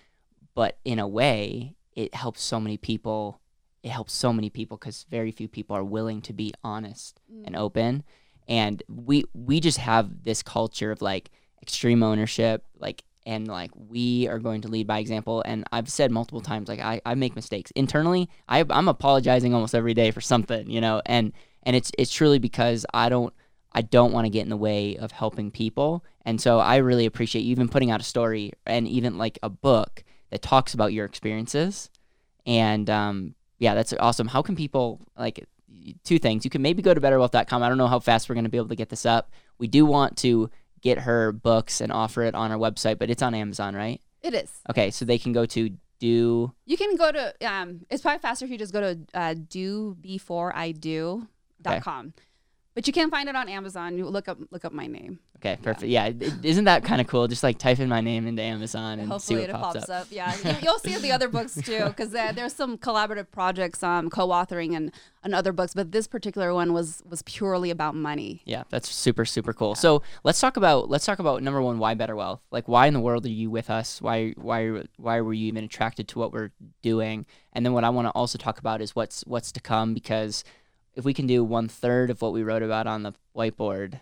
But 0.55 0.79
in 0.85 0.99
a 0.99 1.09
way, 1.09 1.75
it 1.95 2.15
helps 2.15 2.43
so 2.43 2.59
many 2.59 2.77
people. 2.77 3.41
It 3.83 3.91
helps 3.91 4.13
so 4.13 4.33
many 4.33 4.51
people 4.51 4.77
because 4.77 5.07
very 5.09 5.31
few 5.31 5.49
people 5.49 5.77
are 5.77 5.85
willing 5.85 6.21
to 6.23 6.33
be 6.33 6.53
honest 6.65 7.21
and 7.45 7.55
mm. 7.55 7.59
open 7.59 8.03
and 8.49 8.83
we 8.89 9.25
we 9.35 9.61
just 9.61 9.79
have 9.79 10.23
this 10.23 10.43
culture 10.43 10.91
of 10.91 11.03
like 11.03 11.31
extreme 11.63 12.03
ownership 12.03 12.65
like 12.79 13.03
and 13.27 13.49
like 13.49 13.71
we 13.75 14.29
are 14.29 14.39
going 14.39 14.63
to 14.63 14.69
lead 14.69 14.87
by 14.87 14.99
example 14.99 15.43
and 15.45 15.65
i've 15.73 15.89
said 15.89 16.11
multiple 16.11 16.41
times 16.41 16.69
like 16.69 16.81
i, 16.81 17.01
I 17.05 17.15
make 17.15 17.37
mistakes 17.37 17.71
internally 17.73 18.31
I, 18.49 18.65
i'm 18.71 18.89
apologizing 18.89 19.53
almost 19.53 19.75
every 19.75 19.93
day 19.93 20.11
for 20.11 20.21
something 20.21 20.71
you 20.71 20.81
know 20.81 21.03
and 21.05 21.33
and 21.65 21.77
it's 21.77 21.93
it's 21.99 22.13
truly 22.13 22.39
because 22.39 22.87
i 22.95 23.09
don't 23.09 23.35
i 23.73 23.83
don't 23.83 24.13
want 24.13 24.25
to 24.25 24.31
get 24.31 24.43
in 24.43 24.49
the 24.49 24.57
way 24.57 24.97
of 24.97 25.13
helping 25.13 25.51
people 25.51 26.05
and 26.25 26.41
so 26.41 26.59
i 26.59 26.77
really 26.77 27.05
appreciate 27.05 27.43
you 27.43 27.51
even 27.51 27.69
putting 27.69 27.91
out 27.91 28.01
a 28.01 28.05
story 28.05 28.53
and 28.65 28.89
even 28.89 29.19
like 29.19 29.39
a 29.43 29.51
book 29.51 30.05
that 30.31 30.41
talks 30.41 30.73
about 30.73 30.93
your 30.93 31.05
experiences 31.05 31.91
and 32.47 32.89
um 32.89 33.35
yeah 33.59 33.75
that's 33.75 33.93
awesome 33.99 34.29
how 34.29 34.41
can 34.41 34.57
people 34.57 35.01
like 35.19 35.47
two 36.05 36.19
things. 36.19 36.45
You 36.45 36.51
can 36.51 36.63
maybe 36.63 36.83
go 36.83 36.95
to 36.95 37.01
betterwealth.com. 37.01 37.63
I 37.63 37.69
don't 37.69 37.79
know 37.79 37.87
how 37.87 37.99
fast 37.99 38.29
we're 38.29 38.35
going 38.35 38.45
to 38.45 38.51
be 38.51 38.57
able 38.57 38.69
to 38.69 38.77
get 38.77 38.89
this 38.89 39.07
up. 39.07 39.31
We 39.59 39.67
do 39.69 39.87
want 39.87 40.17
to 40.19 40.51
get 40.83 40.99
her 41.01 41.33
books 41.33 41.81
and 41.81 41.91
offer 41.93 42.23
it 42.23 42.35
on 42.35 42.51
our 42.53 42.59
website, 42.59 42.99
but 42.99 43.11
it's 43.11 43.23
on 43.23 43.35
Amazon, 43.35 43.75
right? 43.75 44.01
it 44.23 44.35
is 44.35 44.51
Okay, 44.69 44.91
so 44.91 45.05
they 45.05 45.19
can 45.19 45.33
go 45.33 45.47
to 45.47 45.71
do 45.99 46.53
you 46.67 46.77
can 46.77 46.95
go 46.97 47.11
to 47.11 47.33
um 47.47 47.87
it's 47.89 48.03
probably 48.03 48.19
faster 48.19 48.45
if 48.45 48.51
you 48.51 48.59
just 48.59 48.73
go 48.73 48.81
to 48.83 48.99
uh 49.15 49.35
do 49.49 49.97
before 50.01 50.55
i 50.55 50.71
do 50.71 51.27
dot 51.63 51.77
Okay. 51.77 51.81
but 52.75 52.87
you 52.87 52.93
can 52.93 53.09
find 53.11 53.31
it 53.31 53.35
on 53.37 53.49
amazon 53.49 53.97
you 53.97 54.05
look 54.07 54.29
up 54.29 54.37
look 54.51 54.67
up 54.67 54.73
my 54.73 54.87
name 54.87 55.21
Okay, 55.37 55.59
perfect. 55.63 55.89
Yeah, 55.89 56.13
is 56.19 56.35
isn't 56.43 56.65
that 56.65 56.83
kind 56.83 57.01
of 57.01 57.07
cool? 57.07 57.29
Just 57.29 57.43
like 57.43 57.59
type 57.59 57.79
in 57.79 57.89
my 57.89 58.01
name 58.01 58.27
into 58.27 58.43
Amazon 58.43 58.99
and 58.99 59.09
see 59.09 59.13
Hopefully 59.13 59.41
what 59.41 59.51
it 59.51 59.53
pops, 59.53 59.77
pops 59.79 59.91
up. 59.91 60.03
up. 60.03 60.07
Yeah, 60.11 60.35
you, 60.45 60.57
you'll 60.63 60.79
see 60.79 60.97
the 60.97 61.13
other 61.13 61.29
books 61.29 61.55
too, 61.55 61.85
because 61.85 62.15
uh, 62.15 62.33
there's 62.33 62.55
some 62.55 62.79
collaborative 62.79 63.31
projects, 63.31 63.83
um, 63.83 64.09
co-authoring 64.09 64.75
and, 64.77 64.93
and 65.23 65.35
other 65.35 65.53
books. 65.53 65.75
But 65.75 65.93
this 65.93 66.07
particular 66.07 66.55
one 66.55 66.73
was 66.73 67.03
was 67.09 67.23
purely 67.23 67.71
about 67.71 67.95
money. 67.95 68.43
Yeah, 68.45 68.65
that's 68.71 68.89
super 68.89 69.25
super 69.25 69.53
cool. 69.53 69.75
So 69.75 70.03
let's 70.25 70.41
talk 70.41 70.57
about 70.57 70.89
let's 70.89 71.05
talk 71.05 71.19
about 71.19 71.43
number 71.43 71.61
one, 71.61 71.79
why 71.79 71.95
better 71.95 72.17
wealth? 72.17 72.41
Like, 72.51 72.67
why 72.67 72.87
in 72.87 72.95
the 72.95 73.01
world 73.01 73.27
are 73.27 73.31
you 73.31 73.51
with 73.51 73.69
us? 73.69 74.01
Why 74.01 74.33
why 74.37 74.85
why 74.97 75.21
were 75.21 75.35
you 75.35 75.47
even 75.49 75.65
attracted 75.65 76.09
to 76.09 76.19
what 76.19 76.33
we're 76.33 76.51
doing? 76.83 77.27
And 77.53 77.65
then 77.65 77.73
what 77.73 77.85
I 77.85 77.91
want 77.91 78.07
to 78.07 78.13
also 78.13 78.39
talk 78.39 78.59
about 78.59 78.81
is 78.81 78.97
what's 78.97 79.23
what's 79.27 79.53
to 79.53 79.61
come 79.61 79.93
because 79.93 80.45
if 80.95 81.05
we 81.05 81.13
can 81.13 81.27
do 81.27 81.45
one 81.45 81.69
third 81.69 82.09
of 82.09 82.23
what 82.23 82.33
we 82.33 82.43
wrote 82.43 82.63
about 82.63 82.87
on 82.87 83.03
the 83.03 83.13
whiteboard, 83.37 84.01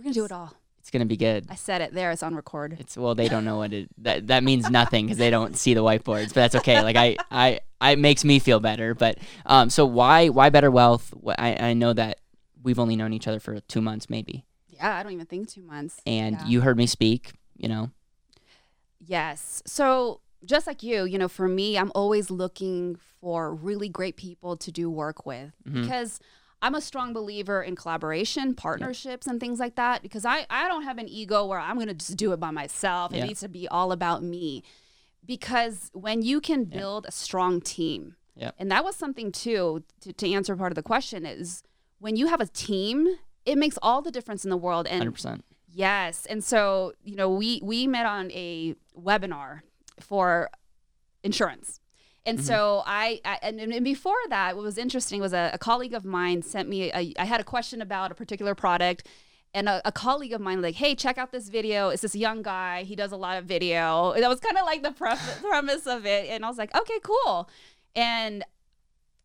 We're 0.00 0.04
gonna 0.04 0.14
do 0.14 0.24
it 0.24 0.32
all. 0.32 0.50
it's 0.78 0.90
gonna 0.90 1.04
be 1.04 1.18
good. 1.18 1.44
I 1.50 1.56
said 1.56 1.82
it 1.82 1.92
there. 1.92 2.10
It's 2.10 2.22
on 2.22 2.34
record. 2.34 2.74
It's 2.80 2.96
well, 2.96 3.14
they 3.14 3.28
don't 3.28 3.44
know 3.44 3.58
what 3.58 3.74
it 3.74 3.90
that 3.98 4.28
that 4.28 4.42
means 4.42 4.70
nothing 4.70 5.04
because 5.04 5.18
they 5.18 5.28
don't 5.28 5.58
see 5.58 5.74
the 5.74 5.82
whiteboards, 5.82 6.28
but 6.28 6.36
that's 6.36 6.54
okay. 6.54 6.80
Like 6.82 6.96
I 6.96 7.16
I, 7.30 7.60
I 7.82 7.90
it 7.92 7.98
makes 7.98 8.24
me 8.24 8.38
feel 8.38 8.60
better. 8.60 8.94
But 8.94 9.18
um, 9.44 9.68
so 9.68 9.84
why 9.84 10.28
why 10.28 10.48
better 10.48 10.70
wealth? 10.70 11.12
I 11.38 11.68
I 11.68 11.74
know 11.74 11.92
that 11.92 12.20
we've 12.62 12.78
only 12.78 12.96
known 12.96 13.12
each 13.12 13.28
other 13.28 13.40
for 13.40 13.60
two 13.60 13.82
months, 13.82 14.08
maybe. 14.08 14.46
Yeah, 14.68 14.96
I 14.96 15.02
don't 15.02 15.12
even 15.12 15.26
think 15.26 15.48
two 15.50 15.62
months. 15.62 16.00
And 16.06 16.36
Yeah. 16.36 16.46
you 16.46 16.60
heard 16.62 16.78
me 16.78 16.86
speak, 16.86 17.32
you 17.58 17.68
know. 17.68 17.90
Yes. 18.98 19.62
So 19.66 20.20
just 20.46 20.66
like 20.66 20.82
you, 20.82 21.04
you 21.04 21.18
know, 21.18 21.28
for 21.28 21.46
me, 21.48 21.76
I'm 21.76 21.92
always 21.94 22.30
looking 22.30 22.96
for 23.20 23.54
really 23.54 23.90
great 23.90 24.16
people 24.16 24.56
to 24.56 24.72
do 24.72 24.88
work 24.90 25.26
with 25.26 25.52
Mhm. 25.68 25.82
because 25.82 26.20
I'm 26.62 26.74
a 26.74 26.80
strong 26.80 27.12
believer 27.12 27.62
in 27.62 27.74
collaboration, 27.76 28.54
partnerships, 28.54 29.26
and 29.26 29.40
things 29.40 29.58
like 29.58 29.76
that. 29.76 30.02
Because 30.02 30.24
I, 30.24 30.46
I 30.50 30.68
don't 30.68 30.82
have 30.82 30.98
an 30.98 31.08
ego 31.08 31.46
where 31.46 31.58
I'm 31.58 31.76
going 31.76 31.88
to 31.88 31.94
just 31.94 32.16
do 32.16 32.32
it 32.32 32.40
by 32.40 32.50
myself. 32.50 33.12
It 33.12 33.18
Yeah. 33.18 33.26
needs 33.26 33.40
to 33.40 33.48
be 33.48 33.66
all 33.68 33.92
about 33.92 34.22
me. 34.22 34.62
Because 35.24 35.90
when 35.94 36.22
you 36.22 36.40
can 36.40 36.68
Yeah. 36.70 36.78
build 36.78 37.06
a 37.06 37.12
strong 37.12 37.60
team, 37.60 38.16
Yep. 38.36 38.54
and 38.58 38.70
that 38.70 38.84
was 38.84 38.96
something 38.96 39.32
too 39.32 39.84
to, 40.00 40.12
to 40.12 40.32
answer 40.32 40.56
part 40.56 40.72
of 40.72 40.76
the 40.76 40.82
question 40.82 41.26
is 41.26 41.62
when 41.98 42.16
you 42.16 42.26
have 42.28 42.40
a 42.40 42.46
team, 42.46 43.06
it 43.44 43.56
makes 43.58 43.78
all 43.82 44.00
the 44.02 44.10
difference 44.10 44.44
in 44.44 44.50
the 44.50 44.56
world. 44.56 44.86
And 44.86 45.02
100%. 45.02 45.42
Yes. 45.72 46.26
And 46.26 46.42
so, 46.42 46.92
you 47.02 47.16
know, 47.16 47.30
we 47.30 47.60
we 47.62 47.86
met 47.86 48.06
on 48.06 48.30
a 48.32 48.74
webinar 48.98 49.60
for 50.00 50.50
insurance. 51.22 51.79
And 52.26 52.38
Mm-hmm. 52.38 52.46
so 52.46 52.82
I, 52.86 53.20
I 53.24 53.38
and, 53.42 53.58
and 53.60 53.84
before 53.84 54.14
that, 54.28 54.54
what 54.54 54.62
was 54.62 54.76
interesting 54.78 55.20
was 55.20 55.32
a, 55.32 55.50
a 55.54 55.58
colleague 55.58 55.94
of 55.94 56.04
mine 56.04 56.42
sent 56.42 56.68
me 56.68 56.90
a, 56.92 57.14
I 57.18 57.24
had 57.24 57.40
a 57.40 57.44
question 57.44 57.80
about 57.80 58.12
a 58.12 58.14
particular 58.14 58.54
product 58.54 59.06
and 59.54 59.68
a, 59.68 59.80
a 59.84 59.90
colleague 59.90 60.32
of 60.32 60.40
mine 60.40 60.60
like, 60.62 60.76
hey, 60.76 60.94
check 60.94 61.18
out 61.18 61.32
this 61.32 61.48
video. 61.48 61.88
It's 61.88 62.02
this 62.02 62.14
young 62.14 62.42
guy. 62.42 62.82
He 62.84 62.94
does 62.94 63.10
a 63.10 63.16
lot 63.16 63.38
of 63.38 63.46
video. 63.46 64.12
And 64.12 64.22
that 64.22 64.28
was 64.28 64.38
kind 64.38 64.56
of 64.58 64.64
like 64.64 64.82
the 64.82 64.92
pre- 64.92 65.40
premise 65.48 65.86
of 65.86 66.06
it. 66.06 66.28
And 66.28 66.44
I 66.44 66.48
was 66.48 66.58
like, 66.58 66.76
okay, 66.76 66.98
cool. 67.02 67.48
And 67.96 68.44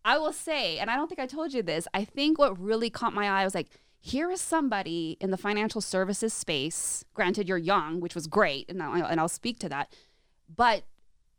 I 0.03 0.17
will 0.17 0.34
say, 0.34 0.79
and 0.79 0.89
I 0.89 0.95
don't 0.95 1.08
think 1.08 1.19
I 1.19 1.27
told 1.27 1.53
you 1.53 1.62
this, 1.62 1.88
I 1.93 2.05
think 2.05 2.39
what 2.39 2.60
really 2.60 2.89
caught 2.89 3.13
my 3.13 3.29
eye 3.29 3.43
was 3.43 3.53
like, 3.53 3.67
here 3.99 4.31
is 4.31 4.39
somebody 4.39 5.17
in 5.19 5.31
the 5.31 5.38
financial 5.38 5.81
services 5.81 6.31
space. 6.34 7.03
Granted, 7.13 7.47
you're 7.47 7.58
young, 7.58 7.99
which 7.99 8.13
was 8.15 8.27
great, 8.27 8.69
and 8.69 8.81
I'll, 8.81 9.03
and 9.03 9.19
I'll 9.19 9.27
speak 9.27 9.60
to 9.60 9.69
that. 9.69 9.91
But 10.55 10.84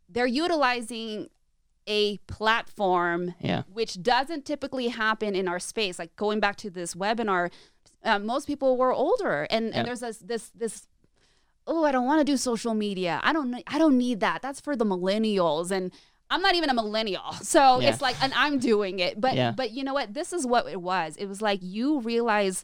they're 0.09 0.27
utilizing 0.27 1.29
a 1.87 2.17
platform 2.27 3.33
Yeah. 3.39 3.63
which 3.71 4.01
doesn't 4.03 4.45
typically 4.45 4.89
happen 4.89 5.35
in 5.35 5.47
our 5.47 5.59
space. 5.59 5.97
Like 5.97 6.15
going 6.15 6.39
back 6.39 6.55
to 6.57 6.69
this 6.69 6.93
webinar, 6.95 7.51
uh, 8.03 8.19
most 8.19 8.45
people 8.47 8.77
were 8.77 8.93
older, 8.93 9.47
and, 9.49 9.67
Yeah. 9.69 9.77
and 9.79 9.87
there's 9.87 10.01
this 10.01 10.17
this 10.19 10.49
this. 10.49 10.87
Oh, 11.65 11.83
I 11.83 11.91
don't 11.91 12.05
want 12.05 12.19
to 12.21 12.23
do 12.23 12.37
social 12.37 12.73
media. 12.73 13.19
I 13.23 13.33
don't. 13.33 13.61
I 13.67 13.77
don't 13.77 13.97
need 13.97 14.19
that. 14.21 14.41
That's 14.41 14.61
for 14.61 14.75
the 14.75 14.85
millennials, 14.85 15.71
and 15.71 15.91
I'm 16.29 16.41
not 16.41 16.55
even 16.55 16.69
a 16.69 16.73
millennial. 16.73 17.31
So 17.41 17.79
Yeah. 17.79 17.89
it's 17.89 18.01
like, 18.01 18.15
and 18.21 18.33
I'm 18.35 18.59
doing 18.59 18.99
it. 18.99 19.19
But 19.19 19.55
but 19.55 19.71
you 19.71 19.83
know 19.83 19.93
what? 19.93 20.13
This 20.13 20.31
is 20.33 20.45
what 20.45 20.67
it 20.67 20.81
was. 20.81 21.15
It 21.17 21.25
was 21.27 21.41
like 21.41 21.59
you 21.61 21.99
realize 21.99 22.63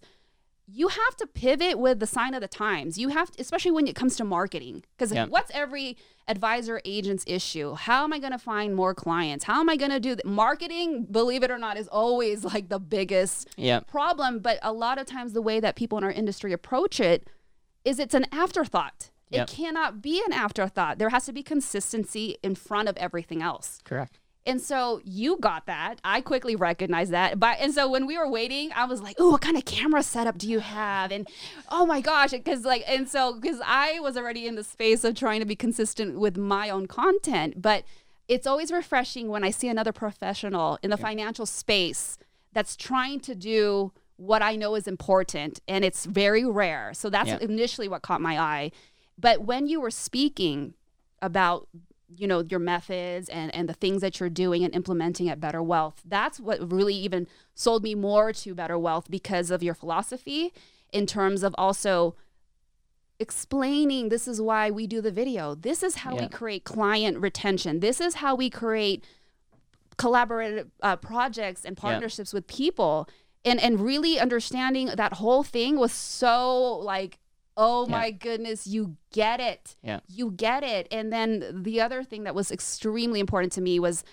you 0.68 0.88
have 0.88 1.16
to 1.18 1.28
pivot 1.28 1.78
with 1.78 2.00
the 2.00 2.08
sign 2.08 2.34
of 2.34 2.42
the 2.42 2.48
times. 2.48 2.98
You 2.98 3.10
have 3.10 3.32
to, 3.32 3.42
especially 3.42 3.72
when 3.72 3.86
it 3.88 3.96
comes 3.96 4.16
to 4.16 4.24
marketing, 4.24 4.84
because 4.96 5.12
Yeah. 5.12 5.26
what's 5.26 5.52
every 5.54 5.98
advisor 6.28 6.82
agent's 6.86 7.24
issue? 7.28 7.74
How 7.76 8.06
am 8.06 8.14
I 8.14 8.20
going 8.20 8.32
to 8.32 8.38
find 8.40 8.74
more 8.76 8.94
clients? 8.96 9.44
How 9.44 9.60
am 9.60 9.68
I 9.70 9.76
going 9.76 9.92
to 9.92 10.00
do 10.00 10.16
th- 10.16 10.24
marketing? 10.26 11.06
Believe 11.12 11.44
it 11.44 11.52
or 11.52 11.58
not, 11.58 11.76
is 11.78 11.88
always 11.90 12.44
like 12.46 12.70
the 12.70 12.80
biggest 12.80 13.50
Yeah. 13.58 13.82
problem. 13.82 14.40
But 14.40 14.58
a 14.62 14.72
lot 14.72 14.98
of 14.98 15.06
times, 15.06 15.34
the 15.34 15.42
way 15.42 15.60
that 15.60 15.76
people 15.76 15.98
in 15.98 16.04
our 16.04 16.12
industry 16.12 16.54
approach 16.54 17.00
it 17.00 17.28
is 17.84 18.00
it's 18.00 18.14
an 18.14 18.26
afterthought. 18.32 19.10
Yep. 19.30 19.50
It 19.50 19.54
cannot 19.54 20.02
be 20.02 20.22
an 20.26 20.32
afterthought. 20.32 20.98
There 21.00 21.10
has 21.10 21.26
to 21.26 21.34
be 21.34 21.44
consistency 21.44 22.38
in 22.44 22.56
front 22.56 22.88
of 22.88 22.96
everything 22.98 23.42
else. 23.42 23.80
Correct. 23.84 24.20
And 24.46 24.62
so 24.62 25.00
you 25.06 25.38
got 25.40 25.66
that. 25.68 26.02
I 26.04 26.20
quickly 26.20 26.56
recognized 26.56 27.12
that. 27.12 27.40
But 27.40 27.58
and 27.62 27.74
so 27.74 27.90
when 27.90 28.06
we 28.06 28.18
were 28.18 28.30
waiting, 28.30 28.72
I 28.76 28.84
was 28.86 29.02
like, 29.02 29.16
"Oh, 29.18 29.32
what 29.32 29.42
kind 29.42 29.56
of 29.56 29.64
camera 29.64 30.04
setup 30.04 30.38
do 30.38 30.50
you 30.50 30.60
have?" 30.60 31.12
And 31.14 31.28
oh 31.70 31.86
my 31.86 32.02
gosh, 32.02 32.32
because 32.32 32.66
like 32.66 32.84
and 32.88 33.08
so 33.08 33.40
because 33.40 33.62
I 33.66 34.00
was 34.02 34.18
already 34.18 34.46
in 34.46 34.56
the 34.56 34.64
space 34.64 35.04
of 35.06 35.16
trying 35.16 35.40
to 35.40 35.46
be 35.46 35.56
consistent 35.56 36.20
with 36.20 36.36
my 36.38 36.70
own 36.70 36.88
content, 36.88 37.62
but 37.62 37.86
it's 38.28 38.46
always 38.46 38.72
refreshing 38.72 39.30
when 39.30 39.44
I 39.46 39.50
see 39.50 39.70
another 39.70 39.94
professional 39.94 40.78
in 40.84 40.90
the 40.90 40.98
financial 40.98 41.46
space 41.46 42.18
that's 42.52 42.76
trying 42.76 43.20
to 43.22 43.36
do 43.36 43.94
what 44.18 44.42
I 44.42 44.56
know 44.58 44.76
is 44.76 44.88
important, 44.88 45.60
and 45.68 45.84
it's 45.86 46.06
very 46.06 46.46
rare. 46.46 46.92
So 46.94 47.10
that's 47.10 47.30
Yeah. 47.30 47.40
initially 47.42 47.88
what 47.88 48.02
caught 48.02 48.22
my 48.22 48.38
eye. 48.40 48.72
But 49.18 49.42
when 49.44 49.68
you 49.68 49.80
were 49.82 49.92
speaking 49.92 50.74
about 51.22 51.68
you 52.18 52.28
know 52.28 52.44
your 52.50 52.60
methods 52.60 53.30
and 53.30 53.54
and 53.56 53.68
the 53.68 53.74
things 53.74 54.02
that 54.02 54.20
you're 54.20 54.30
doing 54.30 54.64
and 54.64 54.74
implementing 54.76 55.30
at 55.30 55.40
better 55.40 55.62
wealth. 55.62 56.02
That's 56.06 56.40
what 56.40 56.72
really 56.72 56.96
even 56.96 57.28
sold 57.56 57.84
me 57.84 57.96
more 57.96 58.34
to 58.34 58.56
better 58.56 58.78
wealth 58.78 59.10
because 59.10 59.52
of 59.52 59.64
your 59.64 59.74
philosophy 59.74 60.54
in 60.92 61.06
terms 61.06 61.44
of 61.44 61.54
also 61.58 62.16
explaining 63.20 64.10
this 64.10 64.28
is 64.28 64.42
why 64.42 64.70
we 64.72 64.88
do 64.88 65.02
the 65.02 65.12
video. 65.12 65.56
This 65.56 65.84
is 65.84 65.96
how 65.98 66.16
we 66.16 66.28
create 66.28 66.64
client 66.64 67.18
retention. 67.20 67.80
This 67.80 68.02
is 68.02 68.16
how 68.16 68.36
we 68.36 68.50
create 68.50 69.04
collaborative 69.98 70.70
uh, 70.82 70.96
projects 70.98 71.66
and 71.66 71.78
partnerships 71.78 72.34
with 72.34 72.48
people. 72.48 73.08
And 73.46 73.60
and 73.60 73.80
really 73.80 74.20
understanding 74.20 74.90
that 74.96 75.14
whole 75.14 75.44
thing 75.44 75.78
was 75.78 75.92
so 75.92 76.78
like 76.78 77.20
oh 77.58 77.86
Yeah. 77.86 77.92
my 77.92 78.12
goodness 78.12 78.66
you 78.68 78.98
get 79.12 79.40
it 79.40 79.76
Yeah. 79.84 80.00
you 80.08 80.32
get 80.32 80.64
it 80.64 80.88
and 80.92 81.12
then 81.14 81.62
the 81.64 81.82
other 81.82 82.04
thing 82.04 82.24
that 82.24 82.34
was 82.36 82.52
extremely 82.52 83.20
important 83.20 83.52
to 83.54 83.62
me 83.62 83.80
was 83.80 84.04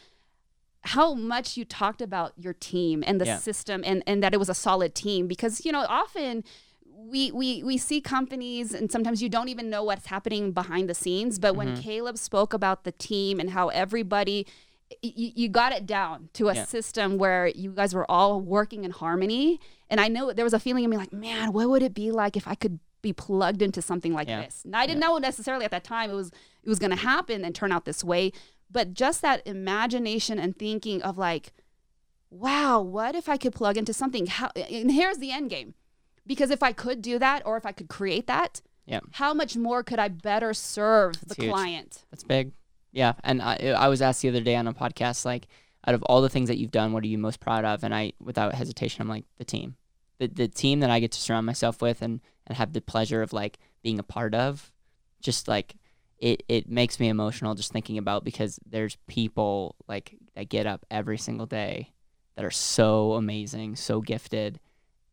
how 0.82 1.12
much 1.14 1.56
you 1.56 1.64
talked 1.64 2.00
about 2.00 2.32
your 2.38 2.54
team 2.54 3.04
and 3.06 3.20
the 3.20 3.26
Yeah. 3.26 3.38
system 3.38 3.82
and 3.84 4.02
and 4.06 4.22
that 4.22 4.32
it 4.32 4.38
was 4.38 4.48
a 4.48 4.54
solid 4.54 4.94
team 4.94 5.26
because 5.26 5.64
you 5.64 5.72
know 5.72 5.84
often 5.88 6.42
we 7.12 7.30
we 7.32 7.62
we 7.62 7.76
see 7.78 8.00
companies 8.00 8.72
and 8.74 8.90
sometimes 8.90 9.22
you 9.22 9.28
don't 9.28 9.48
even 9.48 9.68
know 9.70 9.82
what's 9.84 10.06
happening 10.06 10.52
behind 10.52 10.88
the 10.88 10.94
scenes 10.94 11.38
but 11.38 11.54
when 11.56 11.68
Mm-hmm. 11.68 11.82
Caleb 11.82 12.18
spoke 12.18 12.52
about 12.54 12.84
the 12.84 12.92
team 12.92 13.40
and 13.40 13.50
how 13.50 13.68
everybody 13.68 14.46
y- 15.02 15.12
y- 15.16 15.32
you 15.34 15.48
got 15.48 15.72
it 15.72 15.86
down 15.86 16.28
to 16.34 16.48
a 16.48 16.54
Yeah. 16.54 16.64
system 16.64 17.16
where 17.18 17.46
you 17.48 17.70
guys 17.72 17.94
were 17.94 18.10
all 18.10 18.40
working 18.40 18.84
in 18.84 18.90
harmony 18.90 19.60
and 19.90 20.00
I 20.00 20.08
know 20.08 20.32
there 20.32 20.44
was 20.44 20.54
a 20.54 20.58
feeling 20.60 20.84
in 20.84 20.90
me 20.90 20.96
like 20.96 21.12
man 21.12 21.52
what 21.52 21.68
would 21.68 21.82
it 21.82 21.94
be 21.94 22.10
like 22.10 22.36
if 22.36 22.46
I 22.48 22.54
could 22.54 22.78
be 23.02 23.12
plugged 23.12 23.62
into 23.62 23.80
something 23.82 24.12
like 24.12 24.28
Yeah. 24.28 24.42
this 24.44 24.62
and 24.64 24.74
I 24.76 24.86
didn't 24.86 25.00
know 25.00 25.16
necessarily 25.18 25.64
at 25.64 25.70
that 25.70 25.84
time 25.84 26.10
it 26.10 26.14
was 26.14 26.28
it 26.62 26.68
was 26.68 26.78
going 26.78 26.90
to 26.90 26.96
happen 26.96 27.44
and 27.44 27.54
turn 27.54 27.72
out 27.72 27.84
this 27.84 28.02
way 28.04 28.32
but 28.70 28.94
just 28.94 29.22
that 29.22 29.46
imagination 29.46 30.38
and 30.38 30.56
thinking 30.56 31.02
of 31.02 31.16
like 31.18 31.52
wow 32.30 32.80
what 32.80 33.14
if 33.14 33.28
I 33.28 33.36
could 33.36 33.52
plug 33.52 33.76
into 33.76 33.92
something 33.92 34.26
how 34.26 34.50
and 34.56 34.90
here's 34.92 35.18
the 35.18 35.32
end 35.32 35.50
game 35.50 35.74
because 36.26 36.50
if 36.50 36.62
I 36.62 36.72
could 36.72 37.02
do 37.02 37.18
that 37.18 37.42
or 37.44 37.56
if 37.56 37.66
I 37.66 37.72
could 37.72 37.88
create 37.88 38.26
that 38.28 38.60
Yeah. 38.86 39.00
how 39.12 39.34
much 39.34 39.56
more 39.56 39.82
could 39.82 39.98
I 39.98 40.08
better 40.08 40.54
serve 40.54 41.14
That's 41.20 41.34
the 41.36 41.42
huge. 41.44 41.52
client 41.52 42.04
That's 42.10 42.24
big. 42.24 42.52
Yeah, 42.92 43.12
and 43.22 43.40
I, 43.40 43.54
I 43.76 43.86
was 43.86 44.02
asked 44.02 44.20
the 44.22 44.28
other 44.30 44.40
day 44.40 44.56
on 44.56 44.66
a 44.66 44.74
podcast, 44.74 45.24
like, 45.24 45.46
out 45.86 45.94
of 45.94 46.02
all 46.02 46.20
the 46.22 46.28
things 46.28 46.48
that 46.48 46.58
you've 46.58 46.72
done, 46.72 46.92
what 46.92 47.04
are 47.04 47.06
you 47.06 47.18
most 47.18 47.38
proud 47.38 47.64
of? 47.64 47.84
And 47.84 47.94
I, 47.94 48.14
without 48.18 48.52
hesitation, 48.52 49.00
I'm 49.00 49.06
like 49.08 49.26
the 49.38 49.44
team, 49.44 49.76
the 50.20 50.28
the 50.28 50.48
team 50.48 50.80
that 50.80 50.90
I 50.90 51.00
get 51.00 51.10
to 51.12 51.20
surround 51.20 51.46
myself 51.46 51.82
with 51.82 52.00
and 52.02 52.20
and 52.46 52.56
have 52.56 52.72
the 52.72 52.80
pleasure 52.80 53.22
of 53.22 53.32
like 53.32 53.58
being 53.82 53.98
a 53.98 54.04
part 54.04 54.34
of. 54.34 54.70
Just 55.20 55.48
like 55.48 55.74
it, 56.18 56.44
it 56.48 56.68
makes 56.68 57.00
me 57.00 57.08
emotional 57.08 57.54
just 57.54 57.72
thinking 57.72 57.98
about 57.98 58.24
because 58.24 58.60
there's 58.64 58.96
people 59.08 59.74
like 59.88 60.16
that 60.36 60.48
get 60.48 60.66
up 60.66 60.86
every 60.90 61.18
single 61.18 61.46
day 61.46 61.92
that 62.36 62.44
are 62.44 62.50
so 62.50 63.14
amazing, 63.14 63.74
so 63.74 64.00
gifted, 64.00 64.60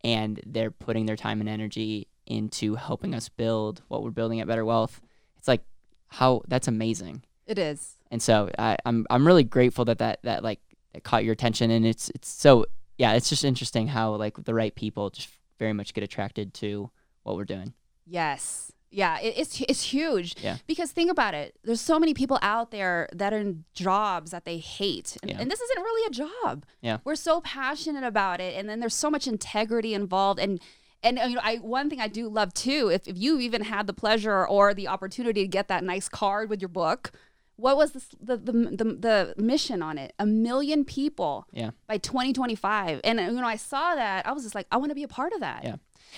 and 0.04 0.40
they're 0.46 0.72
putting 0.72 1.08
their 1.08 1.16
time 1.16 1.40
and 1.40 1.50
energy 1.50 2.08
into 2.26 2.76
helping 2.76 3.16
us 3.16 3.30
build 3.30 3.82
what 3.88 4.04
we're 4.04 4.12
building 4.12 4.40
at 4.40 4.48
Better 4.48 4.66
Wealth. 4.66 5.02
It's 5.38 5.48
like 5.48 5.64
how 6.10 6.42
that's 6.48 6.70
amazing 6.70 7.24
it 7.46 7.60
is 7.60 7.98
and 8.12 8.22
so 8.22 8.50
I, 8.58 8.78
I'm 8.86 9.06
I'm 9.10 9.28
really 9.28 9.44
grateful 9.44 9.86
that 9.86 10.00
that 10.00 10.20
that 10.24 10.44
like 10.44 10.60
that 10.94 11.04
caught 11.04 11.24
your 11.24 11.34
attention, 11.34 11.72
and 11.72 11.86
it's 11.86 12.10
it's 12.16 12.30
so 12.30 12.66
yeah, 12.98 13.14
it's 13.14 13.30
just 13.30 13.44
interesting 13.44 13.88
how 13.88 14.16
like 14.16 14.44
the 14.44 14.54
right 14.54 14.74
people 14.76 15.10
just 15.10 15.30
very 15.60 15.74
much 15.74 15.94
get 15.94 16.04
attracted 16.04 16.54
to 16.56 16.90
what 17.24 17.36
we're 17.36 17.46
doing. 17.46 17.74
Yes. 18.06 18.72
Yeah, 18.90 19.20
it, 19.20 19.34
it's 19.38 19.60
it's 19.62 19.84
huge. 19.84 20.36
Yeah. 20.42 20.58
Because 20.66 20.92
think 20.92 21.12
about 21.12 21.34
it. 21.34 21.56
There's 21.64 21.82
so 21.82 22.00
many 22.00 22.14
people 22.14 22.40
out 22.42 22.72
there 22.72 23.10
that 23.14 23.34
are 23.34 23.38
in 23.40 23.66
jobs 23.74 24.32
that 24.32 24.46
they 24.46 24.60
hate, 24.60 25.18
and, 25.22 25.30
Yeah. 25.32 25.38
and 25.42 25.52
this 25.52 25.60
isn't 25.60 25.82
really 25.84 26.08
a 26.08 26.10
job. 26.44 26.66
Yeah. 26.82 27.00
We're 27.04 27.16
so 27.16 27.42
passionate 27.42 28.06
about 28.06 28.40
it, 28.40 28.56
and 28.58 28.70
then 28.70 28.80
there's 28.80 28.96
so 28.96 29.12
much 29.12 29.28
integrity 29.28 29.94
involved, 29.94 30.40
and 30.40 30.62
and 31.04 31.18
you 31.20 31.36
know, 31.36 31.42
I 31.44 31.58
one 31.58 31.90
thing 31.90 32.00
I 32.00 32.08
do 32.08 32.30
love 32.30 32.54
too. 32.54 32.90
If 32.90 33.08
if 33.10 33.18
you 33.18 33.40
even 33.42 33.64
had 33.64 33.88
the 33.88 33.94
pleasure 33.94 34.48
or 34.48 34.74
the 34.74 34.88
opportunity 34.88 35.42
to 35.42 35.48
get 35.48 35.68
that 35.68 35.84
nice 35.84 36.08
card 36.08 36.50
with 36.50 36.62
your 36.62 36.70
book, 36.70 37.12
what 37.58 37.76
was 37.78 37.92
the 37.92 38.04
the 38.22 38.38
the, 38.38 38.52
the, 38.54 39.34
the 39.36 39.42
mission 39.44 39.82
on 39.84 39.98
it? 39.98 40.14
A 40.20 40.26
million 40.26 40.86
people 40.86 41.46
Yeah. 41.52 41.72
by 41.88 41.98
2025, 41.98 43.02
and 43.04 43.20
you 43.20 43.32
know, 43.34 43.46
I 43.48 43.56
saw 43.58 43.96
that. 43.96 44.26
I 44.28 44.32
was 44.32 44.44
just 44.44 44.56
like, 44.56 44.68
I 44.72 44.78
want 44.78 44.90
to 44.92 44.96
be 44.96 45.04
a 45.04 45.08
part 45.08 45.34
of 45.34 45.42
that. 45.42 45.64
Yeah. 45.64 45.76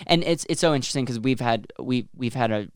And 0.08 0.24
it's 0.24 0.46
it's 0.50 0.62
so 0.62 0.74
interesting 0.76 1.06
because 1.06 1.20
we've 1.20 1.40
had 1.40 1.72
we 1.80 2.08
we've 2.16 2.36
had 2.36 2.52
a 2.52 2.70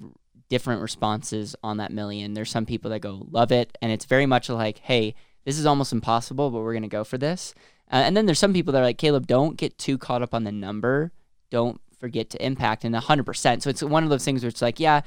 different 0.49 0.81
responses 0.81 1.55
on 1.63 1.77
that 1.77 1.91
million. 1.91 2.33
There's 2.33 2.49
some 2.51 2.65
people 2.65 2.91
that 2.91 2.99
go 2.99 3.25
love 3.29 3.51
it, 3.51 3.77
and 3.81 3.91
it's 3.91 4.05
very 4.05 4.25
much 4.25 4.49
like, 4.49 4.79
hey, 4.79 5.15
this 5.45 5.57
is 5.59 5.65
almost 5.65 5.91
impossible, 5.93 6.49
but 6.51 6.59
we're 6.61 6.73
gonna 6.73 6.87
go 6.87 7.03
for 7.03 7.17
this. 7.17 7.53
Uh, 7.91 7.97
and 7.97 8.15
then 8.17 8.25
there's 8.25 8.39
some 8.39 8.53
people 8.53 8.71
that 8.73 8.79
are 8.79 8.85
like, 8.85 8.97
Caleb, 8.97 9.27
don't 9.27 9.57
get 9.57 9.77
too 9.77 9.97
caught 9.97 10.21
up 10.23 10.33
on 10.33 10.45
the 10.45 10.51
number. 10.51 11.11
Don't 11.51 11.79
forget 11.99 12.29
to 12.31 12.43
impact 12.45 12.83
and 12.85 12.95
100%. 12.95 13.61
So 13.61 13.69
it's 13.69 13.83
one 13.83 14.03
of 14.03 14.09
those 14.09 14.25
things 14.25 14.41
where 14.41 14.49
it's 14.49 14.61
like, 14.61 14.79
yeah, 14.79 15.01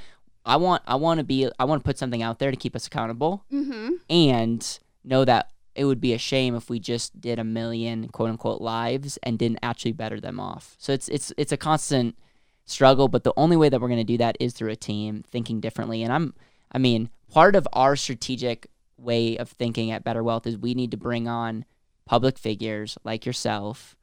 I 0.47 0.57
want 0.57 0.83
I 0.87 0.95
want 0.95 1.19
to 1.19 1.25
be 1.25 1.51
I 1.59 1.65
want 1.65 1.83
to 1.83 1.87
put 1.87 1.99
something 1.99 2.23
out 2.23 2.39
there 2.39 2.51
to 2.51 2.57
keep 2.57 2.75
us 2.77 2.87
accountable 2.87 3.45
Mm-hmm. 3.53 3.95
and 4.09 4.79
know 5.05 5.25
that 5.25 5.51
it 5.75 5.85
would 5.85 6.01
be 6.01 6.15
a 6.15 6.19
shame 6.19 6.55
if 6.55 6.71
we 6.71 6.79
just 6.79 7.21
did 7.21 7.39
a 7.39 7.45
million 7.45 8.09
quote 8.09 8.31
unquote 8.31 8.61
lives 8.63 9.19
and 9.23 9.39
didn't 9.39 9.59
actually 9.63 9.93
better 9.93 10.21
them 10.21 10.39
off. 10.41 10.75
So 10.79 10.93
it's 10.93 11.09
it's 11.09 11.33
it's 11.37 11.53
a 11.53 11.57
constant 11.57 12.17
struggle, 12.65 13.09
but 13.09 13.25
the 13.25 13.35
only 13.37 13.57
way 13.57 13.69
that 13.69 13.81
we're 13.81 13.89
going 13.89 13.99
to 14.01 14.05
do 14.05 14.19
that 14.19 14.37
is 14.41 14.55
through 14.55 14.71
a 14.71 14.77
team 14.77 15.25
thinking 15.29 15.61
differently. 15.61 16.03
And 16.03 16.13
I'm 16.13 16.35
I 16.73 16.79
mean, 16.79 17.11
part 17.31 17.57
of 17.57 17.67
our 17.73 17.97
strategic 17.97 18.69
way 18.97 19.37
of 19.37 19.51
thinking 19.51 19.91
at 19.91 20.05
Better 20.05 20.23
Wealth 20.23 20.47
is 20.47 20.57
we 20.57 20.75
need 20.75 20.91
to 20.93 20.97
bring 20.97 21.29
on 21.29 21.65
public 22.07 22.39
figures 22.39 22.97
like 23.05 23.27
yourself 23.27 23.96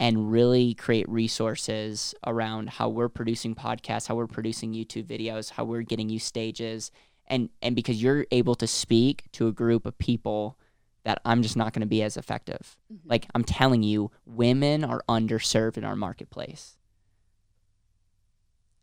and 0.00 0.32
really 0.32 0.72
create 0.72 1.06
resources 1.10 2.14
around 2.26 2.70
how 2.70 2.88
we're 2.88 3.10
producing 3.10 3.54
podcasts, 3.54 4.08
how 4.08 4.14
we're 4.14 4.26
producing 4.26 4.72
YouTube 4.72 5.04
videos, 5.04 5.50
how 5.50 5.64
we're 5.64 5.82
getting 5.82 6.08
you 6.08 6.18
stages 6.18 6.90
and 7.26 7.50
and 7.62 7.76
because 7.76 8.02
you're 8.02 8.26
able 8.32 8.56
to 8.56 8.66
speak 8.66 9.24
to 9.32 9.46
a 9.46 9.52
group 9.52 9.86
of 9.86 9.96
people 9.98 10.58
that 11.04 11.20
I'm 11.24 11.42
just 11.42 11.56
not 11.56 11.72
going 11.72 11.80
to 11.82 11.86
be 11.86 12.02
as 12.02 12.16
effective. 12.16 12.76
Mhm. 12.92 12.98
Like 13.04 13.26
I'm 13.34 13.44
telling 13.44 13.82
you, 13.82 14.10
women 14.26 14.84
are 14.84 15.02
underserved 15.08 15.76
in 15.76 15.84
our 15.84 15.96
marketplace. 15.96 16.76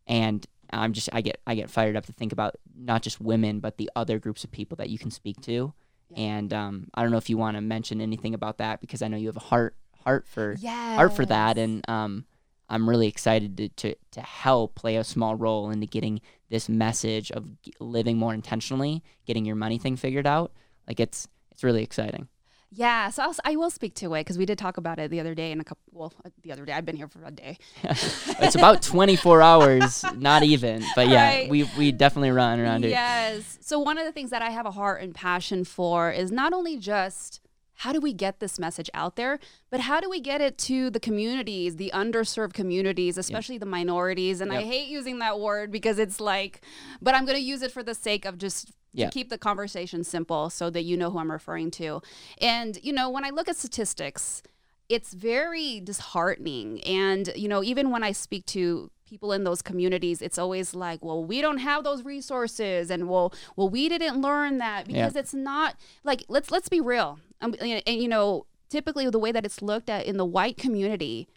And 0.05 0.45
I'm 0.71 0.93
just 0.93 1.09
I 1.11 1.21
get 1.21 1.41
I 1.47 1.55
get 1.55 1.69
fired 1.69 1.95
up 1.95 2.05
to 2.05 2.13
think 2.13 2.31
about 2.31 2.55
not 2.75 3.01
just 3.01 3.19
women 3.19 3.59
but 3.59 3.77
the 3.77 3.89
other 3.95 4.19
groups 4.19 4.43
of 4.43 4.51
people 4.51 4.75
that 4.77 4.89
you 4.89 4.99
can 4.99 5.11
speak 5.11 5.41
to. 5.41 5.73
Yeah. 6.11 6.17
And 6.19 6.53
um, 6.53 6.87
I 6.93 7.01
don't 7.01 7.11
know 7.11 7.17
if 7.17 7.29
you 7.29 7.37
want 7.37 7.57
to 7.57 7.61
mention 7.61 8.01
anything 8.01 8.33
about 8.35 8.59
that 8.59 8.81
because 8.81 9.01
I 9.01 9.07
know 9.07 9.17
you 9.17 9.27
have 9.27 9.35
a 9.35 9.41
heart 9.41 9.75
heart 10.07 10.25
for 10.27 10.55
Yeah. 10.59 10.95
heart 10.95 11.13
for 11.13 11.25
that 11.25 11.57
and 11.57 11.87
um, 11.89 12.25
I'm 12.69 12.87
really 12.89 13.07
excited 13.07 13.57
to, 13.57 13.69
to 13.81 13.95
to 14.11 14.21
help 14.21 14.75
play 14.75 14.95
a 14.95 15.03
small 15.03 15.35
role 15.35 15.69
into 15.69 15.85
getting 15.85 16.21
this 16.49 16.69
message 16.69 17.29
of 17.31 17.45
living 17.79 18.17
more 18.17 18.33
intentionally, 18.33 19.03
getting 19.25 19.43
your 19.45 19.55
money 19.57 19.77
thing 19.77 19.95
figured 19.97 20.25
out. 20.27 20.51
Like 20.87 20.99
it's 21.01 21.27
it's 21.51 21.63
really 21.63 21.83
exciting. 21.83 22.27
Yeah, 22.69 23.09
so 23.11 23.23
I'll, 23.23 23.35
I 23.45 23.55
will 23.55 23.69
speak 23.69 23.95
to 23.95 24.13
it 24.15 24.21
because 24.25 24.37
we 24.37 24.45
did 24.45 24.57
talk 24.57 24.75
about 24.75 24.99
it 24.99 25.09
the 25.09 25.21
other 25.21 25.33
day 25.33 25.53
and 25.53 25.61
a 25.61 25.63
couple. 25.63 25.81
Well, 25.93 26.13
uh, 26.25 26.29
the 26.43 26.51
other 26.51 26.65
day 26.65 26.73
I've 26.73 26.83
been 26.85 26.97
here 26.97 27.07
for 27.07 27.23
a 27.23 27.31
day. 27.31 27.57
it's 27.83 28.55
about 28.55 28.81
24 28.81 29.41
hours, 29.41 30.03
not 30.17 30.43
even, 30.43 30.83
but 30.95 31.07
yeah, 31.07 31.27
Right. 31.29 31.49
we 31.49 31.63
we 31.77 31.91
definitely 31.93 32.31
run 32.31 32.59
around 32.59 32.83
it. 32.83 32.89
Yes. 32.89 33.57
So 33.61 33.79
one 33.79 33.97
of 33.97 34.05
the 34.05 34.11
things 34.11 34.31
that 34.31 34.41
I 34.41 34.49
have 34.49 34.65
a 34.65 34.71
heart 34.71 35.01
and 35.01 35.15
passion 35.15 35.63
for 35.63 36.11
is 36.11 36.29
not 36.31 36.51
only 36.53 36.75
just 36.77 37.39
how 37.77 37.93
do 37.93 37.99
we 38.01 38.11
get 38.11 38.39
this 38.39 38.57
message 38.57 38.89
out 38.93 39.15
there, 39.15 39.39
but 39.69 39.81
how 39.81 39.99
do 39.99 40.09
we 40.09 40.19
get 40.19 40.41
it 40.41 40.57
to 40.57 40.89
the 40.89 40.99
communities, 40.99 41.75
the 41.75 41.91
underserved 41.93 42.53
communities, 42.53 43.17
especially 43.17 43.57
the 43.59 43.67
minorities. 43.67 44.41
And 44.41 44.51
I 44.51 44.63
hate 44.63 44.87
using 44.87 45.19
that 45.19 45.39
word 45.39 45.71
because 45.71 45.99
it's 45.99 46.19
like, 46.19 46.61
but 47.01 47.13
I'm 47.13 47.25
going 47.25 47.37
to 47.37 47.43
use 47.43 47.61
it 47.61 47.71
for 47.71 47.83
the 47.83 47.93
sake 47.93 48.25
of 48.25 48.39
just 48.39 48.71
keep 49.11 49.29
the 49.29 49.37
conversation 49.37 50.03
simple 50.03 50.49
so 50.49 50.71
that 50.71 50.83
you 50.83 50.97
know 50.97 51.11
who 51.11 51.19
I'm 51.19 51.31
referring 51.31 51.69
to. 51.71 52.01
And, 52.41 52.79
you 52.81 52.91
know, 52.91 53.11
when 53.11 53.23
I 53.23 53.29
look 53.29 53.47
at 53.47 53.55
statistics, 53.55 54.41
it's 54.89 55.13
very 55.13 55.79
disheartening. 55.79 56.81
And, 56.83 57.31
you 57.35 57.47
know, 57.47 57.63
even 57.63 57.91
when 57.91 58.03
I 58.03 58.11
speak 58.11 58.47
to 58.47 58.89
people 59.07 59.31
in 59.33 59.43
those 59.43 59.61
communities, 59.61 60.21
it's 60.21 60.39
always 60.39 60.73
like, 60.73 61.05
well, 61.05 61.23
we 61.23 61.41
don't 61.41 61.59
have 61.59 61.83
those 61.83 62.03
resources 62.03 62.89
and 62.89 63.07
well, 63.07 63.33
well, 63.55 63.69
we 63.69 63.87
didn't 63.87 64.19
learn 64.19 64.57
that 64.57 64.87
because 64.87 65.15
it's 65.15 65.33
not 65.33 65.75
like 66.03 66.23
let's 66.27 66.49
let's 66.49 66.69
be 66.69 66.81
real. 66.81 67.19
Um, 67.41 67.55
and, 67.59 67.83
and, 67.85 68.01
you 68.01 68.07
know, 68.07 68.45
typically 68.69 69.09
the 69.09 69.19
way 69.19 69.31
that 69.31 69.45
it's 69.45 69.61
looked 69.61 69.89
at 69.89 70.05
in 70.05 70.17
the 70.17 70.25
white 70.25 70.57
community, 70.57 71.27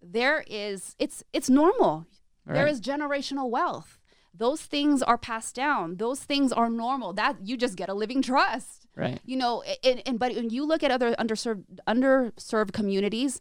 there 0.00 0.44
is 0.46 0.94
it's 0.98 1.22
it's 1.32 1.50
normal. 1.50 2.06
There 2.46 2.64
Right. 2.64 2.72
is 2.72 2.80
generational 2.80 3.50
wealth. 3.50 3.98
Those 4.34 4.62
things 4.62 5.02
are 5.02 5.18
passed 5.18 5.54
down. 5.54 5.96
Those 5.98 6.24
things 6.24 6.52
are 6.52 6.68
normal. 6.70 7.12
That 7.12 7.36
you 7.46 7.56
just 7.56 7.76
get 7.76 7.88
a 7.88 7.94
living 7.94 8.22
trust 8.22 8.86
Right. 8.96 9.20
you 9.24 9.36
know 9.36 9.62
and, 9.84 10.02
and 10.04 10.18
but 10.18 10.34
when 10.34 10.50
you 10.50 10.64
look 10.66 10.82
at 10.82 10.90
other 10.90 11.14
underserved 11.16 11.64
underserved 11.88 12.72
communities 12.72 13.40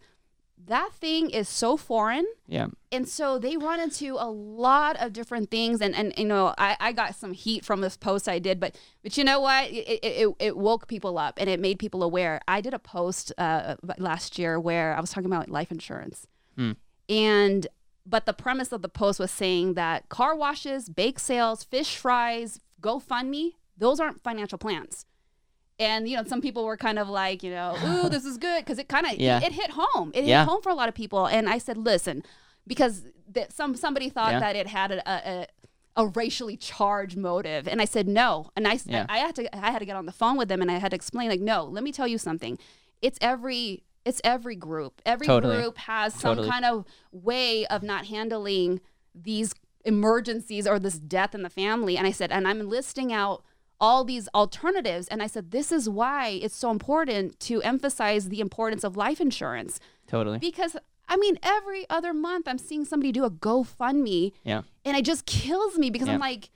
that 0.67 0.91
thing 0.93 1.29
is 1.29 1.49
so 1.49 1.77
foreign. 1.77 2.25
Yeah. 2.47 2.67
and 2.91 3.07
so 3.07 3.39
they 3.39 3.55
run 3.57 3.79
into 3.79 4.15
a 4.17 4.29
lot 4.29 4.97
of 4.97 5.13
different 5.13 5.49
things. 5.49 5.81
And 5.81 5.95
and 5.95 6.13
you 6.17 6.25
know 6.25 6.53
i, 6.57 6.75
I 6.79 6.91
got 6.91 7.15
some 7.15 7.33
heat 7.33 7.63
from 7.65 7.81
this 7.81 7.97
post 7.97 8.27
i 8.27 8.39
did 8.39 8.59
but 8.59 8.75
but 9.03 9.17
you 9.17 9.23
know 9.23 9.39
what? 9.39 9.71
It, 9.71 9.99
it, 10.03 10.35
it, 10.39 10.57
woke 10.57 10.87
people 10.87 11.17
up 11.17 11.35
and 11.39 11.49
it 11.49 11.59
made 11.59 11.79
people 11.79 12.03
aware. 12.03 12.39
I 12.47 12.61
did 12.61 12.73
a 12.73 12.79
post 12.79 13.33
uh, 13.37 13.75
last 13.97 14.37
year 14.37 14.59
where 14.59 14.95
i 14.95 14.99
was 14.99 15.09
talking 15.11 15.31
about 15.31 15.49
life 15.49 15.71
insurance. 15.71 16.27
Hmm. 16.55 16.73
and 17.07 17.67
but 18.05 18.25
the 18.25 18.33
premise 18.33 18.71
of 18.71 18.81
the 18.81 18.89
post 18.89 19.19
was 19.19 19.31
saying 19.31 19.75
that 19.75 20.09
car 20.09 20.35
washes 20.35 20.89
bake 20.89 21.17
sales 21.17 21.63
fish 21.63 21.95
fries 21.95 22.59
gofundme 22.81 23.53
those 23.77 23.99
aren't 24.01 24.21
financial 24.21 24.57
plans 24.57 25.05
and 25.81 26.07
you 26.07 26.15
know 26.15 26.23
some 26.23 26.39
people 26.41 26.63
were 26.63 26.77
kind 26.77 26.97
of 26.99 27.09
like 27.09 27.43
you 27.43 27.51
know 27.51 27.75
ooh 27.85 28.07
this 28.09 28.23
is 28.23 28.37
good 28.37 28.59
because 28.63 28.79
it 28.79 28.87
kind 28.87 29.05
of 29.05 29.13
Yeah. 29.17 29.41
it, 29.43 29.51
hit 29.51 29.71
home 29.71 30.11
it 30.13 30.23
Yeah. 30.23 30.43
hit 30.43 30.49
home 30.49 30.61
for 30.61 30.69
a 30.69 30.75
lot 30.75 30.87
of 30.87 30.95
people 30.95 31.25
and 31.27 31.49
i 31.49 31.57
said 31.57 31.77
listen 31.77 32.23
because 32.67 33.03
that 33.33 33.51
some 33.51 33.75
somebody 33.75 34.09
thought 34.09 34.31
Yeah. 34.33 34.39
that 34.39 34.55
it 34.55 34.67
had 34.67 34.91
a, 34.91 35.01
a, 35.09 35.47
a 36.03 36.07
racially 36.07 36.55
charged 36.57 37.17
motive 37.17 37.67
and 37.67 37.81
i 37.81 37.85
said 37.85 38.07
no 38.07 38.51
and 38.55 38.67
I, 38.67 38.79
Yeah. 38.85 39.05
I 39.09 39.17
had 39.17 39.35
to 39.35 39.43
i 39.65 39.71
had 39.71 39.79
to 39.79 39.85
get 39.85 39.95
on 39.95 40.05
the 40.05 40.11
phone 40.21 40.37
with 40.37 40.47
them 40.47 40.61
and 40.61 40.69
i 40.71 40.77
had 40.77 40.91
to 40.91 40.95
explain 40.95 41.27
like 41.29 41.41
no 41.41 41.65
let 41.65 41.83
me 41.83 41.91
tell 41.91 42.07
you 42.07 42.17
something 42.17 42.57
it's 43.01 43.17
every 43.21 43.83
it's 44.05 44.21
every 44.23 44.55
group 44.55 45.01
every 45.05 45.27
Totally. 45.27 45.57
group 45.57 45.77
has 45.79 46.13
some 46.13 46.35
Totally. 46.35 46.49
kind 46.49 46.65
of 46.65 46.85
way 47.11 47.65
of 47.67 47.83
not 47.83 48.05
handling 48.07 48.79
these 49.15 49.53
emergencies 49.83 50.65
or 50.67 50.79
this 50.79 50.97
death 50.99 51.33
in 51.35 51.41
the 51.43 51.49
family 51.49 51.97
and 51.97 52.05
i 52.07 52.11
said 52.11 52.31
and 52.31 52.47
i'm 52.47 52.61
listing 52.69 53.11
out 53.11 53.43
all 53.81 54.03
these 54.05 54.29
alternatives 54.35 55.07
and 55.09 55.21
i 55.23 55.27
said 55.27 55.49
this 55.51 55.71
is 55.71 55.89
why 55.89 56.29
it's 56.43 56.55
so 56.55 56.69
important 56.71 57.37
to 57.39 57.61
emphasize 57.63 58.29
the 58.29 58.39
importance 58.39 58.83
of 58.83 58.95
life 58.95 59.19
insurance 59.19 59.79
Totally. 60.07 60.37
because 60.39 60.77
I 61.09 61.17
mean, 61.17 61.37
every 61.43 61.85
other 61.89 62.13
month 62.13 62.47
I'm 62.47 62.57
seeing 62.57 62.85
somebody 62.85 63.11
do 63.11 63.25
a 63.25 63.29
GoFundMe, 63.29 64.31
Yeah. 64.45 64.61
and 64.85 64.95
it 64.95 65.03
just 65.03 65.25
kills 65.25 65.77
me 65.77 65.89
because 65.89 66.07
I'm 66.07 66.19
like, 66.21 66.49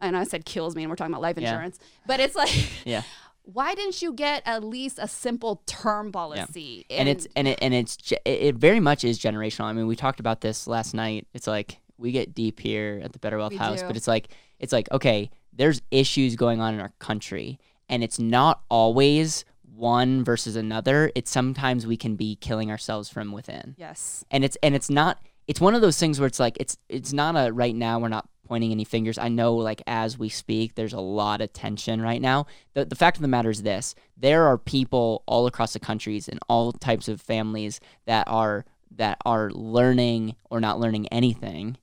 and 0.00 0.16
I 0.16 0.24
said 0.24 0.44
kills 0.44 0.74
me, 0.74 0.82
and 0.82 0.90
we're 0.90 0.96
talking 0.96 1.12
about 1.14 1.22
life 1.22 1.36
Yeah. 1.38 1.50
insurance, 1.50 1.78
but 2.08 2.18
it's 2.18 2.34
like, 2.34 2.50
Yeah. 2.84 3.02
why 3.44 3.74
didn't 3.76 4.02
you 4.02 4.12
get 4.12 4.42
at 4.46 4.64
least 4.64 4.98
a 5.00 5.06
simple 5.06 5.62
term 5.66 6.10
policy? 6.10 6.86
and 6.90 7.08
it's 7.08 7.28
and 7.36 7.46
it 7.46 7.58
and 7.62 7.72
it's 7.72 7.98
it 8.10 8.22
it 8.26 8.54
very 8.56 8.80
much 8.80 9.04
is 9.04 9.18
generational. 9.20 9.64
I 9.66 9.72
mean, 9.74 9.86
we 9.86 9.94
talked 9.94 10.18
about 10.18 10.40
this 10.40 10.66
last 10.66 10.92
night. 10.92 11.28
It's 11.32 11.46
like 11.46 11.78
we 11.96 12.10
get 12.10 12.34
deep 12.34 12.58
here 12.58 13.00
at 13.04 13.12
the 13.12 13.18
Better 13.20 13.38
Wealth 13.38 13.52
We 13.52 13.58
House, 13.58 13.80
do. 13.82 13.86
but 13.86 13.96
it's 13.96 14.08
like 14.08 14.28
it's 14.58 14.72
like 14.72 14.90
okay, 14.90 15.30
there's 15.52 15.82
issues 15.90 16.36
going 16.36 16.60
on 16.60 16.74
in 16.74 16.80
our 16.80 16.92
country, 16.98 17.58
and 17.88 18.02
it's 18.02 18.18
not 18.18 18.62
always 18.68 19.44
one 19.74 20.24
versus 20.24 20.56
another. 20.56 21.10
It's 21.14 21.30
sometimes 21.30 21.86
we 21.86 21.96
can 21.96 22.16
be 22.16 22.36
killing 22.36 22.70
ourselves 22.70 23.08
from 23.08 23.32
within, 23.32 23.74
yes, 23.78 24.24
and 24.30 24.44
it's 24.44 24.56
and 24.62 24.74
it's 24.74 24.90
not. 24.90 25.18
It's 25.46 25.60
one 25.60 25.74
of 25.74 25.80
those 25.80 25.98
things 25.98 26.20
where 26.20 26.26
it's 26.26 26.38
like 26.38 26.56
it's 26.60 26.76
it's 26.88 27.12
not 27.12 27.34
a 27.34 27.52
right 27.52 27.74
now. 27.74 27.98
We're 27.98 28.08
not 28.08 28.28
pointing 28.46 28.72
any 28.72 28.84
fingers. 28.84 29.16
I 29.16 29.28
know, 29.28 29.54
like 29.54 29.80
as 29.86 30.18
we 30.18 30.28
speak, 30.28 30.74
there's 30.74 30.92
a 30.92 31.00
lot 31.00 31.40
of 31.40 31.52
tension 31.52 32.02
right 32.02 32.20
now. 32.20 32.46
The 32.74 32.84
the 32.84 32.96
fact 32.96 33.16
of 33.16 33.22
the 33.22 33.28
matter 33.28 33.50
is 33.50 33.62
this: 33.62 33.94
there 34.16 34.46
are 34.46 34.58
people 34.58 35.22
all 35.26 35.46
across 35.46 35.72
the 35.72 35.80
countries 35.80 36.28
and 36.28 36.40
all 36.48 36.72
types 36.72 37.08
of 37.08 37.20
families 37.20 37.80
that 38.06 38.26
are 38.28 38.64
that 38.96 39.18
are 39.24 39.50
learning 39.52 40.34
or 40.50 40.60
not 40.60 40.80
learning 40.80 41.06
anything, 41.08 41.78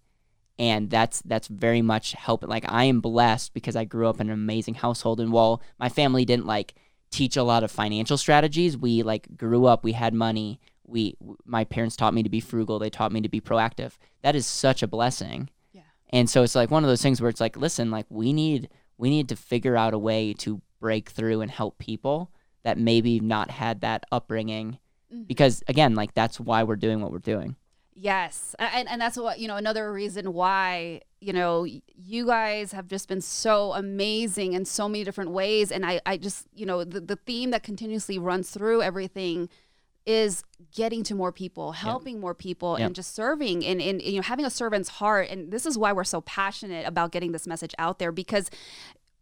and 0.60 0.90
that's 0.90 1.22
that's 1.24 1.48
very 1.48 1.82
much 1.82 2.14
helping. 2.14 2.50
Like 2.50 2.66
I 2.72 2.86
am 2.86 3.00
blessed 3.02 3.54
because 3.54 3.76
I 3.76 3.86
grew 3.86 4.08
up 4.08 4.20
in 4.20 4.28
an 4.28 4.34
amazing 4.34 4.76
household, 4.76 5.20
and 5.20 5.32
while 5.32 5.62
my 5.80 5.90
family 5.90 6.26
didn't 6.26 6.46
like 6.48 6.74
teach 7.12 7.38
a 7.38 7.44
lot 7.44 7.64
of 7.64 7.72
financial 7.72 8.18
strategies, 8.18 8.78
we 8.78 9.04
like 9.04 9.38
grew 9.38 9.66
up. 9.66 9.84
We 9.84 9.94
had 9.94 10.14
money. 10.14 10.60
We 10.86 11.16
my 11.46 11.64
parents 11.64 11.96
taught 11.96 12.14
me 12.14 12.24
to 12.24 12.30
be 12.30 12.40
frugal. 12.40 12.80
They 12.80 12.90
taught 12.90 13.12
me 13.12 13.22
to 13.22 13.30
be 13.30 13.42
proactive. 13.42 13.94
That 14.24 14.36
is 14.36 14.46
such 14.46 14.82
a 14.84 14.88
blessing. 14.88 15.50
Yeah. 15.74 15.82
And 16.10 16.30
so 16.30 16.44
it's 16.44 16.56
like 16.56 16.72
one 16.72 16.84
of 16.84 16.90
those 16.90 17.02
things 17.02 17.22
where 17.22 17.30
it's 17.30 17.42
like, 17.42 17.58
listen, 17.58 17.92
like 17.92 18.06
we 18.10 18.34
need 18.34 18.70
we 18.98 19.10
need 19.10 19.30
to 19.30 19.36
figure 19.36 19.78
out 19.78 19.94
a 19.94 20.00
way 20.00 20.34
to 20.40 20.62
break 20.80 21.10
through 21.10 21.42
and 21.42 21.52
help 21.52 21.78
people 21.78 22.32
that 22.64 22.78
maybe 22.78 23.20
not 23.20 23.52
had 23.52 23.82
that 23.82 24.06
upbringing 24.12 24.80
Mhm. 25.14 25.28
because 25.28 25.64
again, 25.68 25.96
like 25.96 26.14
that's 26.14 26.40
why 26.40 26.64
we're 26.64 26.76
doing 26.76 27.00
what 27.02 27.12
we're 27.12 27.20
doing. 27.20 27.56
Yes, 27.98 28.56
and 28.60 28.88
and 28.88 29.02
that's 29.02 29.18
what 29.18 29.40
you 29.40 29.48
know. 29.48 29.56
Another 29.56 29.92
reason 29.92 30.34
why 30.34 31.02
you 31.20 31.34
know 31.34 31.66
you 31.66 32.26
guys 32.28 32.72
have 32.72 32.88
just 32.88 33.08
been 33.10 33.22
so 33.22 33.74
amazing 33.74 34.54
in 34.54 34.66
so 34.66 34.88
many 34.88 35.04
different 35.04 35.32
ways, 35.32 35.72
and 35.72 35.86
I 35.86 36.00
I 36.06 36.18
just 36.18 36.46
you 36.54 36.66
know 36.66 36.84
the 36.84 37.02
the 37.02 37.16
theme 37.16 37.52
that 37.52 37.64
continuously 37.64 38.20
runs 38.20 38.50
through 38.52 38.82
everything 38.82 39.50
is 40.06 40.44
getting 40.74 41.04
to 41.04 41.14
more 41.14 41.34
people, 41.34 41.74
helping 41.74 42.18
more 42.20 42.34
people, 42.34 42.78
Yep. 42.80 42.86
and 42.86 42.96
just 42.96 43.14
serving 43.14 43.66
and, 43.66 43.82
and 43.82 44.02
you 44.02 44.16
know 44.18 44.22
having 44.22 44.46
a 44.46 44.50
servant's 44.50 44.88
heart. 44.90 45.28
And 45.30 45.52
this 45.52 45.66
is 45.66 45.78
why 45.78 45.92
we're 45.92 46.06
so 46.06 46.22
passionate 46.22 46.88
about 46.88 47.12
getting 47.12 47.34
this 47.34 47.46
message 47.46 47.74
out 47.78 48.00
there 48.00 48.14
because 48.14 48.50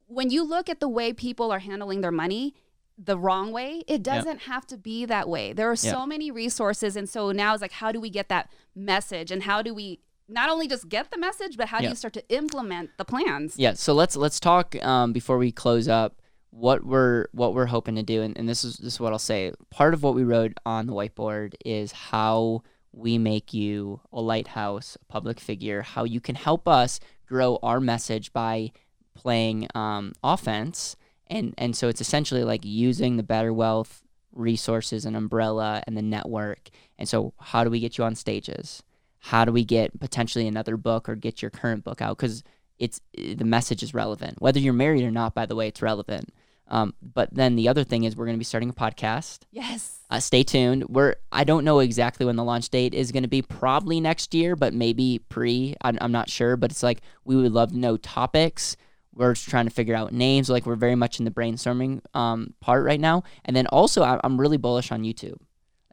when 0.08 0.30
you 0.30 0.44
look 0.44 0.70
at 0.70 0.80
the 0.80 0.88
way 0.88 1.12
people 1.14 1.52
are 1.52 1.58
handling 1.58 2.02
their 2.02 2.12
money, 2.12 2.54
the 2.98 3.18
wrong 3.18 3.52
way. 3.52 3.84
It 3.88 4.04
doesn't 4.04 4.42
have 4.42 4.66
to 4.68 4.78
be 4.78 5.06
that 5.06 5.28
way. 5.28 5.54
There 5.54 5.70
are 5.70 5.76
so 5.76 6.06
many 6.06 6.32
resources. 6.32 6.96
And 6.96 7.10
so 7.10 7.32
now 7.32 7.54
it's 7.54 7.62
like, 7.62 7.74
how 7.74 7.92
do 7.92 8.00
we 8.00 8.10
get 8.10 8.30
that 8.30 8.50
message? 8.76 9.32
And 9.32 9.44
how 9.44 9.62
do 9.62 9.74
we 9.74 10.00
not 10.28 10.50
only 10.50 10.68
just 10.68 10.90
get 10.90 11.12
the 11.12 11.18
message, 11.18 11.58
but 11.58 11.68
how 11.68 11.80
do 11.80 11.88
you 11.88 11.96
start 11.96 12.14
to 12.14 12.28
implement 12.30 12.92
the 12.98 13.06
plans? 13.06 13.56
Yeah. 13.58 13.74
So 13.74 13.94
let's 13.94 14.16
let's 14.16 14.40
talk 14.40 14.76
um, 14.84 15.14
before 15.14 15.38
we 15.38 15.52
close 15.52 15.88
up 15.88 16.22
what 16.56 16.86
we're 16.86 17.28
what 17.34 17.54
we're 17.54 17.66
hoping 17.66 17.96
to 17.96 18.04
do, 18.04 18.22
and, 18.22 18.38
and 18.38 18.48
this 18.48 18.64
is 18.64 18.78
this 18.78 18.94
is 18.94 19.00
what 19.00 19.12
I'll 19.12 19.20
say. 19.20 19.52
Part 19.70 19.94
of 19.94 20.04
what 20.04 20.16
we 20.16 20.24
wrote 20.24 20.54
on 20.66 20.88
the 20.88 20.94
whiteboard 20.94 21.54
is 21.66 21.92
how 21.92 22.64
we 22.94 23.18
make 23.18 23.54
you 23.54 24.00
a 24.14 24.22
lighthouse, 24.22 24.98
a 25.02 25.06
public 25.12 25.40
figure, 25.40 25.82
how 25.82 26.06
you 26.06 26.22
can 26.22 26.36
help 26.36 26.68
us 26.68 27.00
grow 27.28 27.60
our 27.62 27.82
message 27.82 28.32
by 28.32 28.72
playing 29.14 29.68
um, 29.76 30.14
offense, 30.24 30.96
and 31.28 31.54
and 31.58 31.76
so 31.76 31.88
it's 31.88 32.02
essentially 32.02 32.44
like 32.44 32.64
using 32.64 33.18
the 33.18 33.24
Better 33.24 33.54
Wealth 33.54 34.04
resources 34.36 35.06
and 35.06 35.16
umbrella 35.16 35.82
and 35.88 35.98
the 35.98 36.02
network. 36.02 36.70
And 36.98 37.10
so, 37.10 37.34
how 37.40 37.64
do 37.64 37.70
we 37.70 37.80
get 37.80 37.98
you 37.98 38.04
on 38.04 38.16
stages? 38.16 38.84
How 39.20 39.46
do 39.46 39.52
we 39.52 39.64
get 39.64 40.00
potentially 40.00 40.48
another 40.48 40.78
book 40.78 41.10
or 41.10 41.16
get 41.16 41.42
your 41.42 41.50
current 41.50 41.84
book 41.84 42.02
out? 42.02 42.18
Because 42.18 42.44
it's 42.78 43.02
the 43.18 43.46
message 43.46 43.82
is 43.82 43.94
relevant, 43.94 44.42
whether 44.42 44.60
you're 44.60 44.74
married 44.74 45.04
or 45.04 45.12
not. 45.12 45.34
By 45.34 45.46
the 45.46 45.56
way, 45.56 45.68
it's 45.68 45.82
relevant. 45.82 46.32
Um, 46.68 46.96
but 47.02 47.32
then 47.32 47.56
the 47.56 47.70
other 47.70 47.84
thing 47.84 48.06
is 48.06 48.16
we're 48.16 48.26
going 48.26 48.38
to 48.38 48.40
be 48.40 48.46
starting 48.46 48.70
a 48.70 48.74
podcast. 48.74 49.42
Yes. 49.52 50.00
Uh, 50.10 50.20
stay 50.20 50.44
tuned. 50.44 50.86
We're 50.90 51.16
I 51.32 51.44
don't 51.44 51.64
know 51.64 51.80
exactly 51.80 52.26
when 52.26 52.36
the 52.36 52.44
launch 52.44 52.70
date 52.70 52.94
is 52.94 53.12
going 53.12 53.24
to 53.24 53.30
be. 53.30 53.42
Probably 53.42 54.00
next 54.00 54.34
year, 54.34 54.56
but 54.56 54.74
maybe 54.74 55.20
pre. 55.30 55.76
I'm, 55.82 55.98
I'm 56.02 56.12
not 56.12 56.30
sure. 56.30 56.58
But 56.58 56.72
it's 56.72 56.84
like 56.84 57.02
we 57.24 57.36
would 57.36 57.52
love 57.52 57.72
to 57.72 57.78
know 57.78 57.98
topics. 57.98 58.78
We're 59.16 59.34
just 59.34 59.50
trying 59.50 59.66
to 59.66 59.72
figure 59.72 59.96
out 59.96 60.12
names. 60.12 60.50
Like 60.50 60.66
we're 60.66 60.76
very 60.76 60.96
much 60.96 61.20
in 61.20 61.26
the 61.26 61.32
brainstorming 61.32 62.02
um, 62.14 62.54
part 62.60 62.84
right 62.86 63.00
now. 63.00 63.24
And 63.46 63.56
then 63.56 63.68
also 63.68 64.04
I, 64.04 64.20
am 64.24 64.40
really 64.40 64.58
bullish 64.58 64.92
on 64.92 65.04
YouTube. 65.04 65.40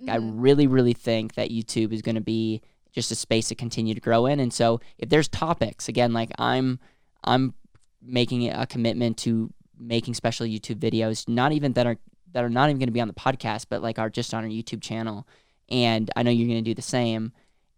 Like 0.00 0.08
mm-hmm. 0.08 0.10
I 0.10 0.16
really 0.16 0.66
really 0.66 0.92
think 0.92 1.34
that 1.34 1.50
YouTube 1.50 1.92
is 1.92 2.02
going 2.02 2.16
to 2.16 2.20
be 2.20 2.62
just 2.92 3.10
a 3.10 3.14
space 3.14 3.48
to 3.48 3.54
continue 3.54 3.94
to 3.94 4.00
grow 4.00 4.26
in. 4.26 4.40
And 4.40 4.52
so 4.52 4.80
if 4.98 5.08
there's 5.08 5.28
topics, 5.28 5.88
again, 5.88 6.12
like 6.12 6.30
I'm 6.38 6.78
I'm 7.24 7.54
making 8.02 8.48
a 8.50 8.66
commitment 8.66 9.16
to 9.18 9.52
making 9.78 10.14
special 10.14 10.46
YouTube 10.46 10.76
videos, 10.76 11.28
not 11.28 11.52
even 11.52 11.72
that 11.74 11.86
are 11.86 11.96
that 12.32 12.44
are 12.44 12.50
not 12.50 12.68
even 12.68 12.78
going 12.78 12.88
to 12.88 12.92
be 12.92 13.00
on 13.00 13.08
the 13.08 13.14
podcast, 13.14 13.66
but 13.68 13.82
like 13.82 13.98
are 13.98 14.10
just 14.10 14.34
on 14.34 14.44
our 14.44 14.50
YouTube 14.50 14.82
channel. 14.82 15.26
And 15.68 16.10
I 16.16 16.22
know 16.22 16.30
you're 16.30 16.48
going 16.48 16.62
to 16.62 16.70
do 16.70 16.74
the 16.74 16.82
same. 16.82 17.32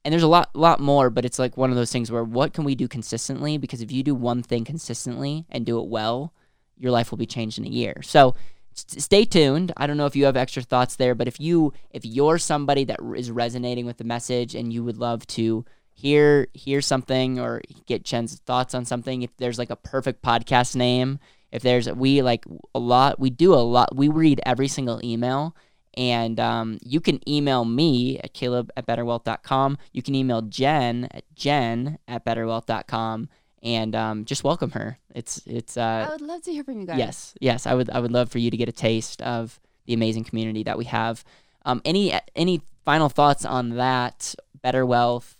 And 0.05 0.13
there's 0.13 0.23
a 0.23 0.29
lot 0.29 0.55
lot 0.55 0.81
more, 0.81 1.11
but 1.11 1.25
it's 1.25 1.39
like 1.39 1.57
one 1.57 1.71
of 1.71 1.77
those 1.77 1.93
things 1.93 2.11
where 2.11 2.25
what 2.25 2.53
can 2.53 2.65
we 2.65 2.75
do 2.75 2.89
consistently? 2.89 3.57
Because 3.59 3.81
if 3.81 3.91
you 3.91 4.03
do 4.03 4.15
one 4.15 4.43
thing 4.43 4.65
consistently 4.65 5.47
and 5.49 5.65
do 5.65 5.79
it 5.81 5.89
well, 5.89 6.35
your 6.77 6.93
life 6.93 7.11
will 7.11 7.19
be 7.19 7.27
changed 7.27 7.59
in 7.59 7.65
a 7.65 7.71
year. 7.71 8.01
So 8.03 8.35
stay 8.75 9.25
tuned. 9.25 9.73
I 9.77 9.87
don't 9.87 9.97
know 9.97 10.07
if 10.07 10.17
you 10.17 10.27
have 10.27 10.37
extra 10.37 10.63
thoughts 10.63 10.97
there, 10.97 11.15
but 11.15 11.29
if 11.29 11.41
you 11.41 11.73
if 11.91 12.05
you're 12.05 12.39
somebody 12.39 12.85
that 12.85 13.01
is 13.17 13.31
resonating 13.31 13.87
with 13.87 13.97
the 13.97 14.05
message 14.05 14.55
and 14.55 14.73
you 14.73 14.85
would 14.85 14.99
love 14.99 15.27
to 15.29 15.65
hear 15.93 16.49
hear 16.53 16.81
something 16.81 17.41
or 17.41 17.63
get 17.87 18.05
Jen's 18.05 18.39
thoughts 18.41 18.75
on 18.75 18.85
something, 18.85 19.23
if 19.23 19.35
there's 19.39 19.59
like 19.59 19.71
a 19.71 19.77
perfect 19.77 20.23
podcast 20.23 20.77
name 20.77 21.19
if 21.55 21.63
there's 21.63 21.91
we 21.91 22.21
like 22.21 22.45
a 22.75 22.79
lot 22.79 23.19
we 23.19 23.31
do 23.31 23.55
a 23.55 23.63
lot 23.63 23.95
we 23.95 24.09
read 24.09 24.41
every 24.45 24.67
single 24.69 25.01
email 25.05 25.57
and 25.97 26.39
um, 26.41 26.79
you 26.83 27.01
can 27.01 27.21
email 27.29 27.65
me 27.65 28.19
at 28.19 28.33
caleb 28.35 28.71
at 28.77 28.87
betterwealth.com 28.87 29.79
you 29.93 30.03
can 30.03 30.15
email 30.15 30.43
jen 30.43 31.09
at 31.11 31.25
jen 31.35 31.99
at 32.09 32.25
betterwealth.com 32.25 33.29
and 33.63 33.97
um, 33.97 34.25
just 34.27 34.45
welcome 34.45 34.73
her. 34.73 34.99
It's 35.15 35.41
it's 35.47 35.77
uh, 35.79 36.07
i 36.09 36.13
would 36.13 36.21
love 36.21 36.43
to 36.43 36.53
hear 36.53 36.63
from 36.65 36.81
you 36.81 36.87
guys. 36.87 36.99
Yes 36.99 37.35
yes 37.41 37.67
i 37.67 37.75
would 37.75 37.89
i 37.91 37.99
would 37.99 38.13
love 38.13 38.31
for 38.31 38.39
you 38.39 38.51
to 38.51 38.57
get 38.57 38.69
a 38.69 38.73
taste 38.73 39.23
of 39.23 39.59
the 39.87 39.95
amazing 39.95 40.25
community 40.25 40.63
that 40.65 40.77
we 40.79 40.85
have. 40.87 41.25
Um, 41.65 41.81
any 41.85 42.13
any 42.37 42.61
final 42.85 43.09
thoughts 43.09 43.45
on 43.45 43.71
that 43.77 44.35
better 44.63 44.85
wealth 44.85 45.37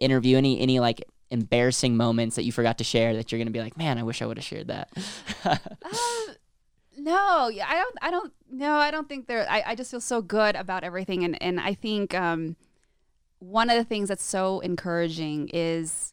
interview? 0.00 0.36
Any 0.38 0.60
any 0.60 0.80
like 0.80 1.04
embarrassing 1.30 1.94
moments 1.96 2.36
that 2.36 2.44
you 2.44 2.52
forgot 2.52 2.78
to 2.78 2.84
share 2.84 3.14
that 3.16 3.30
you're 3.30 3.38
gonna 3.38 3.50
be 3.50 3.60
like, 3.60 3.76
man, 3.76 3.98
I 3.98 4.02
wish 4.02 4.22
I 4.22 4.26
would 4.26 4.38
have 4.38 4.44
shared 4.44 4.68
that? 4.68 4.88
uh, 5.44 5.56
no, 7.08 7.50
I 7.66 7.74
don't. 7.74 7.96
I 8.02 8.10
don't. 8.10 8.32
No, 8.50 8.76
I 8.76 8.90
don't 8.90 9.08
think 9.08 9.26
there. 9.26 9.46
I, 9.48 9.62
I 9.68 9.74
just 9.74 9.90
feel 9.90 10.00
so 10.00 10.20
good 10.20 10.54
about 10.56 10.84
everything, 10.84 11.24
and 11.24 11.40
and 11.42 11.58
I 11.58 11.72
think 11.72 12.14
um, 12.14 12.56
one 13.38 13.70
of 13.70 13.76
the 13.76 13.84
things 13.84 14.08
that's 14.08 14.24
so 14.24 14.60
encouraging 14.60 15.48
is 15.48 16.12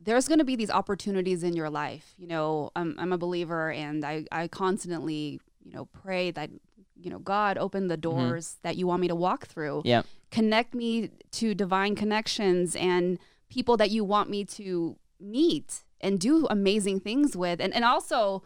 there's 0.00 0.26
going 0.26 0.38
to 0.38 0.44
be 0.44 0.56
these 0.56 0.70
opportunities 0.70 1.42
in 1.42 1.54
your 1.54 1.68
life. 1.68 2.14
You 2.16 2.26
know, 2.26 2.70
I'm, 2.74 2.94
I'm 2.98 3.12
a 3.12 3.18
believer, 3.18 3.70
and 3.70 4.04
I 4.04 4.24
I 4.32 4.48
constantly 4.48 5.40
you 5.62 5.72
know 5.72 5.84
pray 5.86 6.30
that 6.30 6.48
you 6.96 7.10
know 7.10 7.18
God 7.18 7.58
open 7.58 7.88
the 7.88 7.94
mm-hmm. 7.94 8.00
doors 8.00 8.46
mm-hmm. 8.46 8.68
that 8.68 8.76
you 8.76 8.86
want 8.86 9.02
me 9.02 9.08
to 9.08 9.14
walk 9.14 9.46
through. 9.46 9.82
Yeah, 9.84 10.02
connect 10.30 10.74
me 10.74 11.10
to 11.32 11.54
divine 11.54 11.94
connections 11.94 12.74
and 12.76 13.18
people 13.50 13.76
that 13.76 13.90
you 13.90 14.04
want 14.04 14.30
me 14.30 14.44
to 14.44 14.96
meet 15.20 15.84
and 16.00 16.20
do 16.20 16.46
amazing 16.48 17.00
things 17.00 17.36
with. 17.36 17.60
And 17.60 17.74
and 17.74 17.84
also, 17.84 18.42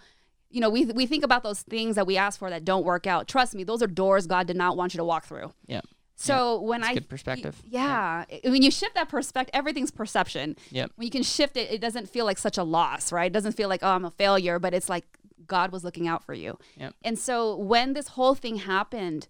you 0.53 0.61
know, 0.61 0.71
we 0.71 0.85
we 0.85 1.07
think 1.07 1.25
about 1.25 1.43
those 1.43 1.63
things 1.63 1.97
that 1.97 2.07
we 2.07 2.17
ask 2.17 2.39
for 2.39 2.51
that 2.51 2.65
don't 2.65 2.85
work 2.85 3.07
out. 3.07 3.27
Trust 3.27 3.55
me, 3.55 3.65
those 3.65 3.83
are 3.83 3.87
doors 3.87 4.27
God 4.27 4.47
did 4.47 4.57
not 4.57 4.77
want 4.77 4.95
you 4.95 4.99
to 4.99 5.05
walk 5.05 5.25
through. 5.25 5.53
Yeah. 5.67 5.81
So 6.15 6.61
when 6.61 6.83
That's 6.83 6.91
I 6.91 6.95
good 6.95 7.09
perspective. 7.09 7.61
Yeah, 7.69 8.25
yeah. 8.29 8.51
When 8.51 8.63
you 8.63 8.71
shift 8.71 8.95
that 8.95 9.09
perspective, 9.09 9.51
everything's 9.55 9.91
perception. 9.91 10.57
Yeah. 10.71 10.87
When 10.95 11.07
you 11.07 11.11
can 11.11 11.25
shift 11.25 11.57
it, 11.57 11.73
it 11.73 11.81
doesn't 11.81 12.09
feel 12.09 12.25
like 12.25 12.39
such 12.39 12.59
a 12.59 12.63
loss, 12.63 13.11
right? 13.11 13.27
It 13.27 13.33
doesn't 13.33 13.53
feel 13.53 13.69
like, 13.69 13.81
oh, 13.83 13.89
I'm 13.91 14.05
a 14.05 14.11
failure, 14.11 14.61
but 14.61 14.73
it's 14.73 14.89
like 14.89 15.05
God 15.47 15.73
was 15.73 15.83
looking 15.83 16.07
out 16.07 16.23
for 16.23 16.35
you. 16.35 16.59
Yeah. 16.77 16.91
And 17.03 17.19
so 17.19 17.57
when 17.57 17.95
this 17.95 18.09
whole 18.09 18.35
thing 18.35 18.57
happened, 18.57 19.27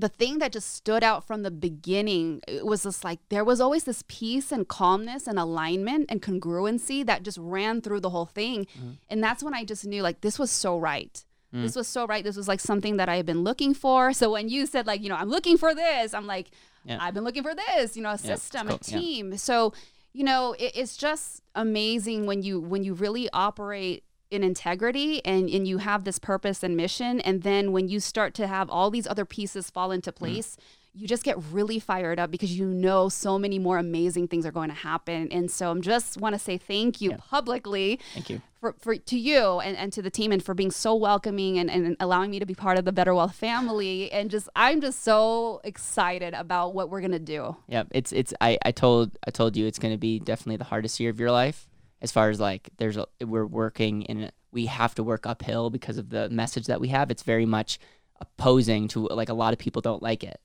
the 0.00 0.08
thing 0.08 0.38
that 0.38 0.52
just 0.52 0.74
stood 0.74 1.04
out 1.04 1.26
from 1.26 1.42
the 1.42 1.50
beginning 1.50 2.40
it 2.48 2.64
was 2.64 2.82
just 2.84 3.04
like 3.04 3.18
there 3.28 3.44
was 3.44 3.60
always 3.60 3.84
this 3.84 4.02
peace 4.08 4.50
and 4.50 4.66
calmness 4.68 5.26
and 5.26 5.38
alignment 5.38 6.06
and 6.08 6.22
congruency 6.22 7.04
that 7.04 7.22
just 7.22 7.38
ran 7.38 7.80
through 7.80 8.00
the 8.00 8.10
whole 8.10 8.26
thing 8.26 8.66
mm-hmm. 8.78 8.92
and 9.08 9.22
that's 9.22 9.42
when 9.42 9.54
i 9.54 9.64
just 9.64 9.84
knew 9.84 10.02
like 10.02 10.20
this 10.22 10.38
was 10.38 10.50
so 10.50 10.78
right 10.78 11.24
mm. 11.54 11.62
this 11.62 11.76
was 11.76 11.86
so 11.86 12.06
right 12.06 12.24
this 12.24 12.36
was 12.36 12.48
like 12.48 12.60
something 12.60 12.96
that 12.96 13.08
i 13.08 13.16
had 13.16 13.26
been 13.26 13.42
looking 13.42 13.74
for 13.74 14.12
so 14.12 14.32
when 14.32 14.48
you 14.48 14.66
said 14.66 14.86
like 14.86 15.02
you 15.02 15.08
know 15.08 15.16
i'm 15.16 15.28
looking 15.28 15.58
for 15.58 15.74
this 15.74 16.14
i'm 16.14 16.26
like 16.26 16.50
yeah. 16.84 16.98
i've 17.00 17.14
been 17.14 17.24
looking 17.24 17.42
for 17.42 17.54
this 17.54 17.96
you 17.96 18.02
know 18.02 18.10
a 18.10 18.18
system 18.18 18.68
yeah, 18.68 18.76
cool. 18.76 18.76
a 18.76 19.00
team 19.00 19.30
yeah. 19.32 19.36
so 19.36 19.72
you 20.12 20.24
know 20.24 20.54
it, 20.58 20.72
it's 20.74 20.96
just 20.96 21.42
amazing 21.54 22.26
when 22.26 22.42
you 22.42 22.60
when 22.60 22.82
you 22.82 22.94
really 22.94 23.28
operate 23.32 24.04
in 24.30 24.44
integrity 24.44 25.24
and, 25.24 25.48
and 25.50 25.66
you 25.66 25.78
have 25.78 26.04
this 26.04 26.18
purpose 26.18 26.62
and 26.62 26.76
mission 26.76 27.20
and 27.20 27.42
then 27.42 27.72
when 27.72 27.88
you 27.88 27.98
start 27.98 28.34
to 28.34 28.46
have 28.46 28.70
all 28.70 28.90
these 28.90 29.06
other 29.06 29.24
pieces 29.24 29.70
fall 29.70 29.90
into 29.90 30.12
mm. 30.12 30.16
place 30.16 30.56
mm. 30.56 31.00
you 31.00 31.08
just 31.08 31.24
get 31.24 31.36
really 31.50 31.78
fired 31.78 32.18
up 32.18 32.30
because 32.30 32.56
you 32.56 32.66
know 32.66 33.08
so 33.08 33.38
many 33.38 33.58
more 33.58 33.78
amazing 33.78 34.28
things 34.28 34.46
are 34.46 34.52
going 34.52 34.68
to 34.68 34.74
happen 34.74 35.28
and 35.32 35.50
so 35.50 35.70
i'm 35.70 35.82
just 35.82 36.20
want 36.20 36.34
to 36.34 36.38
say 36.38 36.56
thank 36.56 37.00
you 37.00 37.10
yeah. 37.10 37.16
publicly 37.28 37.98
thank 38.14 38.30
you 38.30 38.40
for, 38.60 38.74
for 38.78 38.94
to 38.94 39.18
you 39.18 39.58
and, 39.60 39.76
and 39.76 39.92
to 39.92 40.02
the 40.02 40.10
team 40.10 40.32
and 40.32 40.44
for 40.44 40.54
being 40.54 40.70
so 40.70 40.94
welcoming 40.94 41.58
and, 41.58 41.70
and 41.70 41.96
allowing 41.98 42.30
me 42.30 42.38
to 42.38 42.46
be 42.46 42.54
part 42.54 42.78
of 42.78 42.84
the 42.84 42.92
better 42.92 43.14
wealth 43.14 43.34
family 43.34 44.12
and 44.12 44.30
just 44.30 44.48
i'm 44.54 44.80
just 44.80 45.02
so 45.02 45.60
excited 45.64 46.34
about 46.34 46.72
what 46.72 46.88
we're 46.88 47.00
gonna 47.00 47.18
do 47.18 47.56
yeah 47.66 47.82
it's 47.90 48.12
it's 48.12 48.32
i 48.40 48.56
i 48.64 48.70
told 48.70 49.10
i 49.26 49.30
told 49.30 49.56
you 49.56 49.66
it's 49.66 49.78
gonna 49.78 49.98
be 49.98 50.20
definitely 50.20 50.56
the 50.56 50.64
hardest 50.64 51.00
year 51.00 51.10
of 51.10 51.18
your 51.18 51.32
life 51.32 51.66
as 52.02 52.12
far 52.12 52.30
as 52.30 52.40
like 52.40 52.70
there's 52.78 52.96
a, 52.96 53.06
we're 53.20 53.46
working 53.46 54.06
and 54.06 54.32
we 54.52 54.66
have 54.66 54.94
to 54.96 55.02
work 55.02 55.26
uphill 55.26 55.70
because 55.70 55.98
of 55.98 56.10
the 56.10 56.28
message 56.30 56.66
that 56.66 56.80
we 56.80 56.88
have. 56.88 57.10
It's 57.10 57.22
very 57.22 57.46
much 57.46 57.78
opposing 58.20 58.88
to 58.88 59.06
like 59.08 59.28
a 59.28 59.34
lot 59.34 59.52
of 59.52 59.58
people 59.58 59.82
don't 59.82 60.02
like 60.02 60.24
it. 60.24 60.40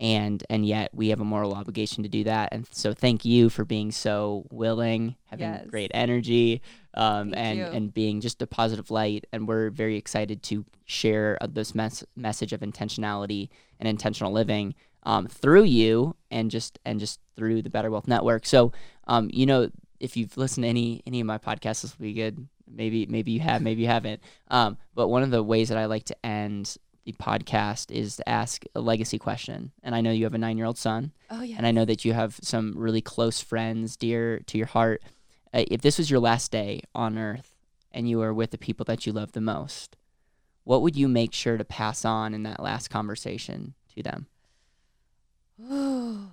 And 0.00 0.44
and 0.48 0.64
yet 0.64 0.94
we 0.94 1.08
have 1.08 1.20
a 1.20 1.24
moral 1.24 1.54
obligation 1.54 2.04
to 2.04 2.08
do 2.08 2.22
that. 2.24 2.50
And 2.52 2.66
so 2.70 2.94
thank 2.94 3.24
you 3.24 3.48
for 3.50 3.64
being 3.64 3.90
so 3.90 4.46
willing 4.50 5.16
having 5.24 5.46
yes. 5.46 5.66
great 5.66 5.90
energy 5.92 6.62
um, 6.94 7.34
and 7.34 7.58
you. 7.58 7.64
and 7.64 7.92
being 7.92 8.20
just 8.20 8.40
a 8.40 8.46
positive 8.46 8.92
light. 8.92 9.26
And 9.32 9.48
we're 9.48 9.70
very 9.70 9.96
excited 9.96 10.42
to 10.44 10.64
share 10.84 11.36
uh, 11.40 11.48
this 11.50 11.74
mes- 11.74 12.04
message 12.14 12.52
of 12.52 12.60
intentionality 12.60 13.48
and 13.80 13.88
intentional 13.88 14.32
living 14.32 14.76
um, 15.02 15.26
through 15.26 15.64
you 15.64 16.14
and 16.30 16.48
just 16.48 16.78
and 16.84 17.00
just 17.00 17.18
through 17.34 17.62
the 17.62 17.70
better 17.70 17.90
wealth 17.90 18.06
network. 18.06 18.46
So 18.46 18.72
um, 19.08 19.30
you 19.32 19.46
know 19.46 19.70
if 20.00 20.16
you've 20.16 20.36
listened 20.36 20.64
to 20.64 20.68
any 20.68 21.02
any 21.06 21.20
of 21.20 21.26
my 21.26 21.38
podcasts, 21.38 21.82
this 21.82 21.98
will 21.98 22.04
be 22.04 22.12
good. 22.12 22.46
Maybe 22.70 23.06
maybe 23.06 23.32
you 23.32 23.40
have, 23.40 23.62
maybe 23.62 23.82
you 23.82 23.88
haven't. 23.88 24.22
Um, 24.48 24.76
but 24.94 25.08
one 25.08 25.22
of 25.22 25.30
the 25.30 25.42
ways 25.42 25.68
that 25.68 25.78
I 25.78 25.86
like 25.86 26.04
to 26.04 26.26
end 26.26 26.76
the 27.04 27.12
podcast 27.12 27.90
is 27.90 28.16
to 28.16 28.28
ask 28.28 28.64
a 28.74 28.80
legacy 28.80 29.18
question. 29.18 29.72
And 29.82 29.94
I 29.94 30.02
know 30.02 30.10
you 30.10 30.24
have 30.24 30.34
a 30.34 30.38
nine 30.38 30.58
year 30.58 30.66
old 30.66 30.78
son. 30.78 31.12
Oh 31.30 31.42
yeah. 31.42 31.56
And 31.56 31.66
I 31.66 31.70
know 31.70 31.84
that 31.84 32.04
you 32.04 32.12
have 32.12 32.38
some 32.42 32.74
really 32.76 33.00
close 33.00 33.40
friends 33.40 33.96
dear 33.96 34.40
to 34.40 34.58
your 34.58 34.66
heart. 34.66 35.02
Uh, 35.54 35.64
if 35.70 35.80
this 35.80 35.96
was 35.96 36.10
your 36.10 36.20
last 36.20 36.52
day 36.52 36.82
on 36.94 37.16
Earth 37.16 37.54
and 37.92 38.08
you 38.08 38.18
were 38.18 38.34
with 38.34 38.50
the 38.50 38.58
people 38.58 38.84
that 38.84 39.06
you 39.06 39.12
love 39.12 39.32
the 39.32 39.40
most, 39.40 39.96
what 40.64 40.82
would 40.82 40.96
you 40.96 41.08
make 41.08 41.32
sure 41.32 41.56
to 41.56 41.64
pass 41.64 42.04
on 42.04 42.34
in 42.34 42.42
that 42.42 42.62
last 42.62 42.88
conversation 42.88 43.72
to 43.96 44.02
them? 44.02 44.26
Ooh, 45.60 46.28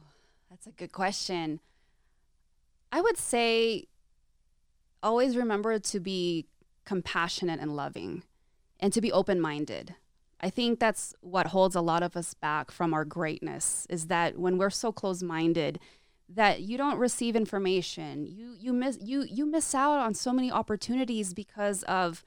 that's 0.49 0.68
a 0.68 0.72
good 0.72 0.91
question. 0.91 1.61
I 2.96 3.02
would 3.02 3.18
say 3.18 3.89
always 5.04 5.36
remember 5.36 5.78
to 5.80 6.00
be 6.00 6.46
compassionate 6.86 7.60
and 7.60 7.76
loving 7.76 8.24
and 8.80 8.93
to 8.93 9.02
be 9.02 9.12
open 9.12 9.41
minded. 9.41 9.96
I 10.39 10.50
think 10.50 10.80
that's 10.80 11.14
what 11.20 11.48
holds 11.48 11.76
a 11.76 11.82
lot 11.82 12.04
of 12.04 12.16
us 12.16 12.34
back 12.34 12.72
from 12.72 12.93
our 12.93 13.04
greatness 13.04 13.86
is 13.89 14.08
that 14.08 14.39
when 14.39 14.58
we're 14.58 14.70
so 14.70 14.93
close 14.93 15.22
minded, 15.22 15.78
that 16.30 16.62
you 16.62 16.78
don't 16.78 16.98
receive 16.98 17.36
information. 17.36 18.28
You 18.28 18.56
you 18.58 18.72
miss 18.72 18.98
you 19.02 19.26
you 19.30 19.46
miss 19.46 19.76
out 19.76 20.00
on 20.00 20.14
so 20.14 20.32
many 20.32 20.50
opportunities 20.50 21.34
because 21.34 21.84
of 21.84 22.24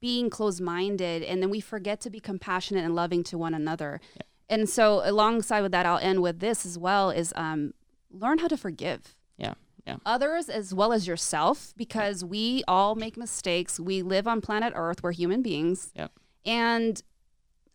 being 0.00 0.30
close 0.30 0.58
minded 0.58 1.22
and 1.22 1.42
then 1.42 1.50
we 1.50 1.60
forget 1.60 2.00
to 2.00 2.08
be 2.08 2.18
compassionate 2.18 2.82
and 2.82 2.94
loving 2.94 3.22
to 3.24 3.36
one 3.36 3.52
another. 3.52 4.00
Yeah. 4.16 4.22
And 4.48 4.70
so 4.70 5.02
alongside 5.04 5.60
with 5.60 5.72
that 5.72 5.84
I'll 5.84 5.98
end 5.98 6.22
with 6.22 6.40
this 6.40 6.64
as 6.64 6.78
well 6.78 7.10
is 7.10 7.34
um 7.36 7.74
learn 8.10 8.38
how 8.38 8.48
to 8.48 8.56
forgive. 8.56 9.14
Yeah. 9.36 9.52
Yeah. 9.88 9.96
Others 10.04 10.48
as 10.48 10.74
well 10.74 10.92
as 10.92 11.06
yourself 11.06 11.72
because 11.76 12.22
yeah. 12.22 12.28
we 12.28 12.62
all 12.68 12.94
make 12.94 13.16
mistakes. 13.16 13.80
We 13.80 14.02
live 14.02 14.28
on 14.28 14.40
planet 14.40 14.72
Earth. 14.76 15.02
We're 15.02 15.12
human 15.12 15.42
beings. 15.42 15.90
Yeah. 15.94 16.08
And 16.44 17.02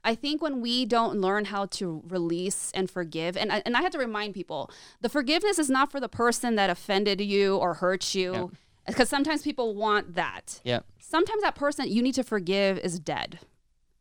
I 0.04 0.16
think 0.16 0.42
when 0.42 0.62
we 0.62 0.86
don't 0.86 1.20
learn 1.20 1.46
how 1.46 1.66
to 1.68 2.04
release 2.08 2.72
and 2.76 2.90
forgive, 2.90 3.36
and 3.38 3.52
I, 3.52 3.64
and 3.66 3.76
I 3.76 3.82
have 3.82 3.92
to 3.94 3.98
remind 3.98 4.34
people, 4.34 4.70
the 5.02 5.10
forgiveness 5.10 5.58
is 5.58 5.70
not 5.70 5.92
for 5.92 6.00
the 6.00 6.10
person 6.10 6.56
that 6.56 6.70
offended 6.70 7.22
you 7.22 7.56
or 7.58 7.76
hurt 7.76 8.14
you, 8.14 8.52
because 8.86 9.00
yep. 9.00 9.08
sometimes 9.08 9.44
people 9.44 9.76
want 9.76 10.16
that. 10.16 10.60
Yeah. 10.64 10.82
Sometimes 11.00 11.42
that 11.42 11.56
person 11.56 11.88
you 11.88 12.02
need 12.02 12.16
to 12.16 12.24
forgive 12.24 12.78
is 12.80 13.00
dead, 13.00 13.40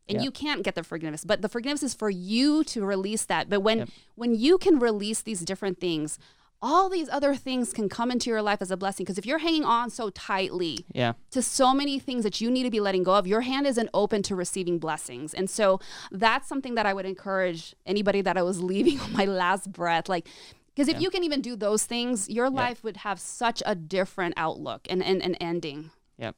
and 0.09 0.17
yep. 0.17 0.23
you 0.23 0.31
can't 0.31 0.63
get 0.63 0.75
the 0.75 0.83
forgiveness. 0.83 1.23
But 1.23 1.41
the 1.41 1.49
forgiveness 1.49 1.83
is 1.83 1.93
for 1.93 2.09
you 2.09 2.65
to 2.65 2.83
release 2.83 3.23
that. 3.25 3.49
But 3.49 3.61
when 3.61 3.79
yep. 3.79 3.89
when 4.15 4.35
you 4.35 4.57
can 4.57 4.79
release 4.79 5.21
these 5.21 5.41
different 5.41 5.79
things, 5.79 6.19
all 6.63 6.87
these 6.87 7.09
other 7.09 7.35
things 7.35 7.73
can 7.73 7.89
come 7.89 8.09
into 8.09 8.29
your 8.29 8.41
life 8.41 8.61
as 8.61 8.71
a 8.71 8.77
blessing. 8.77 9.03
Because 9.03 9.17
if 9.17 9.25
you're 9.25 9.39
hanging 9.39 9.65
on 9.65 9.89
so 9.89 10.09
tightly 10.11 10.85
yeah. 10.93 11.13
to 11.31 11.41
so 11.41 11.73
many 11.73 11.99
things 11.99 12.23
that 12.23 12.39
you 12.39 12.49
need 12.49 12.63
to 12.63 12.71
be 12.71 12.79
letting 12.79 13.03
go 13.03 13.15
of, 13.15 13.27
your 13.27 13.41
hand 13.41 13.67
isn't 13.67 13.89
open 13.93 14.23
to 14.23 14.35
receiving 14.35 14.79
blessings. 14.79 15.33
And 15.33 15.49
so 15.49 15.81
that's 16.09 16.47
something 16.47 16.75
that 16.75 16.85
I 16.85 16.93
would 16.93 17.05
encourage 17.05 17.75
anybody 17.85 18.21
that 18.21 18.37
I 18.37 18.43
was 18.43 18.63
leaving 18.71 18.97
on 19.01 19.11
my 19.11 19.25
last 19.25 19.73
breath. 19.73 20.07
Like, 20.07 20.25
because 20.73 20.87
if 20.87 20.95
yeah. 20.95 21.01
you 21.01 21.09
can 21.09 21.25
even 21.25 21.41
do 21.41 21.57
those 21.57 21.83
things, 21.83 22.29
your 22.29 22.45
yeah. 22.45 22.51
life 22.51 22.81
would 22.83 22.97
have 22.97 23.19
such 23.19 23.61
a 23.65 23.75
different 23.75 24.33
outlook 24.37 24.87
and, 24.89 25.03
and, 25.03 25.21
and 25.21 25.35
ending. 25.41 25.91
Yep. 26.17 26.37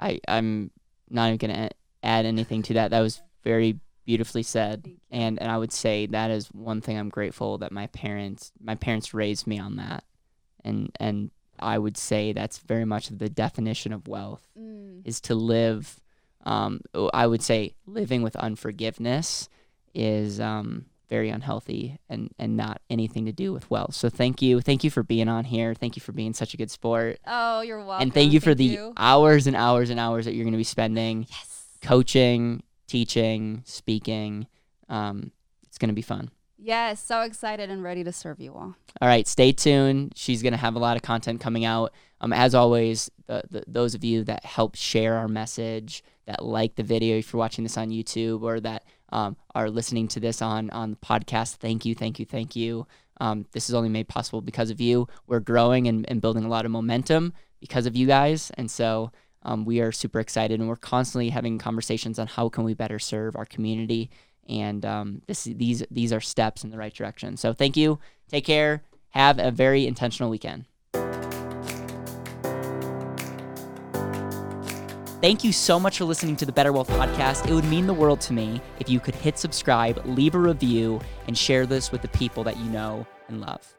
I, 0.00 0.20
I'm 0.26 0.72
not 1.08 1.28
even 1.28 1.38
going 1.38 1.54
to 1.54 1.70
add 2.02 2.26
anything 2.26 2.62
to 2.64 2.74
that. 2.74 2.90
That 2.90 3.00
was 3.00 3.22
very 3.44 3.78
beautifully 4.08 4.42
said 4.42 4.90
and 5.10 5.38
and 5.38 5.50
I 5.50 5.58
would 5.58 5.70
say 5.70 6.06
that 6.06 6.30
is 6.30 6.46
one 6.48 6.80
thing 6.80 6.96
I'm 6.96 7.10
grateful 7.10 7.58
that 7.58 7.72
my 7.72 7.88
parents 7.88 8.52
my 8.58 8.74
parents 8.74 9.12
raised 9.12 9.46
me 9.46 9.58
on 9.58 9.76
that 9.76 10.02
and 10.64 10.90
and 10.98 11.30
I 11.60 11.76
would 11.76 11.98
say 11.98 12.32
that's 12.32 12.56
very 12.56 12.86
much 12.86 13.08
the 13.08 13.28
definition 13.28 13.92
of 13.92 14.08
wealth 14.08 14.48
mm. 14.58 15.02
is 15.04 15.20
to 15.22 15.34
live 15.34 16.00
um, 16.46 16.80
I 17.12 17.26
would 17.26 17.42
say 17.42 17.74
living 17.84 18.22
with 18.22 18.34
unforgiveness 18.36 19.50
is 19.92 20.40
um, 20.40 20.86
very 21.10 21.28
unhealthy 21.28 21.98
and 22.08 22.30
and 22.38 22.56
not 22.56 22.80
anything 22.88 23.26
to 23.26 23.32
do 23.32 23.52
with 23.52 23.70
wealth. 23.70 23.94
So 23.94 24.08
thank 24.08 24.40
you, 24.40 24.62
thank 24.62 24.84
you 24.84 24.90
for 24.90 25.02
being 25.02 25.28
on 25.28 25.44
here. 25.44 25.74
Thank 25.74 25.96
you 25.96 26.00
for 26.00 26.12
being 26.12 26.32
such 26.32 26.54
a 26.54 26.56
good 26.56 26.70
sport. 26.70 27.18
Oh, 27.26 27.60
you're 27.60 27.84
welcome. 27.84 28.04
And 28.04 28.14
thank 28.14 28.32
you 28.32 28.40
for 28.40 28.54
the 28.54 28.64
you. 28.64 28.94
hours 28.96 29.46
and 29.46 29.54
hours 29.54 29.90
and 29.90 30.00
hours 30.00 30.24
that 30.24 30.34
you're 30.34 30.44
going 30.44 30.52
to 30.52 30.58
be 30.58 30.64
spending 30.64 31.26
yes. 31.28 31.66
coaching, 31.82 32.62
teaching, 32.88 33.62
speaking. 33.64 34.48
Um, 34.88 35.30
it's 35.68 35.78
going 35.78 35.90
to 35.90 35.94
be 35.94 36.02
fun. 36.02 36.30
Yes, 36.60 37.00
so 37.00 37.20
excited 37.20 37.70
and 37.70 37.84
ready 37.84 38.02
to 38.02 38.12
serve 38.12 38.40
you 38.40 38.52
all. 38.52 38.74
All 39.00 39.08
right, 39.08 39.28
stay 39.28 39.52
tuned. 39.52 40.14
She's 40.16 40.42
going 40.42 40.54
to 40.54 40.58
have 40.58 40.74
a 40.74 40.80
lot 40.80 40.96
of 40.96 41.02
content 41.02 41.40
coming 41.40 41.64
out. 41.64 41.92
Um, 42.20 42.32
as 42.32 42.52
always, 42.52 43.10
the, 43.26 43.42
the, 43.48 43.64
those 43.68 43.94
of 43.94 44.02
you 44.02 44.24
that 44.24 44.44
help 44.44 44.74
share 44.74 45.14
our 45.14 45.28
message, 45.28 46.02
that 46.26 46.44
like 46.44 46.74
the 46.74 46.82
video 46.82 47.16
if 47.16 47.32
you're 47.32 47.38
watching 47.38 47.62
this 47.62 47.78
on 47.78 47.90
YouTube, 47.90 48.42
or 48.42 48.58
that 48.58 48.82
um, 49.10 49.36
are 49.54 49.70
listening 49.70 50.08
to 50.08 50.20
this 50.20 50.42
on 50.42 50.68
on 50.70 50.90
the 50.90 50.96
podcast, 50.96 51.56
thank 51.56 51.86
you, 51.86 51.94
thank 51.94 52.18
you, 52.18 52.26
thank 52.26 52.56
you. 52.56 52.88
Um, 53.20 53.46
this 53.52 53.68
is 53.68 53.74
only 53.74 53.88
made 53.88 54.08
possible 54.08 54.40
because 54.40 54.70
of 54.70 54.80
you. 54.80 55.06
We're 55.28 55.40
growing 55.40 55.86
and, 55.86 56.08
and 56.10 56.20
building 56.20 56.44
a 56.44 56.48
lot 56.48 56.64
of 56.64 56.72
momentum 56.72 57.34
because 57.60 57.86
of 57.86 57.94
you 57.94 58.06
guys, 58.06 58.50
and 58.58 58.68
so 58.68 59.12
um, 59.42 59.64
we 59.64 59.80
are 59.80 59.92
super 59.92 60.20
excited 60.20 60.60
and 60.60 60.68
we're 60.68 60.76
constantly 60.76 61.30
having 61.30 61.58
conversations 61.58 62.18
on 62.18 62.26
how 62.26 62.48
can 62.48 62.64
we 62.64 62.74
better 62.74 62.98
serve 62.98 63.36
our 63.36 63.46
community. 63.46 64.10
And 64.48 64.84
um, 64.84 65.22
this, 65.26 65.44
these 65.44 65.84
these 65.90 66.12
are 66.12 66.20
steps 66.20 66.64
in 66.64 66.70
the 66.70 66.78
right 66.78 66.92
direction. 66.92 67.36
So 67.36 67.52
thank 67.52 67.76
you. 67.76 67.98
Take 68.28 68.44
care. 68.44 68.82
Have 69.10 69.38
a 69.38 69.50
very 69.50 69.86
intentional 69.86 70.30
weekend. 70.30 70.64
Thank 75.20 75.42
you 75.42 75.52
so 75.52 75.80
much 75.80 75.98
for 75.98 76.04
listening 76.04 76.36
to 76.36 76.46
the 76.46 76.52
Better 76.52 76.72
Wealth 76.72 76.88
Podcast. 76.90 77.48
It 77.48 77.52
would 77.52 77.64
mean 77.64 77.88
the 77.88 77.94
world 77.94 78.20
to 78.22 78.32
me 78.32 78.60
if 78.78 78.88
you 78.88 79.00
could 79.00 79.16
hit 79.16 79.36
subscribe, 79.36 80.00
leave 80.04 80.36
a 80.36 80.38
review, 80.38 81.00
and 81.26 81.36
share 81.36 81.66
this 81.66 81.90
with 81.90 82.02
the 82.02 82.08
people 82.08 82.44
that 82.44 82.56
you 82.56 82.70
know 82.70 83.04
and 83.26 83.40
love. 83.40 83.77